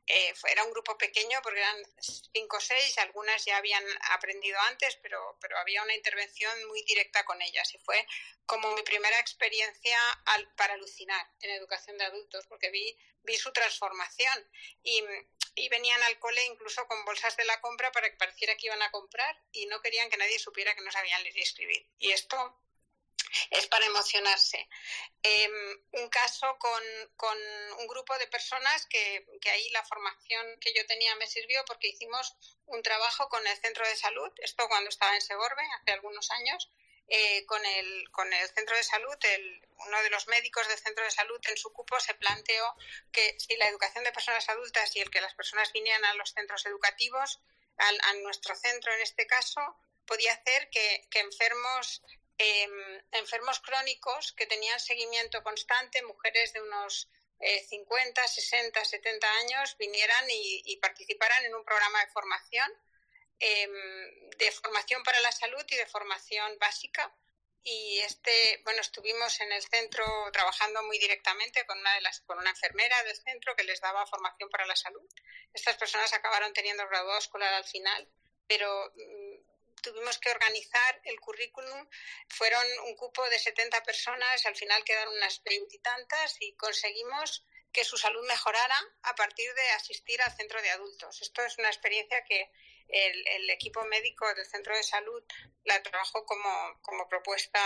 [0.07, 1.77] eh, era un grupo pequeño porque eran
[2.33, 7.23] cinco o seis, algunas ya habían aprendido antes, pero, pero había una intervención muy directa
[7.25, 8.07] con ellas y fue
[8.47, 13.53] como mi primera experiencia al, para alucinar en educación de adultos porque vi, vi su
[13.53, 14.51] transformación
[14.83, 15.05] y,
[15.55, 18.83] y venían al cole incluso con bolsas de la compra para que pareciera que iban
[18.83, 21.87] a comprar y no querían que nadie supiera que no sabían leer y escribir.
[21.99, 22.59] Y esto
[23.51, 24.69] es para emocionarse.
[25.23, 25.49] Eh,
[25.93, 26.83] un caso con,
[27.17, 27.39] con,
[27.79, 31.89] un grupo de personas que, que, ahí la formación que yo tenía me sirvió porque
[31.89, 32.37] hicimos
[32.67, 36.71] un trabajo con el centro de salud, esto cuando estaba en Segorbe, hace algunos años,
[37.09, 41.05] eh, con, el, con el centro de salud, el, uno de los médicos del centro
[41.05, 42.75] de salud en su cupo se planteó
[43.13, 46.33] que si la educación de personas adultas y el que las personas vinieran a los
[46.33, 47.41] centros educativos,
[47.77, 49.61] al, a nuestro centro en este caso,
[50.07, 52.03] podía hacer que, enfermos,
[52.39, 57.09] em, enfermos crónicos que tenían seguimiento constante, mujeres de unos
[57.69, 62.73] 50, 60, 70 años, vinieran y, participaran en un programa de formación,
[63.41, 67.13] em, de formación para la salud y de formación básica.
[67.65, 72.39] Y este bueno estuvimos en el centro trabajando muy directamente con una de las con
[72.39, 75.09] una enfermera del centro que les daba formación para la salud.
[75.53, 78.09] Estas personas acabaron teniendo graduado escolar al final
[78.53, 79.52] pero mm,
[79.83, 81.89] tuvimos que organizar el currículum
[82.29, 87.97] fueron un cupo de 70 personas al final quedaron unas veintitantas y conseguimos que su
[87.97, 91.23] salud mejorara a partir de asistir al centro de adultos.
[91.23, 92.51] Esto es una experiencia que
[92.89, 95.23] el, equipo médico del centro de salud
[95.65, 97.61] la trabajó como, como propuesta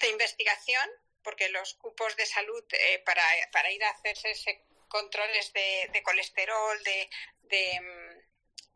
[0.00, 0.88] de investigación,
[1.22, 3.22] porque los cupos de salud eh, para,
[3.52, 7.10] para, ir a hacerse controles de, colesterol, de,
[7.42, 7.80] de,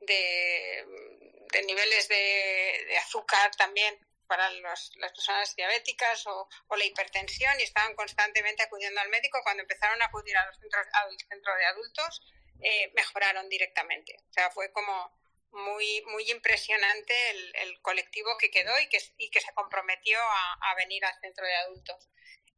[0.00, 1.11] de
[1.60, 9.00] niveles de, azúcar también para las personas diabéticas o, la hipertensión y estaban constantemente acudiendo
[9.00, 9.40] al médico.
[9.42, 12.22] Cuando empezaron a acudir a los centros, al centro de adultos,
[12.62, 14.16] eh, mejoraron directamente.
[14.30, 15.12] O sea, fue como
[15.52, 21.04] muy, muy impresionante el, colectivo que quedó y que, y que se comprometió a, venir
[21.04, 22.08] al centro de adultos.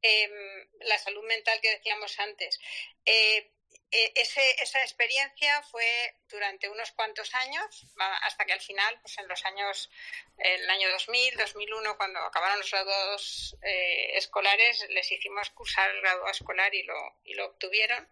[0.02, 2.58] Em, la salud mental que decíamos antes.
[3.04, 3.53] Eh,
[3.90, 7.86] e, esa experiencia fue durante unos cuantos años,
[8.22, 9.90] hasta que al final, pues en los años,
[10.38, 16.30] el año 2000, 2001, cuando acabaron los graduados eh, escolares, les hicimos cursar el graduado
[16.30, 18.08] escolar y lo, y lo obtuvieron.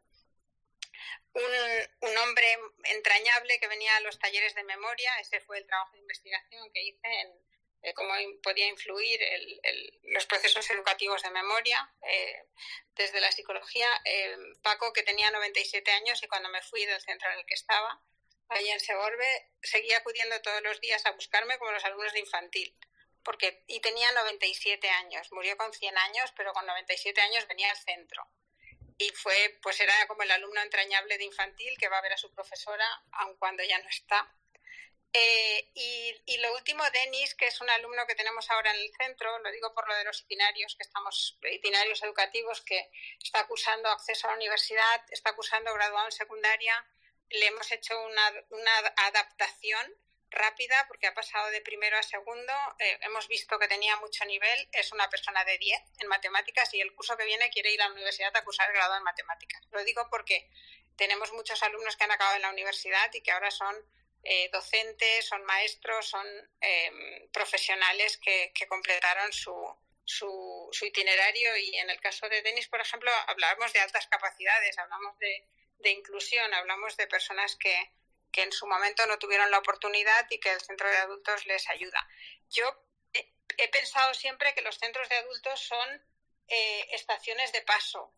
[1.35, 2.47] Un, un, hombre
[2.85, 6.83] entrañable que venía a los talleres de memoria, ese fue el trabajo de investigación que
[6.83, 7.52] hice en,
[7.83, 9.21] eh, cómo podía influir
[10.05, 12.45] los procesos educativos de memoria eh,
[12.95, 13.89] desde la psicología.
[14.05, 17.55] Eh, Paco, que tenía 97 años y cuando me fui del centro en el que
[17.55, 18.01] estaba,
[18.49, 22.77] ahí en Segorbe, seguía acudiendo todos los días a buscarme como los alumnos de infantil.
[23.25, 27.77] Porque, y tenía 97 años, murió con 100 años, pero con 97 años venía al
[27.79, 28.29] centro.
[28.99, 32.17] Y fue, pues era como el alumno entrañable de infantil que va a ver a
[32.17, 34.33] su profesora, aun cuando ya no está
[35.15, 39.39] eh, y, lo último, Denis, que es un alumno que tenemos ahora en el centro,
[39.41, 42.91] lo digo por lo de los itinerarios, que estamos, itinerarios educativos, que
[43.23, 46.87] está cursando acceso a la universidad, está cursando graduado en secundaria,
[47.29, 48.27] le hemos hecho una,
[48.97, 49.95] adaptación
[50.31, 54.69] rápida porque ha pasado de primero a segundo, eh, hemos visto que tenía mucho nivel,
[54.73, 57.89] es una persona de 10 en matemáticas y el curso que viene quiere ir a
[57.89, 59.63] la universidad a cursar el grado en matemáticas.
[59.71, 60.49] Lo digo porque
[60.97, 63.77] tenemos muchos alumnos que han acabado en la universidad y que ahora son
[64.25, 66.27] eh, docentes, son maestros, son
[66.61, 69.53] em, profesionales que, completaron su,
[70.05, 75.19] su, itinerario y en el caso de Denis, por ejemplo, hablamos de altas capacidades, hablamos
[75.19, 77.91] de, inclusión, hablamos de personas que,
[78.35, 82.09] en su momento no tuvieron la oportunidad y que el centro de adultos les ayuda.
[82.49, 82.65] Yo
[83.13, 86.03] he, pensado siempre que los centros de adultos son
[86.49, 88.15] eh, estaciones de paso.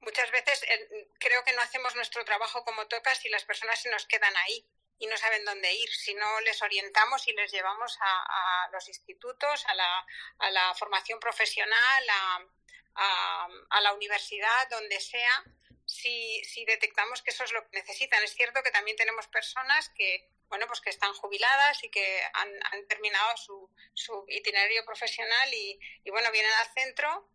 [0.00, 3.90] Muchas veces eh, creo que no hacemos nuestro trabajo como toca si las personas se
[3.90, 4.64] nos quedan ahí
[4.98, 5.88] y no saben dónde ir.
[5.90, 10.06] Si no les orientamos y les llevamos a, los institutos, a la,
[10.38, 15.44] a la formación profesional, a, a, la universidad, donde sea,
[15.86, 18.22] si, si detectamos que eso es lo que necesitan.
[18.22, 22.48] Es cierto que también tenemos personas que bueno, pues que están jubiladas y que han,
[22.72, 27.28] han terminado su, su itinerario profesional y, y, bueno, vienen al centro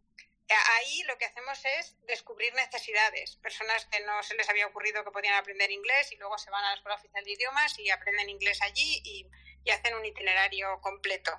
[0.49, 3.37] ahí lo que hacemos es descubrir necesidades.
[3.37, 6.63] Personas que no se les había ocurrido que podían aprender inglés y luego se van
[6.63, 9.29] a la Escuela Oficial de Idiomas y aprenden inglés allí y,
[9.71, 11.31] hacen un itinerario completo.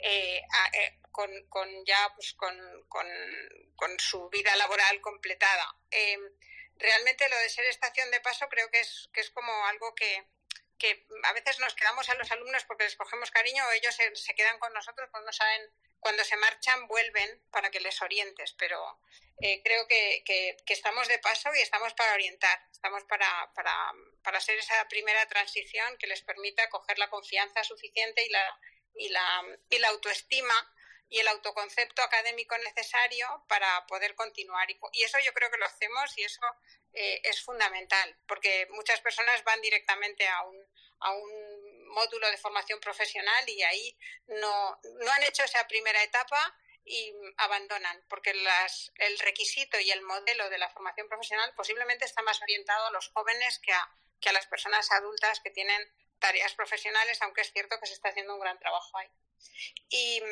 [0.00, 0.98] Eh, eh,
[1.48, 5.76] con, ya pues, con, su vida laboral completada.
[5.90, 6.20] Em,
[6.76, 10.24] realmente lo de ser estación de paso creo que es, que es como algo que,
[10.78, 14.14] que a veces nos quedamos a los alumnos porque les cogemos cariño o ellos se,
[14.14, 19.00] se quedan con nosotros no saben cuando se marchan vuelven para que les orientes, pero
[19.40, 23.74] eh, creo que, que, estamos de paso y estamos para orientar, estamos para, para,
[24.22, 28.60] para hacer esa primera transición que les permita coger la confianza suficiente y la,
[28.94, 30.74] y la, y la autoestima
[31.10, 34.70] y el autoconcepto académico necesario para poder continuar.
[34.70, 36.42] Y, eso yo creo que lo hacemos y eso
[36.92, 40.67] eh, es fundamental, porque muchas personas van directamente a un,
[41.00, 46.56] a un módulo de formación profesional y ahí no, no han hecho esa primera etapa
[46.84, 52.22] y abandonan, porque las, el requisito y el modelo de la formación profesional posiblemente está
[52.22, 55.80] más orientado a los jóvenes que a, que a las personas adultas que tienen
[56.18, 59.08] tareas profesionales, aunque es cierto que se está haciendo un gran trabajo ahí.
[59.90, 60.22] Y,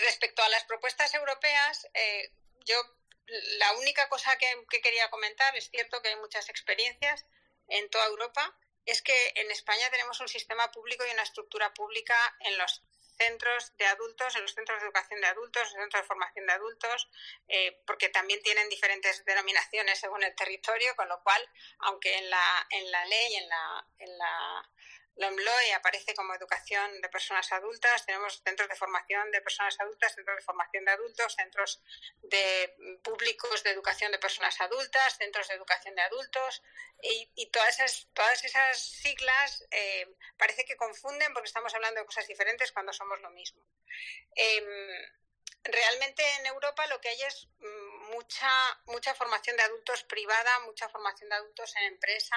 [0.00, 2.30] respecto a las propuestas europeas, eh,
[2.64, 2.76] yo
[3.58, 7.24] la única cosa que, quería comentar es cierto que hay muchas experiencias
[7.68, 8.56] en toda Europa.
[8.88, 12.82] Es que en España tenemos un sistema público y una estructura pública en los
[13.18, 16.46] centros de adultos, en los centros de educación de adultos, en los centros de formación
[16.46, 17.08] de adultos,
[17.48, 21.46] eh, porque también tienen diferentes denominaciones según el territorio, con lo cual,
[21.80, 24.70] aunque en la, en la ley, en la, en la
[25.18, 30.36] LOMLOE aparece como educación de personas adultas, tenemos centros de formación de personas adultas, centros
[30.36, 31.82] de formación de adultos, centros
[32.22, 36.62] de públicos de educación de personas adultas, centros de educación de adultos.
[37.02, 42.26] Y, todas, esas, todas esas siglas eh, parece que confunden porque estamos hablando de cosas
[42.26, 43.62] diferentes cuando somos lo mismo.
[44.36, 44.64] Em,
[45.64, 48.50] realmente en Europa lo que hay es mm, mucha,
[48.86, 52.36] mucha formación de adultos privada, mucha formación de adultos en empresa,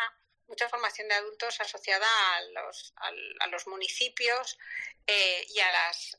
[0.52, 4.60] mucha formación de adultos asociada a los, a, los municipios
[5.08, 6.18] eh, y a las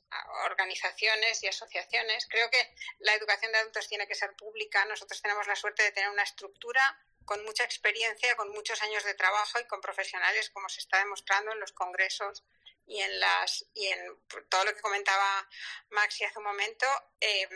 [0.51, 2.27] organizaciones y asociaciones.
[2.31, 4.87] Creo que la educación de adultos tiene que ser pública.
[4.87, 9.15] Nosotros tenemos la suerte de tener una estructura con mucha experiencia, con muchos años de
[9.15, 12.43] trabajo y con profesionales, como se está demostrando en los congresos
[12.87, 14.19] y en las y en
[14.49, 15.49] todo lo que comentaba
[15.91, 16.87] Maxi hace un momento,
[17.21, 17.49] eh,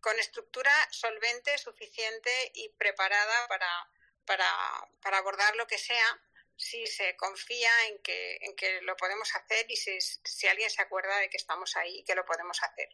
[0.00, 3.90] con estructura solvente, suficiente y preparada para
[4.28, 6.20] para, abordar lo que sea
[6.54, 10.82] si se confía en que, en que lo podemos hacer y si, si alguien se
[10.82, 12.88] acuerda de que estamos ahí y que lo podemos hacer.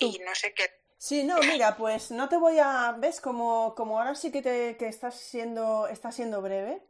[0.00, 0.70] Y no sé qué.
[0.98, 2.94] Sí, no, mira, pues no te voy a.
[2.98, 3.20] ¿Ves?
[3.20, 6.82] Como, como ahora sí que, te, que estás, siendo, estás siendo breve,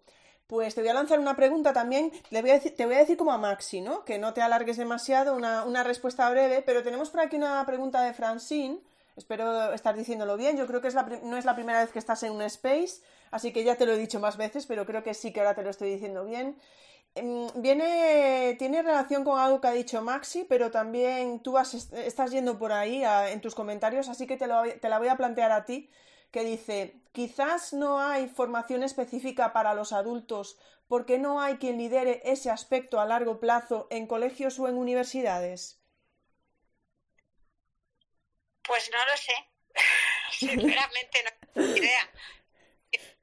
[0.47, 2.11] pues te voy a lanzar una pregunta también.
[2.31, 4.05] Le voy a decir, te voy a decir como a Maxi, ¿no?
[4.05, 8.03] Que no te alargues demasiado, una, una respuesta breve, pero tenemos por aquí una pregunta
[8.03, 8.81] de Francine.
[9.17, 10.57] Espero estar diciéndolo bien.
[10.57, 13.03] Yo creo que es la, no es la primera vez que estás en un space.
[13.31, 15.55] Así que ya te lo he dicho más veces, pero creo que sí que ahora
[15.55, 16.59] te lo estoy diciendo bien.
[17.15, 22.59] Em, viene, tiene relación con algo que ha dicho Maxi, pero también tú estás yendo
[22.59, 25.91] por ahí en tus comentarios, así que te, te la voy a plantear a ti,
[26.31, 32.23] que dice, quizás no hay formación específica para los adultos porque no hay quien lidere
[32.25, 35.81] ese aspecto a largo plazo en colegios o en universidades.
[38.63, 39.33] Pues no lo sé.
[40.31, 42.11] Sinceramente no tengo idea.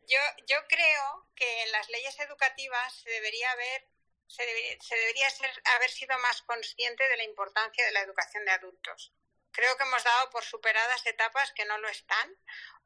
[0.07, 3.87] Yo, yo creo que en las leyes educativas se debería haber
[4.27, 9.13] se debería, ser, haber sido más consciente de la importancia de la educación de adultos.
[9.51, 12.35] Creo que hemos dado por superadas etapas que no lo están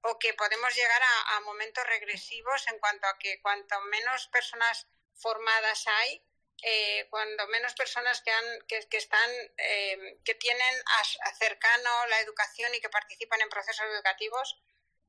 [0.02, 5.88] o que podemos llegar a, momentos regresivos en cuanto a que cuanto menos personas formadas
[5.88, 6.24] hay,
[6.62, 10.76] eh, cuando menos personas que, han, que, están, eh, que tienen
[11.24, 14.62] a, cercano la educación y que participan en procesos educativos,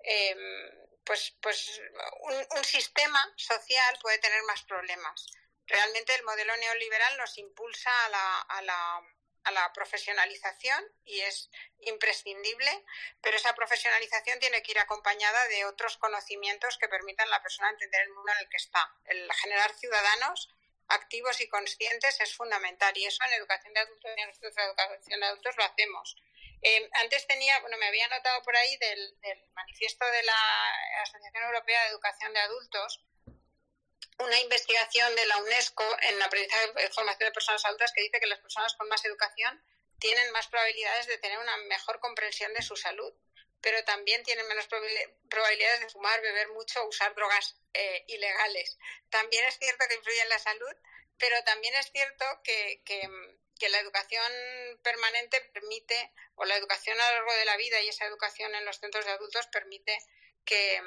[0.04, 0.34] eh,
[1.04, 1.80] pues, pues
[2.56, 5.26] un, sistema social puede tener más problemas.
[5.66, 9.02] Realmente el modelo neoliberal nos impulsa a la, a la,
[9.44, 11.50] a la profesionalización y es
[11.80, 12.84] imprescindible,
[13.20, 17.70] pero esa profesionalización tiene que ir acompañada de otros conocimientos que permitan a la persona
[17.70, 18.92] entender el mundo en el que está.
[19.04, 20.48] El generar ciudadanos
[20.88, 25.26] activos y conscientes es fundamental y eso en educación de adultos y en educación de
[25.26, 26.16] adultos lo hacemos.
[26.62, 29.16] Eh, antes tenía, bueno, me había notado por ahí del,
[29.54, 33.04] manifiesto de la Asociación Europea de Educación de Adultos,
[34.18, 38.20] una investigación de la UNESCO en la aprendizaje de formación de personas adultas que dice
[38.20, 39.62] que las personas con más educación
[39.98, 43.14] tienen más probabilidades de tener una mejor comprensión de su salud,
[43.62, 48.78] pero también tienen menos probabilidades de fumar, beber mucho, usar drogas eh, ilegales.
[49.08, 50.74] También es cierto que influye en la salud,
[51.18, 53.08] pero también es cierto que, que
[53.60, 54.32] que la educación
[54.82, 58.64] permanente permite, o la educación a lo largo de la vida y esa educación en
[58.64, 59.96] los centros de adultos permite
[60.44, 60.82] que,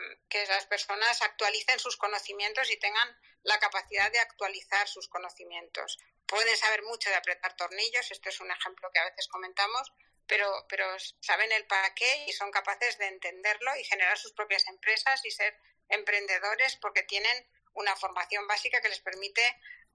[0.50, 6.00] las personas actualicen sus conocimientos y tengan la capacidad de actualizar sus conocimientos.
[6.26, 9.94] Pueden saber mucho de apretar tornillos, este es un ejemplo que a veces comentamos,
[10.26, 10.86] pero, pero
[11.20, 15.32] saben el para qué y son capaces de entenderlo y generar sus propias empresas y
[15.32, 15.56] ser
[15.90, 19.44] emprendedores porque tienen una formación básica que les permite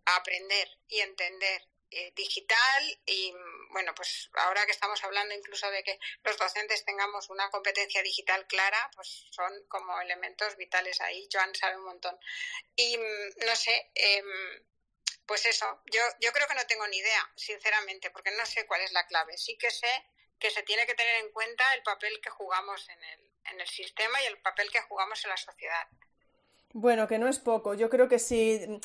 [0.05, 3.33] aprender y entender eh, digital y
[3.71, 8.47] bueno pues ahora que estamos hablando incluso de que los docentes tengamos una competencia digital
[8.47, 12.19] clara pues son como elementos vitales ahí Joan sabe un montón.
[12.77, 14.27] Y mm, no sé em,
[15.27, 18.83] pues eso yo yo creo que no tengo ni idea sinceramente porque no sé cuál
[18.83, 19.39] es la clave.
[19.39, 19.91] Sí que sé
[20.39, 23.21] que se tiene que tener en cuenta el papel que jugamos en el,
[23.53, 25.89] en el sistema y el papel que jugamos en la sociedad.
[26.73, 27.75] Bueno, que no es poco.
[27.75, 28.81] Yo creo que sí Mm,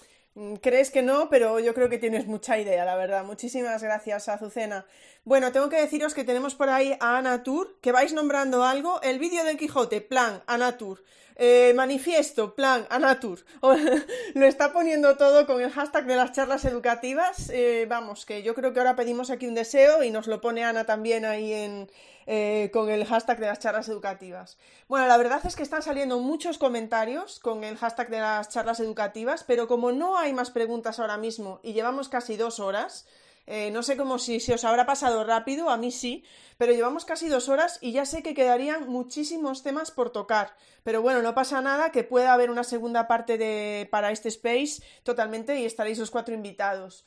[0.61, 3.23] crees que no, pero yo creo que tienes mucha idea, la verdad.
[3.23, 4.85] Muchísimas gracias, Azucena.
[5.23, 9.01] Bueno, tengo que deciros que tenemos por ahí a Anatur, que vais nombrando algo.
[9.01, 11.03] El vídeo del Quijote, plan, Anatur.
[11.35, 13.39] Eh, manifiesto, plan, Anatur.
[14.34, 17.49] Lo está poniendo todo con el hashtag de las charlas educativas.
[17.49, 20.64] Eh, vamos, que yo creo que ahora pedimos aquí un deseo y nos lo pone
[20.64, 21.89] Ana también ahí en,
[22.25, 24.57] eh, con el hashtag de las charlas educativas.
[24.87, 28.79] Bueno, la verdad es que están saliendo muchos comentarios con el hashtag de las charlas
[28.79, 33.05] educativas, pero como no hay más preguntas ahora mismo y llevamos casi dos horas.
[33.45, 36.23] Eh, no sé cómo si, si os habrá pasado rápido, a mí sí,
[36.57, 40.55] pero llevamos casi dos horas y ya sé que quedarían muchísimos temas por tocar.
[40.83, 44.81] Pero bueno, no pasa nada, que pueda haber una segunda parte de, para este space
[45.03, 47.05] totalmente y estaréis los cuatro invitados.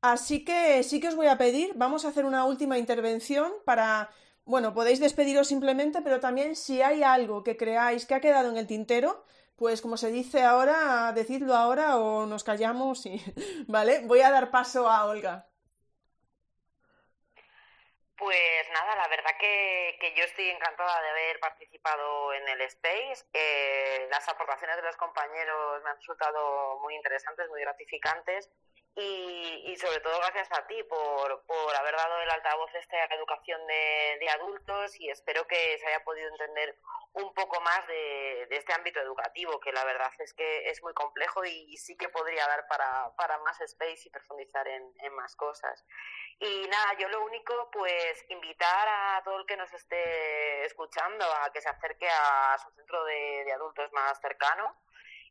[0.00, 4.10] Así que sí que os voy a pedir, vamos a hacer una última intervención para,
[4.48, 8.56] bueno, podéis despediros simplemente, pero también si hay algo que creáis que ha quedado en
[8.56, 9.26] el tintero,
[9.56, 13.20] pues como se dice ahora, decidlo ahora o nos callamos y,
[13.68, 14.00] ¿vale?
[14.04, 15.46] Voy a dar paso a Olga.
[18.16, 23.26] Pues nada, la verdad que, yo estoy encantada de haber participado en el Space.
[23.34, 28.48] Eh, las aportaciones de los compañeros me han resultado muy interesantes, muy gratificantes
[29.00, 33.14] y, sobre todo gracias a ti por, por haber dado el altavoz este a la
[33.14, 36.76] educación de, adultos y espero que se haya podido entender
[37.12, 41.44] un poco más de, este ámbito educativo, que la verdad es que es muy complejo
[41.44, 45.84] y, sí que podría dar para, para más space y profundizar en, más cosas.
[46.40, 51.52] Y nada, yo lo único, pues invitar a todo el que nos esté escuchando a
[51.52, 54.76] que se acerque a su centro de, de adultos más cercano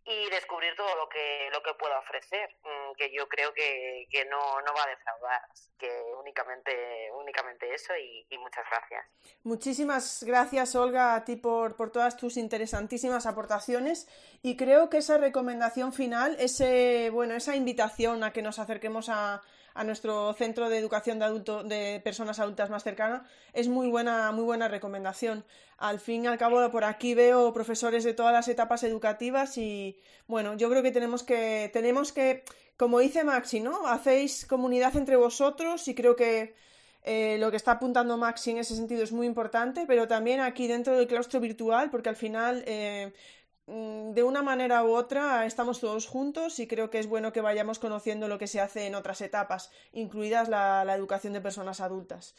[0.07, 4.23] y descubrir todo lo que lo que pueda ofrecer mm, que yo creo que, que
[4.25, 5.41] no, no, va a defraudar
[5.77, 9.05] que únicamente únicamente eso y, muchas gracias
[9.43, 14.07] muchísimas gracias Olga a ti por, por todas tus interesantísimas aportaciones
[14.41, 19.41] y creo que esa recomendación final ese bueno esa invitación a que nos acerquemos a
[19.77, 24.31] a nuestro centro de educación de adultos, de personas adultas más cercana, es muy buena,
[24.31, 25.45] muy buena recomendación.
[25.77, 29.97] Al fin y al cabo, por aquí veo profesores de todas las etapas educativas y
[30.27, 32.43] bueno, yo creo que tenemos que, tenemos que,
[32.77, 33.87] como dice Maxi, ¿no?
[33.87, 36.55] Hacéis comunidad entre vosotros y creo que
[37.03, 40.67] eh, lo que está apuntando Maxi en ese sentido es muy importante, pero también aquí
[40.67, 43.13] dentro del claustro virtual, porque al final eh,
[43.67, 47.41] Mm, de una manera u otra estamos todos juntos y creo que es bueno que
[47.41, 51.81] vayamos conociendo lo que se hace en otras etapas, incluidas la, la educación de personas
[51.81, 52.33] adultas.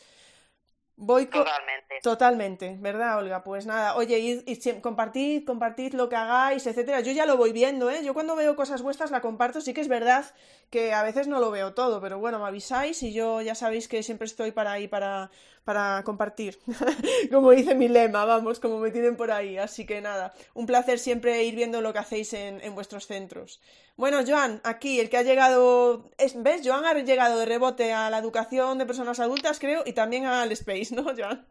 [1.01, 2.01] Voy Totalmente.
[2.03, 3.45] Totalmente, ¿verdad, Olga?
[3.45, 7.01] Pues nada, oye, y, compartid, compartid lo que hagáis, etcétera.
[7.01, 8.03] Yo ya lo voy viendo, ¿eh?
[8.05, 10.25] Yo cuando veo cosas vuestras la comparto, sí que es verdad
[10.71, 13.87] que a veces no lo veo todo, pero bueno, me avisáis y yo ya sabéis
[13.87, 15.31] que siempre estoy para ahí para,
[15.69, 16.59] para compartir.
[17.31, 19.59] como dice mi lema, vamos, como me tienen por ahí.
[19.59, 23.61] Así que nada, un placer siempre ir viendo lo que hacéis en, en vuestros centros.
[23.95, 26.63] Bueno, Joan, aquí el que ha llegado, ¿ves?
[26.65, 30.51] Joan ha llegado de rebote a la educación de personas adultas, creo, y también al
[30.53, 31.47] Space, ¿no, Joan?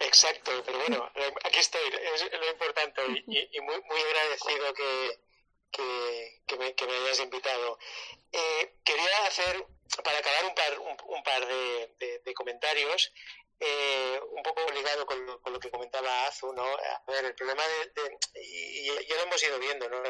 [0.00, 1.08] Exacto, pero bueno,
[1.44, 1.82] aquí estoy,
[2.14, 5.20] es lo importante y, muy, muy agradecido que,
[6.46, 7.78] que me, hayas invitado.
[8.32, 9.64] Eh, quería hacer,
[10.04, 13.12] para acabar, un par, un, par de, comentarios
[13.62, 16.64] eh, un poco ligado con lo, que comentaba Azu, ¿no?
[16.64, 17.62] A ver, el problema
[17.92, 20.02] de, y ya lo hemos ido viendo, ¿no?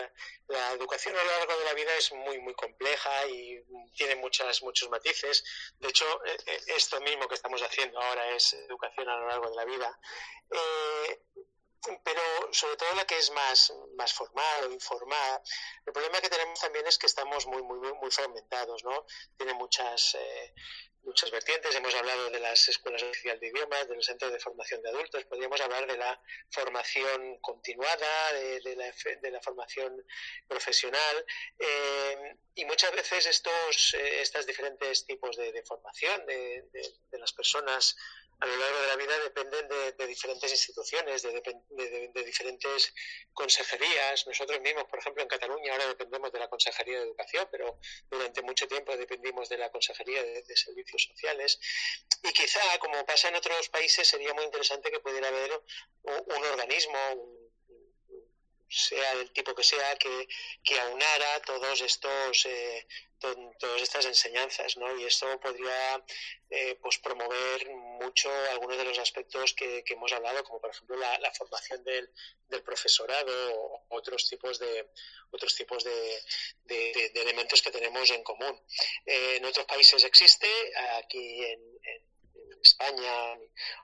[0.46, 3.60] La educación a lo largo de la vida es muy, muy compleja y
[3.96, 5.42] tiene muchas, muchos matices.
[5.80, 9.50] De hecho, eh, eh, esto mismo que estamos haciendo ahora es educación a lo largo
[9.50, 10.00] de la vida.
[12.04, 15.40] Pero sobre todo la que es más, más formal o informal,
[15.86, 19.06] el problema que tenemos también es que estamos muy, muy, muy fragmentados, ¿no?
[19.36, 20.16] Tiene muchas,
[21.04, 21.74] muchas vertientes.
[21.74, 25.24] Hemos hablado de las escuelas oficiales de idiomas, de los centros de formación de adultos.
[25.24, 26.20] Podríamos hablar de la
[26.50, 30.04] formación continuada, de, la, de la, formación
[30.46, 31.24] profesional.
[31.58, 37.32] Eh, y muchas veces estos, eh, estos diferentes tipos de, de formación de, de, las
[37.32, 37.96] personas
[38.40, 42.94] a lo largo de la vida dependen de, diferentes instituciones, de, diferentes
[43.34, 44.26] consejerías.
[44.26, 47.78] Nosotros mismos, por ejemplo, en Cataluña ahora dependemos de la Consejería de Educación, pero
[48.10, 51.60] durante mucho tiempo dependimos de la Consejería de, Servicios Sociales.
[52.22, 55.62] Y quizá, como pasa en otros países, sería muy interesante que pudiera haber
[56.02, 56.98] un, organismo,
[58.68, 60.26] sea del tipo que sea, que,
[60.64, 62.86] que aunara todos estos eh,
[63.20, 64.96] todas estas enseñanzas, ¿no?
[64.98, 66.02] Y esto podría
[66.48, 67.68] eh, pues promover
[68.00, 72.10] mucho algunos de los aspectos que, hemos hablado, como por ejemplo la, formación del,
[72.48, 74.90] del, profesorado o otros tipos de
[75.30, 76.22] otros tipos de,
[76.64, 78.60] de, elementos que tenemos en común.
[79.06, 80.48] Eh, en otros países existe,
[80.98, 81.60] aquí en
[82.62, 83.38] España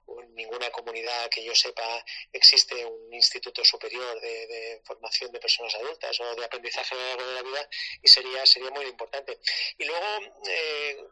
[0.06, 5.74] o en ninguna comunidad que yo sepa existe un instituto superior de, formación de personas
[5.74, 7.68] adultas o de aprendizaje a lo largo de la vida
[8.02, 9.38] y sería, sería muy importante.
[9.78, 10.06] Y luego,
[10.48, 11.05] eh,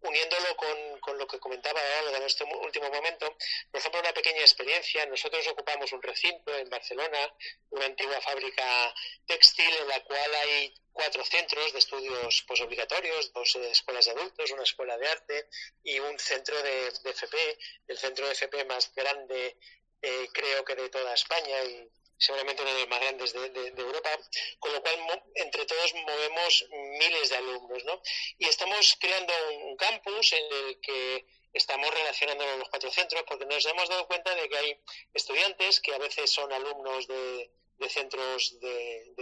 [0.00, 3.36] uniéndolo con, con, lo que comentaba ahora en este último momento,
[3.70, 5.04] por ejemplo, una pequeña experiencia.
[5.06, 7.34] Nosotros ocupamos un recinto en Barcelona,
[7.70, 8.94] una antigua fábrica
[9.26, 14.62] textil en la cual hay cuatro centros de estudios posobligatorios, dos escuelas de adultos, una
[14.62, 15.48] escuela de arte
[15.82, 17.58] y un centro de, de FP,
[17.88, 19.56] el centro de FP más grande
[20.02, 21.90] eh, creo que de toda España y
[22.20, 24.10] seguramente uno de los más grandes de, Europa,
[24.58, 28.00] con lo cual entre todos movemos miles de alumnos, ¿no?
[28.38, 29.32] Y estamos creando
[29.64, 34.34] un, campus en el que estamos relacionándonos los cuatro centros porque nos hemos dado cuenta
[34.34, 34.80] de que hay
[35.14, 37.50] estudiantes que a veces son alumnos de,
[37.88, 39.14] centros de,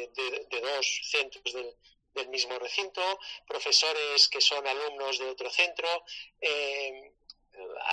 [0.61, 3.01] dos centros del, mismo recinto,
[3.47, 5.89] profesores que son alumnos de otro centro,
[6.41, 7.07] eh,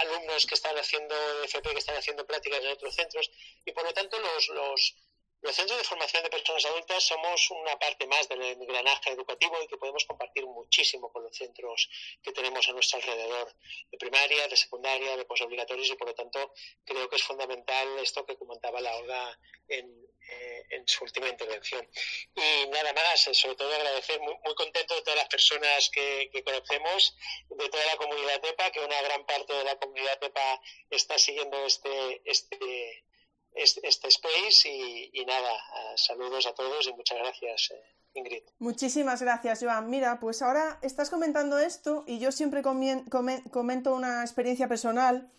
[0.01, 3.31] alumnos que están haciendo FP, que están haciendo prácticas en otros centros,
[3.65, 4.95] y por lo tanto los, los,
[5.41, 9.67] los centros de formación de personas adultas somos una parte más del engranaje educativo y
[9.67, 11.89] que podemos compartir muchísimo con los centros
[12.21, 13.53] que tenemos a nuestro alrededor,
[13.91, 18.25] de primaria, de secundaria, de posobligatorios, y por lo tanto creo que es fundamental esto
[18.25, 21.87] que comentaba la Olga en, eh, en su última intervención.
[22.35, 26.29] Y nada más, eh, sobre todo agradecer, muy, muy contento de todas las personas que,
[26.43, 27.15] conocemos,
[27.49, 31.65] de toda la comunidad TEPA, que una gran parte de la comunidad TEPA está siguiendo
[31.65, 33.05] este, este,
[33.53, 35.53] este, space y, nada,
[35.97, 37.71] saludos a todos y muchas gracias.
[37.71, 38.43] Eh, Ingrid.
[38.59, 39.89] Muchísimas gracias, Joan.
[39.89, 45.29] Mira, pues ahora estás comentando esto y yo siempre comento una experiencia personal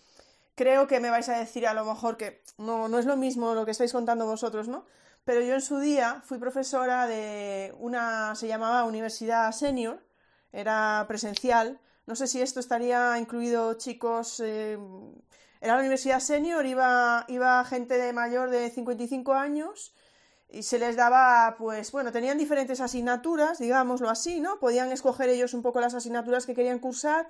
[0.57, 3.53] creo que me vais a decir a lo mejor que no, no es lo mismo
[3.53, 4.85] lo que estáis contando vosotros, ¿no?
[5.23, 10.03] Pero yo en su día fui profesora de una, se llamaba Universidad Senior,
[10.51, 11.79] era presencial.
[12.07, 14.39] No sé si esto estaría incluido chicos.
[14.39, 14.79] Eh,
[15.61, 19.93] era la Universidad Senior, iba, iba gente de mayor de 55 años
[20.49, 24.59] y se les daba, pues bueno, tenían diferentes asignaturas, digámoslo así, ¿no?
[24.59, 27.29] Podían escoger ellos un poco las asignaturas que querían cursar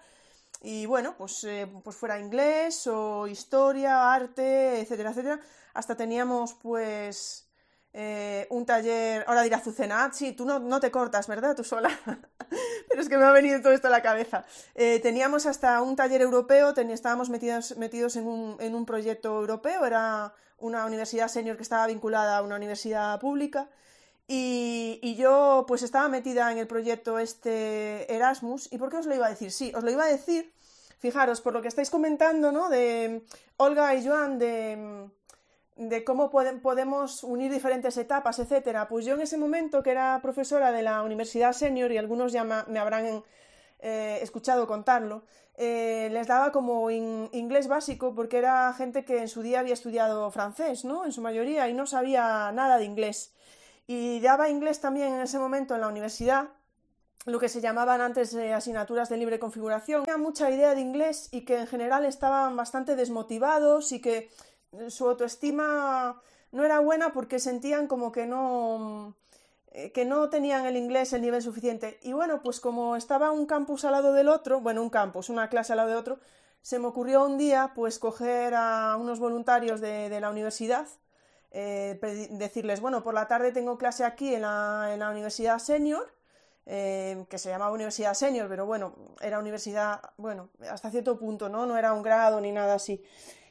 [0.61, 5.39] y bueno, pues, eh, pues fuera inglés o historia, arte, etcétera, etcétera.
[5.73, 7.47] Hasta teníamos pues
[7.93, 11.55] eh, un taller, ahora dirá Azucena, sí, tú no, no, te cortas, ¿verdad?
[11.55, 11.89] Tú sola.
[12.89, 14.45] Pero es que me ha venido todo esto a la cabeza.
[14.75, 19.85] Eh, teníamos hasta un taller europeo, estábamos metidos, metidos en, un, en un proyecto europeo,
[19.85, 23.69] era una universidad senior que estaba vinculada a una universidad pública.
[24.27, 28.71] Y, yo pues estaba metida en el proyecto este Erasmus.
[28.71, 29.51] ¿Y por qué os lo iba a decir?
[29.51, 30.53] Sí, os lo iba a decir,
[30.99, 32.69] fijaros, por lo que estáis comentando, ¿no?
[32.69, 33.23] De
[33.55, 35.07] Olga y Joan, de,
[35.77, 38.87] de cómo podemos unir diferentes etapas, etcétera.
[38.87, 42.43] Pues yo en ese momento, que era profesora de la Universidad Senior, y algunos ya
[42.43, 43.23] me habrán
[43.79, 45.23] eh, escuchado contarlo,
[45.55, 50.29] eh, les daba como inglés básico porque era gente que en su día había estudiado
[50.31, 51.05] francés, ¿no?
[51.05, 53.33] En su mayoría, y no sabía nada de inglés
[53.87, 56.49] y daba inglés también en ese momento en la universidad,
[57.25, 60.03] lo que se llamaban antes eh, asignaturas de libre configuración.
[60.03, 64.29] Tenía mucha idea de inglés y que en general estaban bastante desmotivados y que
[64.73, 69.15] eh, su autoestima no era buena porque sentían como que no
[69.71, 71.99] eh, que no tenían el inglés el nivel suficiente.
[72.03, 75.49] Y bueno, pues como estaba un campus al lado del otro, bueno, un campus, una
[75.49, 76.19] clase al lado de otro,
[76.61, 80.87] se me ocurrió un día pues coger a unos voluntarios de la universidad
[81.59, 86.13] eh, decirles, bueno, por la tarde tengo clase aquí en la, en la Universidad Senior,
[86.67, 91.65] eh, que se llamaba Universidad Senior, pero bueno, era universidad, bueno, hasta cierto punto, ¿no?
[91.65, 93.03] No era un grado ni nada así.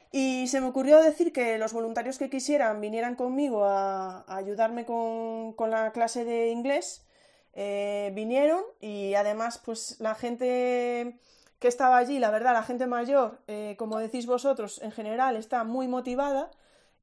[0.09, 5.51] Y se me ocurrió decir que los voluntarios que quisieran vinieran conmigo a, ayudarme con,
[5.51, 7.05] con, la clase de inglés,
[7.55, 11.19] eh, vinieron y además pues la gente
[11.59, 13.41] que estaba allí, la verdad, la gente mayor,
[13.77, 16.51] como decís vosotros, en general está muy motivada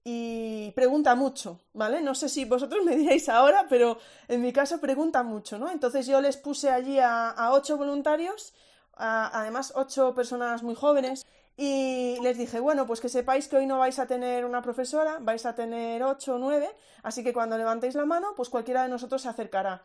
[0.06, 2.02] y pregunta mucho, ¿vale?
[2.02, 3.98] No sé si vosotros me diréis ahora, pero
[4.28, 5.70] en mi caso pregunta mucho, ¿no?
[5.70, 8.52] Entonces yo les puse allí a, ocho voluntarios,
[8.92, 11.26] además ocho personas muy jóvenes,
[11.56, 15.18] y les dije, bueno, pues que sepáis que hoy no vais a tener una profesora,
[15.20, 16.68] vais a tener ocho o nueve,
[17.02, 19.84] así que cuando levantéis la mano, pues cualquiera de nosotros se acercará.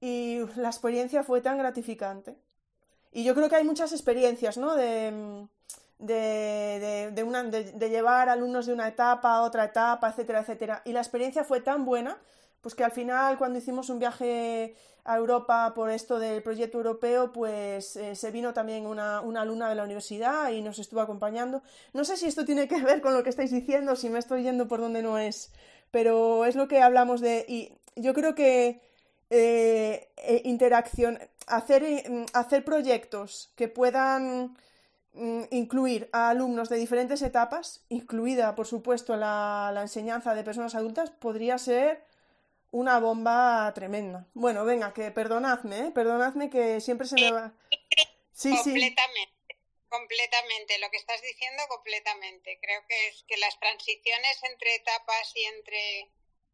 [0.00, 2.36] Y la experiencia fue tan gratificante.
[3.12, 4.74] Y yo creo que hay muchas experiencias, ¿no?
[4.74, 5.46] De,
[6.02, 10.82] de, de, una, de, llevar alumnos de una etapa a otra etapa, etcétera, etcétera.
[10.84, 12.18] Y la experiencia fue tan buena,
[12.60, 14.74] pues que al final cuando hicimos un viaje
[15.04, 19.68] a Europa por esto del proyecto europeo, pues eh, se vino también una, una, alumna
[19.68, 21.62] de la universidad y nos estuvo acompañando.
[21.92, 24.42] No sé si esto tiene que ver con lo que estáis diciendo, si me estoy
[24.42, 25.52] yendo por donde no es,
[25.92, 27.44] pero es lo que hablamos de...
[27.48, 28.80] Y yo creo que
[29.30, 34.54] eh, eh, interacción, hacer, hacer proyectos que puedan Mm,
[35.14, 41.58] incluir a alumnos de diferentes etapas, incluida, por supuesto, la, enseñanza de personas adultas, podría
[41.58, 42.04] ser
[42.70, 44.26] una bomba tremenda.
[44.32, 45.90] Bueno, venga, que perdonadme, ¿eh?
[45.90, 47.52] perdonadme que siempre se me va.
[48.32, 49.58] Sí, completamente,
[49.90, 50.78] completamente.
[50.78, 52.58] Lo que estás diciendo, completamente.
[52.62, 56.10] Creo que es que las transiciones entre etapas y entre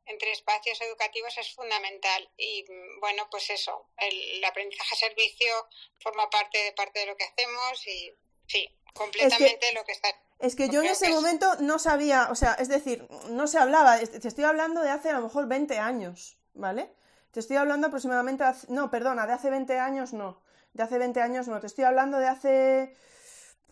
[0.08, 5.52] entre espacios educativos es fundamental y mm, bueno pues eso el, aprendizaje servicio
[5.98, 8.14] forma parte de parte de lo que hacemos y
[8.48, 10.08] Sí, completamente lo que está.
[10.40, 13.98] Es que yo en ese momento no sabía, o sea, es decir, no se hablaba,
[13.98, 16.92] te estoy hablando de hace a lo mejor 20 años, ¿vale?
[17.32, 20.40] Te estoy hablando aproximadamente, no, perdona, de hace 20 años no,
[20.72, 22.96] de hace 20 años no, te estoy hablando de hace,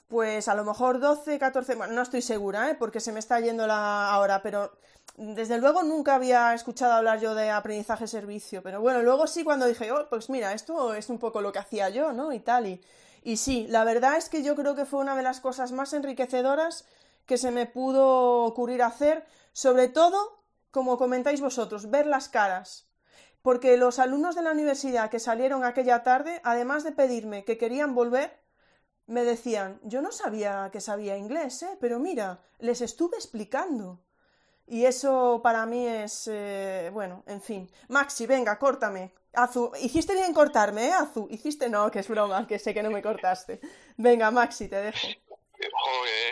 [0.08, 2.74] pues a lo mejor 12, 14, bueno, no estoy segura, ¿eh?
[2.74, 4.76] Porque se me está yendo la ahora, pero
[5.16, 9.66] desde luego nunca había escuchado hablar yo de aprendizaje servicio, pero bueno, luego sí cuando
[9.66, 12.32] dije, oh, pues mira, esto es un poco lo que hacía yo, ¿no?
[12.32, 12.82] Y tal, y
[13.26, 15.92] y sí, la verdad es que yo creo que fue una de las cosas más
[15.92, 16.84] enriquecedoras
[17.26, 22.88] que se me pudo ocurrir hacer, sobre todo, como comentáis vosotros, ver las caras.
[23.42, 27.96] Porque los alumnos de la universidad que salieron aquella tarde, además de pedirme que querían
[27.96, 28.38] volver,
[29.08, 31.76] me decían, yo no sabía que sabía inglés, ¿eh?
[31.80, 34.05] pero mira, les estuve explicando.
[34.68, 37.70] Y eso para mí es, eh, bueno, en fin.
[37.88, 41.28] Maxi, venga, córtame, Azu, hiciste bien cortarme, ¿eh, Azu?
[41.30, 43.60] Hiciste no, que es broma, que sé que no me cortaste.
[43.98, 45.08] Venga, Maxi, te dejo.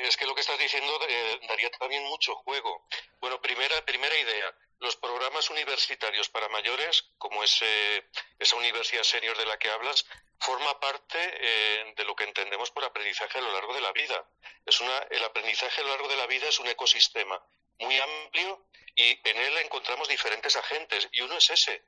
[0.02, 2.86] es que lo que estás diciendo eh, daría también mucho juego.
[3.20, 4.55] Bueno, primera, primera idea.
[4.78, 8.05] Los programas universitarios para mayores, como ese,
[8.39, 10.06] esa universidad senior de la que hablas,
[10.39, 14.27] forma parte eh, de lo que entendemos por aprendizaje a lo largo de la vida.
[14.65, 17.39] Es una, el aprendizaje a lo largo de la vida es un ecosistema
[17.78, 21.84] muy amplio y en él encontramos diferentes agentes y uno es ese,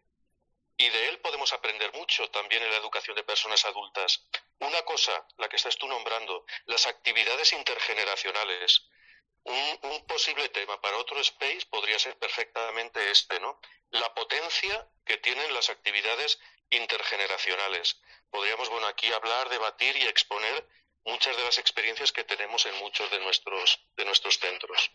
[0.78, 4.26] y de él podemos aprender mucho también en la educación de personas adultas.
[4.58, 8.86] Una cosa, la que estás tú nombrando, las actividades intergeneracionales.
[9.44, 13.60] Un, posible tema para otro space podría ser perfectamente este, ¿no?
[13.90, 16.38] La potencia que tienen las actividades
[16.70, 18.00] intergeneracionales.
[18.30, 20.68] Podríamos, bueno, aquí hablar, debatir y exponer
[21.04, 24.90] muchas de las experiencias que tenemos en muchos de nuestros, de nuestros centros.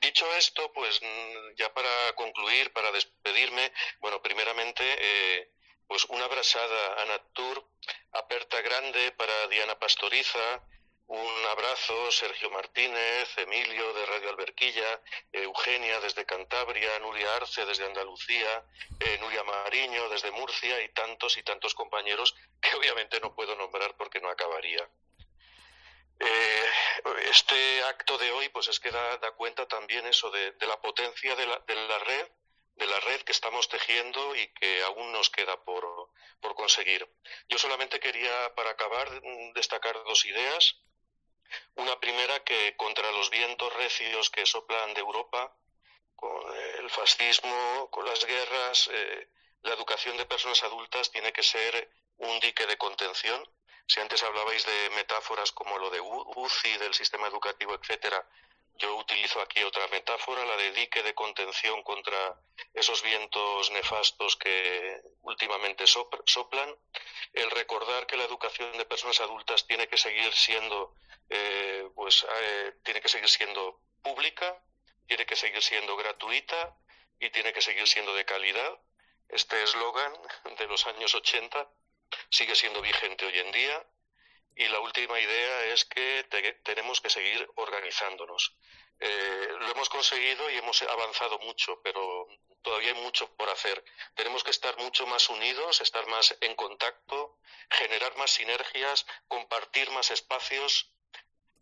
[0.00, 5.50] Dicho esto, pues mm, ya para concluir, para despedirme, bueno, primeramente, eh,
[5.86, 7.66] pues una abrazada a Natur,
[8.12, 10.62] aperta grande para Diana Pastoriza,
[11.06, 15.00] un abrazo, Sergio Martínez, Emilio de Radio Alberquilla,
[15.32, 18.64] Eugenia desde Cantabria, Nuria Arce desde Andalucía,
[19.00, 23.94] eh, Nuria Mariño desde Murcia y tantos y tantos compañeros que obviamente no puedo nombrar
[23.96, 24.88] porque no acabaría.
[26.20, 26.64] Eh,
[27.30, 31.46] este acto de hoy, pues es que da, cuenta también eso de, la potencia de
[31.46, 31.58] la,
[31.98, 32.28] red,
[32.76, 36.10] de la red que estamos tejiendo y que aún nos queda por,
[36.40, 37.08] por conseguir.
[37.48, 39.08] Yo solamente quería, para acabar,
[39.54, 40.80] destacar dos ideas.
[41.76, 45.56] Una primera que contra los vientos recios que soplan de Europa,
[46.16, 49.28] con el fascismo, con las guerras, eh,
[49.62, 53.42] la educación de personas adultas tiene que ser un dique de contención
[53.86, 58.26] si antes hablabais de metáforas como lo de UCI, del sistema educativo, etcétera,
[58.76, 62.40] yo utilizo aquí otra metáfora, la de dique de contención contra
[62.72, 66.74] esos vientos nefastos que últimamente soplan.
[67.32, 70.94] El recordar que la educación de personas adultas tiene que seguir siendo,
[71.30, 74.60] eh, pues, eh, tiene que seguir siendo pública,
[75.06, 76.76] tiene que seguir siendo gratuita
[77.20, 78.80] y tiene que seguir siendo de calidad.
[79.28, 80.12] Este eslogan
[80.58, 81.68] de los años 80
[82.30, 83.86] sigue siendo vigente hoy en día.
[84.56, 86.24] Y la última idea es que
[86.62, 88.56] tenemos que seguir organizándonos.
[89.00, 92.28] Eh, lo hemos conseguido y hemos avanzado mucho, pero
[92.62, 93.84] todavía hay mucho por hacer.
[94.14, 97.38] Tenemos que estar mucho más unidos, estar más en contacto,
[97.70, 100.90] generar más sinergias, compartir más espacios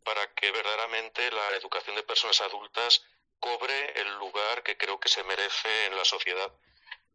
[0.04, 3.04] para que verdaderamente la educación de personas adultas
[3.38, 6.52] cobre el lugar que creo que se merece en la sociedad.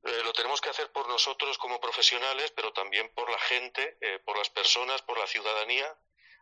[0.07, 4.19] Eh, lo tenemos que hacer por nosotros como profesionales, pero también por la gente, eh,
[4.25, 5.85] por las personas, por la ciudadanía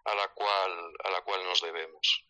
[0.05, 0.71] a la cual,
[1.03, 2.25] a la cual nos debemos.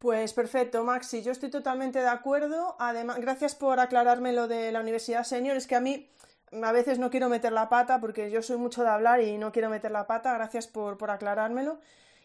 [0.00, 2.74] Pues perfecto, Maxi, yo estoy totalmente de acuerdo.
[2.80, 5.56] Además, gracias por aclararme lo de la Universidad Senior.
[5.56, 6.10] Es que a mí
[6.50, 9.52] a veces no quiero meter la pata porque yo soy mucho de hablar y no
[9.52, 10.34] quiero meter la pata.
[10.34, 11.78] Gracias por, por aclarármelo.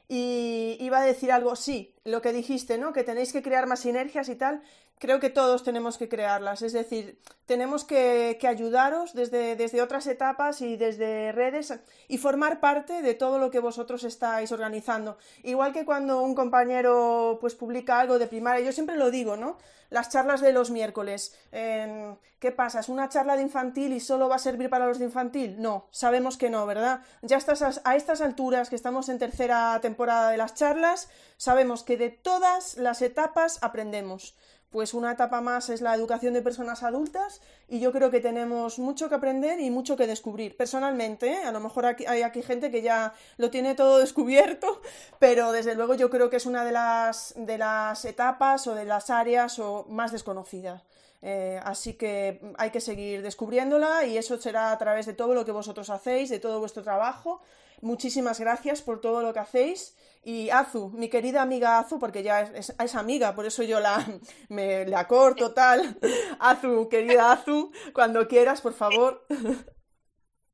[0.07, 2.93] Y iba a decir algo, sí, lo que dijiste, ¿no?
[2.93, 4.63] Que tenéis que crear más sinergias y tal
[4.99, 6.61] creo que todos tenemos que crearlas.
[6.61, 11.73] Es decir, tenemos que, ayudaros desde, desde, otras etapas y desde redes
[12.07, 15.17] y formar parte de todo lo que vosotros estáis organizando.
[15.43, 19.57] Igual que cuando un compañero pues publica algo de primaria, yo siempre lo digo, ¿no?
[19.89, 21.33] Las charlas de los miércoles.
[21.51, 22.81] ¿Qué pasa?
[22.81, 25.61] ¿Es una charla de infantil y solo va a servir para los de infantil?
[25.61, 27.01] No, sabemos que no, ¿verdad?
[27.21, 31.97] Ya estás a estas alturas que estamos en tercera temporada de las charlas, sabemos que
[31.97, 34.35] de todas las etapas aprendemos
[34.71, 38.79] pues una etapa más es la educación de personas adultas y yo creo que tenemos
[38.79, 40.57] mucho que aprender y mucho que descubrir.
[40.57, 44.81] Personalmente, a lo mejor hay aquí gente que ya lo tiene todo descubierto,
[45.19, 48.85] pero desde luego yo creo que es una de las, de las etapas o de
[48.85, 50.83] las áreas o más desconocidas.
[51.21, 55.45] Eh, así que hay que seguir descubriéndola y eso será a través de todo lo
[55.45, 57.41] que vosotros hacéis, de todo vuestro trabajo.
[57.81, 59.95] Muchísimas gracias por todo lo que hacéis.
[60.23, 64.05] Y Azu, mi querida amiga Azu, porque ya es, amiga, por eso yo la,
[64.49, 65.97] me, la corto tal.
[66.39, 69.25] Azu, querida Azu, cuando quieras, por favor.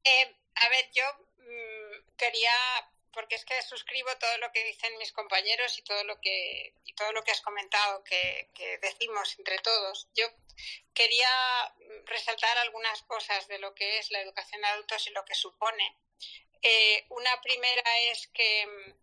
[0.06, 1.04] Eh, a ver, yo
[1.38, 2.52] mm, quería
[3.14, 6.94] porque es que suscribo todo lo que dicen mis compañeros y todo lo que y
[6.94, 8.50] todo lo que has comentado que,
[8.82, 10.10] decimos entre todos.
[10.14, 10.26] Yo
[10.94, 11.30] quería
[12.06, 15.98] resaltar algunas cosas de lo que es la educación de adultos y lo que supone.
[16.64, 18.96] Eh, una primera es que,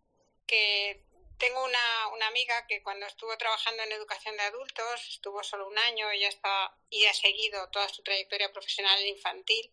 [0.47, 1.03] que
[1.37, 5.77] tengo una, una, amiga que cuando estuvo trabajando en educación de adultos, estuvo solo un
[5.77, 9.71] año, ella está y ha seguido toda su trayectoria profesional infantil,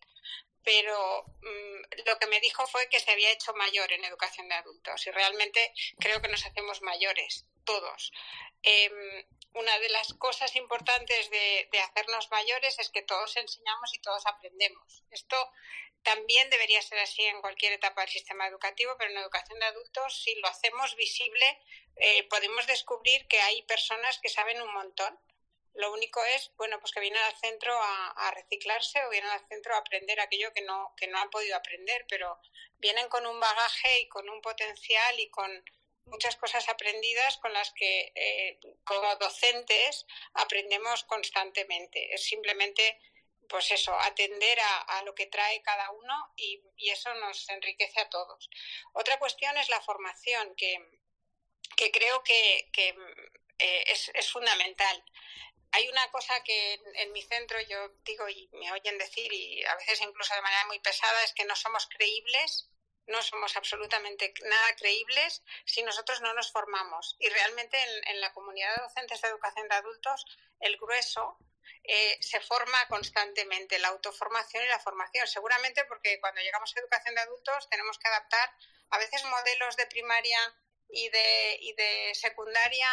[0.63, 4.55] pero mm, lo que me dijo fue que se había hecho mayor en educación de
[4.55, 8.11] adultos y realmente creo que nos hacemos mayores, todos.
[8.63, 14.25] Em, una de las cosas importantes de, hacernos mayores es que todos enseñamos y todos
[14.25, 15.03] aprendemos.
[15.11, 15.51] Esto
[16.03, 20.21] también debería ser así en cualquier etapa del sistema educativo, pero en educación de adultos,
[20.23, 21.59] si lo hacemos visible,
[21.95, 25.19] eh, podemos descubrir que hay personas que saben un montón
[25.79, 29.73] lo único es, bueno, pues que vienen al centro a, reciclarse o vienen al centro
[29.73, 32.37] a aprender aquello que no, que no han podido aprender, pero
[32.79, 35.49] vienen con un bagaje y con un potencial y con
[36.09, 42.13] muchas cosas aprendidas con las que eh, como docentes aprendemos constantemente.
[42.13, 42.99] Es simplemente,
[43.47, 48.49] pues eso, atender a, lo que trae cada uno y, eso nos enriquece a todos.
[48.93, 50.79] Otra cuestión es la formación, que,
[51.75, 52.69] que creo que,
[53.59, 55.03] eh, es, es fundamental
[55.71, 59.75] hay una cosa que en, mi centro yo digo y me oyen decir y a
[59.75, 62.69] veces incluso de manera muy pesada es que no somos creíbles,
[63.09, 67.15] no somos absolutamente nada creíbles si nosotros no nos formamos.
[67.19, 67.77] Y realmente
[68.07, 70.25] en, la comunidad de docentes de educación de adultos
[70.59, 71.37] el grueso
[71.83, 75.27] eh, se forma constantemente, la autoformación y la formación.
[75.27, 78.53] Seguramente porque cuando llegamos a educación de adultos tenemos que adaptar
[78.91, 80.39] a veces modelos de primaria
[80.89, 82.89] y de, y de secundaria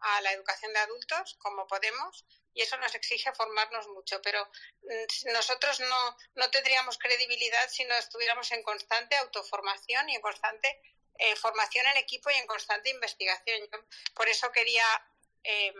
[0.00, 4.20] a, la educación de adultos, como podemos, y eso nos exige formarnos mucho.
[4.22, 4.44] Pero
[4.82, 10.80] mm, nosotros no, no tendríamos credibilidad si no estuviéramos en constante autoformación y en constante
[11.18, 13.68] eh, formación en equipo y en constante investigación.
[14.14, 14.84] por eso quería
[15.42, 15.74] em,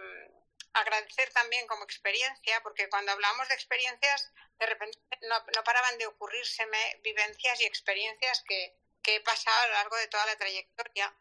[0.72, 6.06] agradecer también como experiencia, porque cuando hablamos de experiencias, de repente no, no paraban de
[6.06, 8.76] ocurrírseme vivencias y experiencias que,
[9.08, 11.16] que he pasado a lo largo de toda la trayectoria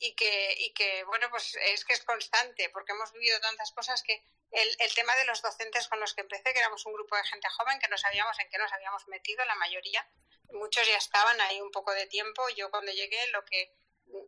[0.00, 4.02] y que, y que, bueno, pues es que es constante, porque hemos vivido tantas cosas
[4.02, 7.14] que el, el tema de los docentes con los que empecé, que éramos un grupo
[7.14, 10.04] de gente joven, que no sabíamos en qué nos habíamos metido, la mayoría,
[10.50, 13.72] muchos ya estaban ahí un poco de tiempo, yo cuando llegué, lo que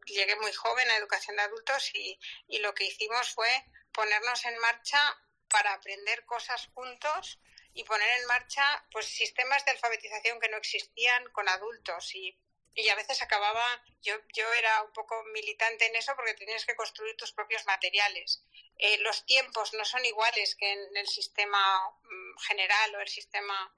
[0.07, 2.17] llegué muy joven a educación de adultos y,
[2.47, 3.51] y lo que hicimos fue
[3.93, 5.01] ponernos en marcha
[5.49, 7.41] para aprender cosas juntos
[7.75, 12.39] y poner en marcha pues sistemas de alfabetización que no existían con adultos y
[12.75, 16.77] y a veces acababa, yo, yo era un poco militante en eso porque tenías que
[16.77, 18.45] construir tus propios materiales.
[18.79, 21.61] Eh, los tiempos no son iguales que en el sistema
[22.03, 23.75] mm, general o el sistema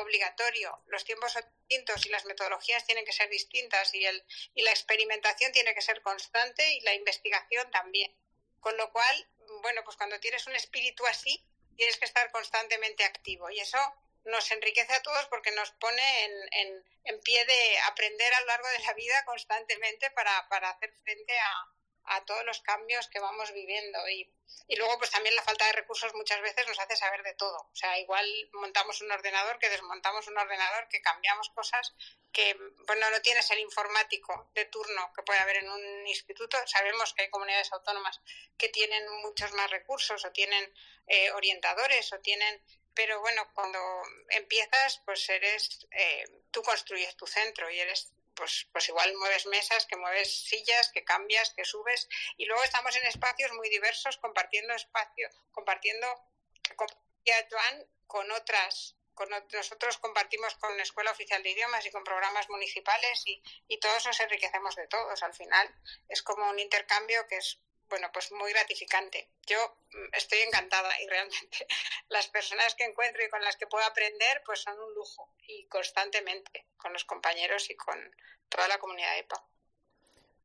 [0.00, 0.82] obligatorio.
[0.86, 4.70] Los tiempos son distintos y las metodologías tienen que ser distintas y, el, y la
[4.70, 8.14] experimentación tiene que ser constante y la investigación también.
[8.60, 9.28] Con lo cual,
[9.62, 11.46] bueno, pues cuando tienes un espíritu así,
[11.76, 13.78] tienes que estar constantemente activo y eso
[14.24, 18.68] nos enriquece a todos porque nos pone en, en, pie de aprender a lo largo
[18.68, 23.52] de la vida constantemente para, para hacer frente a, a, todos los cambios que vamos
[23.52, 24.08] viviendo.
[24.08, 24.30] Y,
[24.68, 27.56] y, luego, pues también la falta de recursos muchas veces nos hace saber de todo.
[27.56, 31.94] O sea, igual montamos un ordenador, que desmontamos un ordenador, que cambiamos cosas,
[32.32, 32.54] que,
[32.86, 36.58] bueno, no tienes el informático de turno que puede haber en un instituto.
[36.66, 38.20] Sabemos que hay comunidades autónomas
[38.58, 40.72] que tienen muchos más recursos o tienen
[41.06, 42.62] eh, orientadores o tienen
[42.94, 43.78] pero bueno, cuando
[44.30, 49.86] empiezas, pues eres, eh, tú construyes tu centro y eres, pues, pues igual mueves mesas,
[49.86, 54.74] que mueves sillas, que cambias, que subes, y luego estamos en espacios muy diversos, compartiendo
[54.74, 56.06] espacio, compartiendo,
[58.06, 63.22] con otras con, nosotros compartimos con la Escuela Oficial de Idiomas y con programas municipales
[63.26, 65.22] y, y todos nos enriquecemos de todos.
[65.22, 65.72] Al final
[66.08, 69.28] es como un intercambio que es bueno, pues muy gratificante.
[69.46, 69.58] Yo
[69.92, 71.66] mm, estoy encantada y realmente
[72.08, 75.66] las personas que encuentro y con las que puedo aprender, pues son un lujo y
[75.66, 77.98] constantemente con los compañeros y con
[78.48, 79.44] toda la comunidad EPA.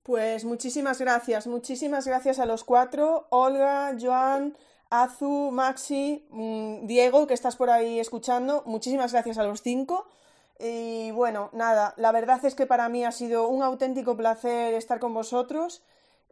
[0.03, 4.57] Pues muchísimas gracias, muchísimas gracias a los cuatro, Olga, Joan,
[4.89, 10.09] Azu, Maxi, mm, Diego, que estás por ahí escuchando, muchísimas gracias a los cinco.
[10.57, 14.99] Y bueno, nada, la verdad es que para mí ha sido un auténtico placer estar
[14.99, 15.83] con vosotros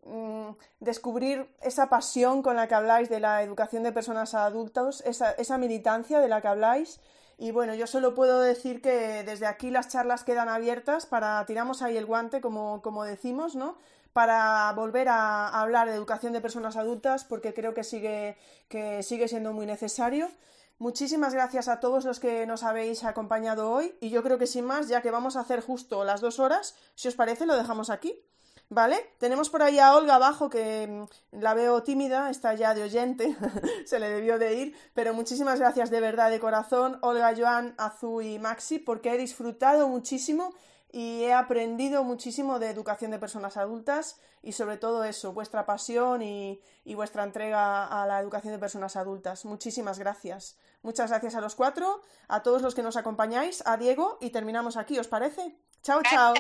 [0.04, 0.50] mm,
[0.80, 5.32] descubrir esa pasión con la que habláis de la educación de personas a adultos, esa,
[5.32, 7.00] esa militancia de la que habláis.
[7.38, 11.82] Y bueno, yo solo puedo decir que desde aquí las charlas quedan abiertas para tiramos
[11.82, 13.78] ahí el guante, como, como decimos, ¿no?
[14.14, 18.38] Para volver a, a hablar de educación de personas adultas, porque creo que sigue,
[18.68, 20.30] que sigue siendo muy necesario.
[20.80, 24.64] Muchísimas gracias a todos los que nos habéis acompañado hoy y yo creo que sin
[24.64, 27.90] más, ya que vamos a hacer justo las dos horas, si os parece, lo dejamos
[27.90, 28.24] aquí.
[28.70, 29.14] ¿Vale?
[29.18, 33.36] Tenemos por ahí a Olga abajo que mm, la veo tímida, está ya de oyente,
[33.86, 38.22] se le debió de ir, pero muchísimas gracias de verdad, de corazón, Olga, Joan, Azú
[38.22, 40.54] y Maxi, porque he disfrutado muchísimo
[40.92, 46.22] y he aprendido muchísimo de educación de personas adultas y sobre todo eso, vuestra pasión
[46.22, 49.46] y, y, vuestra entrega a la educación de personas adultas.
[49.46, 50.58] Muchísimas gracias.
[50.84, 54.78] Muchas gracias a los cuatro, a todos los que nos acompañáis, a Diego y terminamos
[54.78, 55.56] aquí, ¿os parece?
[55.84, 56.34] Chao, chao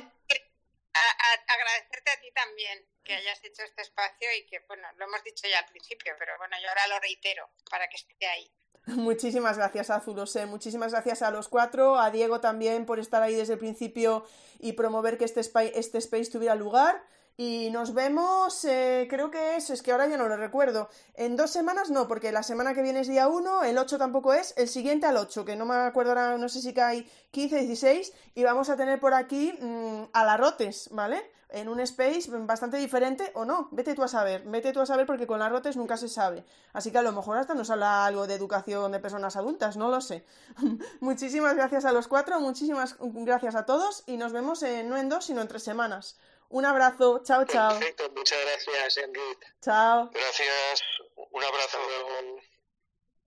[0.97, 5.23] a, agradecerte a ti también que hayas hecho este espacio y que, bueno, lo hemos
[5.23, 8.51] dicho ya al principio, pero bueno, yo ahora lo reitero para que esté ahí.
[8.87, 10.45] Muchísimas gracias, Azulose.
[10.45, 14.25] Muchísimas gracias a los cuatro, a Diego también por estar ahí desde el principio
[14.59, 15.41] y promover que este,
[15.75, 17.03] este space tuviera lugar.
[17.39, 20.89] Y nos vemos, eh, creo que es, es que ahora ya no lo recuerdo.
[21.13, 24.33] En dos semanas no, porque la semana que viene es día 1, el 8 tampoco
[24.33, 27.59] es, el siguiente al 8, que no me acuerdo ahora, no sé si cae 15,
[27.61, 31.23] 16, y vamos a tener por aquí mmm, a la Rotes, ¿vale?
[31.49, 35.05] En un space bastante diferente o no, vete tú a saber, vete tú a saber
[35.05, 36.43] porque con las rotes nunca se sabe.
[36.73, 39.89] Así que a lo mejor hasta nos habla algo de educación de personas adultas, no
[39.89, 40.25] lo sé.
[40.99, 45.07] muchísimas gracias a los cuatro, muchísimas gracias a todos y nos vemos en, no en
[45.07, 46.17] dos, sino en tres semanas.
[46.49, 47.77] Un abrazo, chao, chao.
[47.77, 49.47] Perfecto, muchas gracias, Enrique.
[49.61, 50.09] Chao.
[50.13, 50.83] Gracias,
[51.31, 51.77] un abrazo.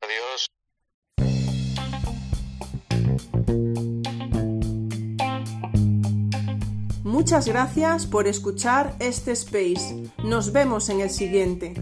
[0.01, 0.47] Adiós.
[7.05, 10.11] Muchas gracias por escuchar este space.
[10.25, 11.75] Nos vemos en el siguiente.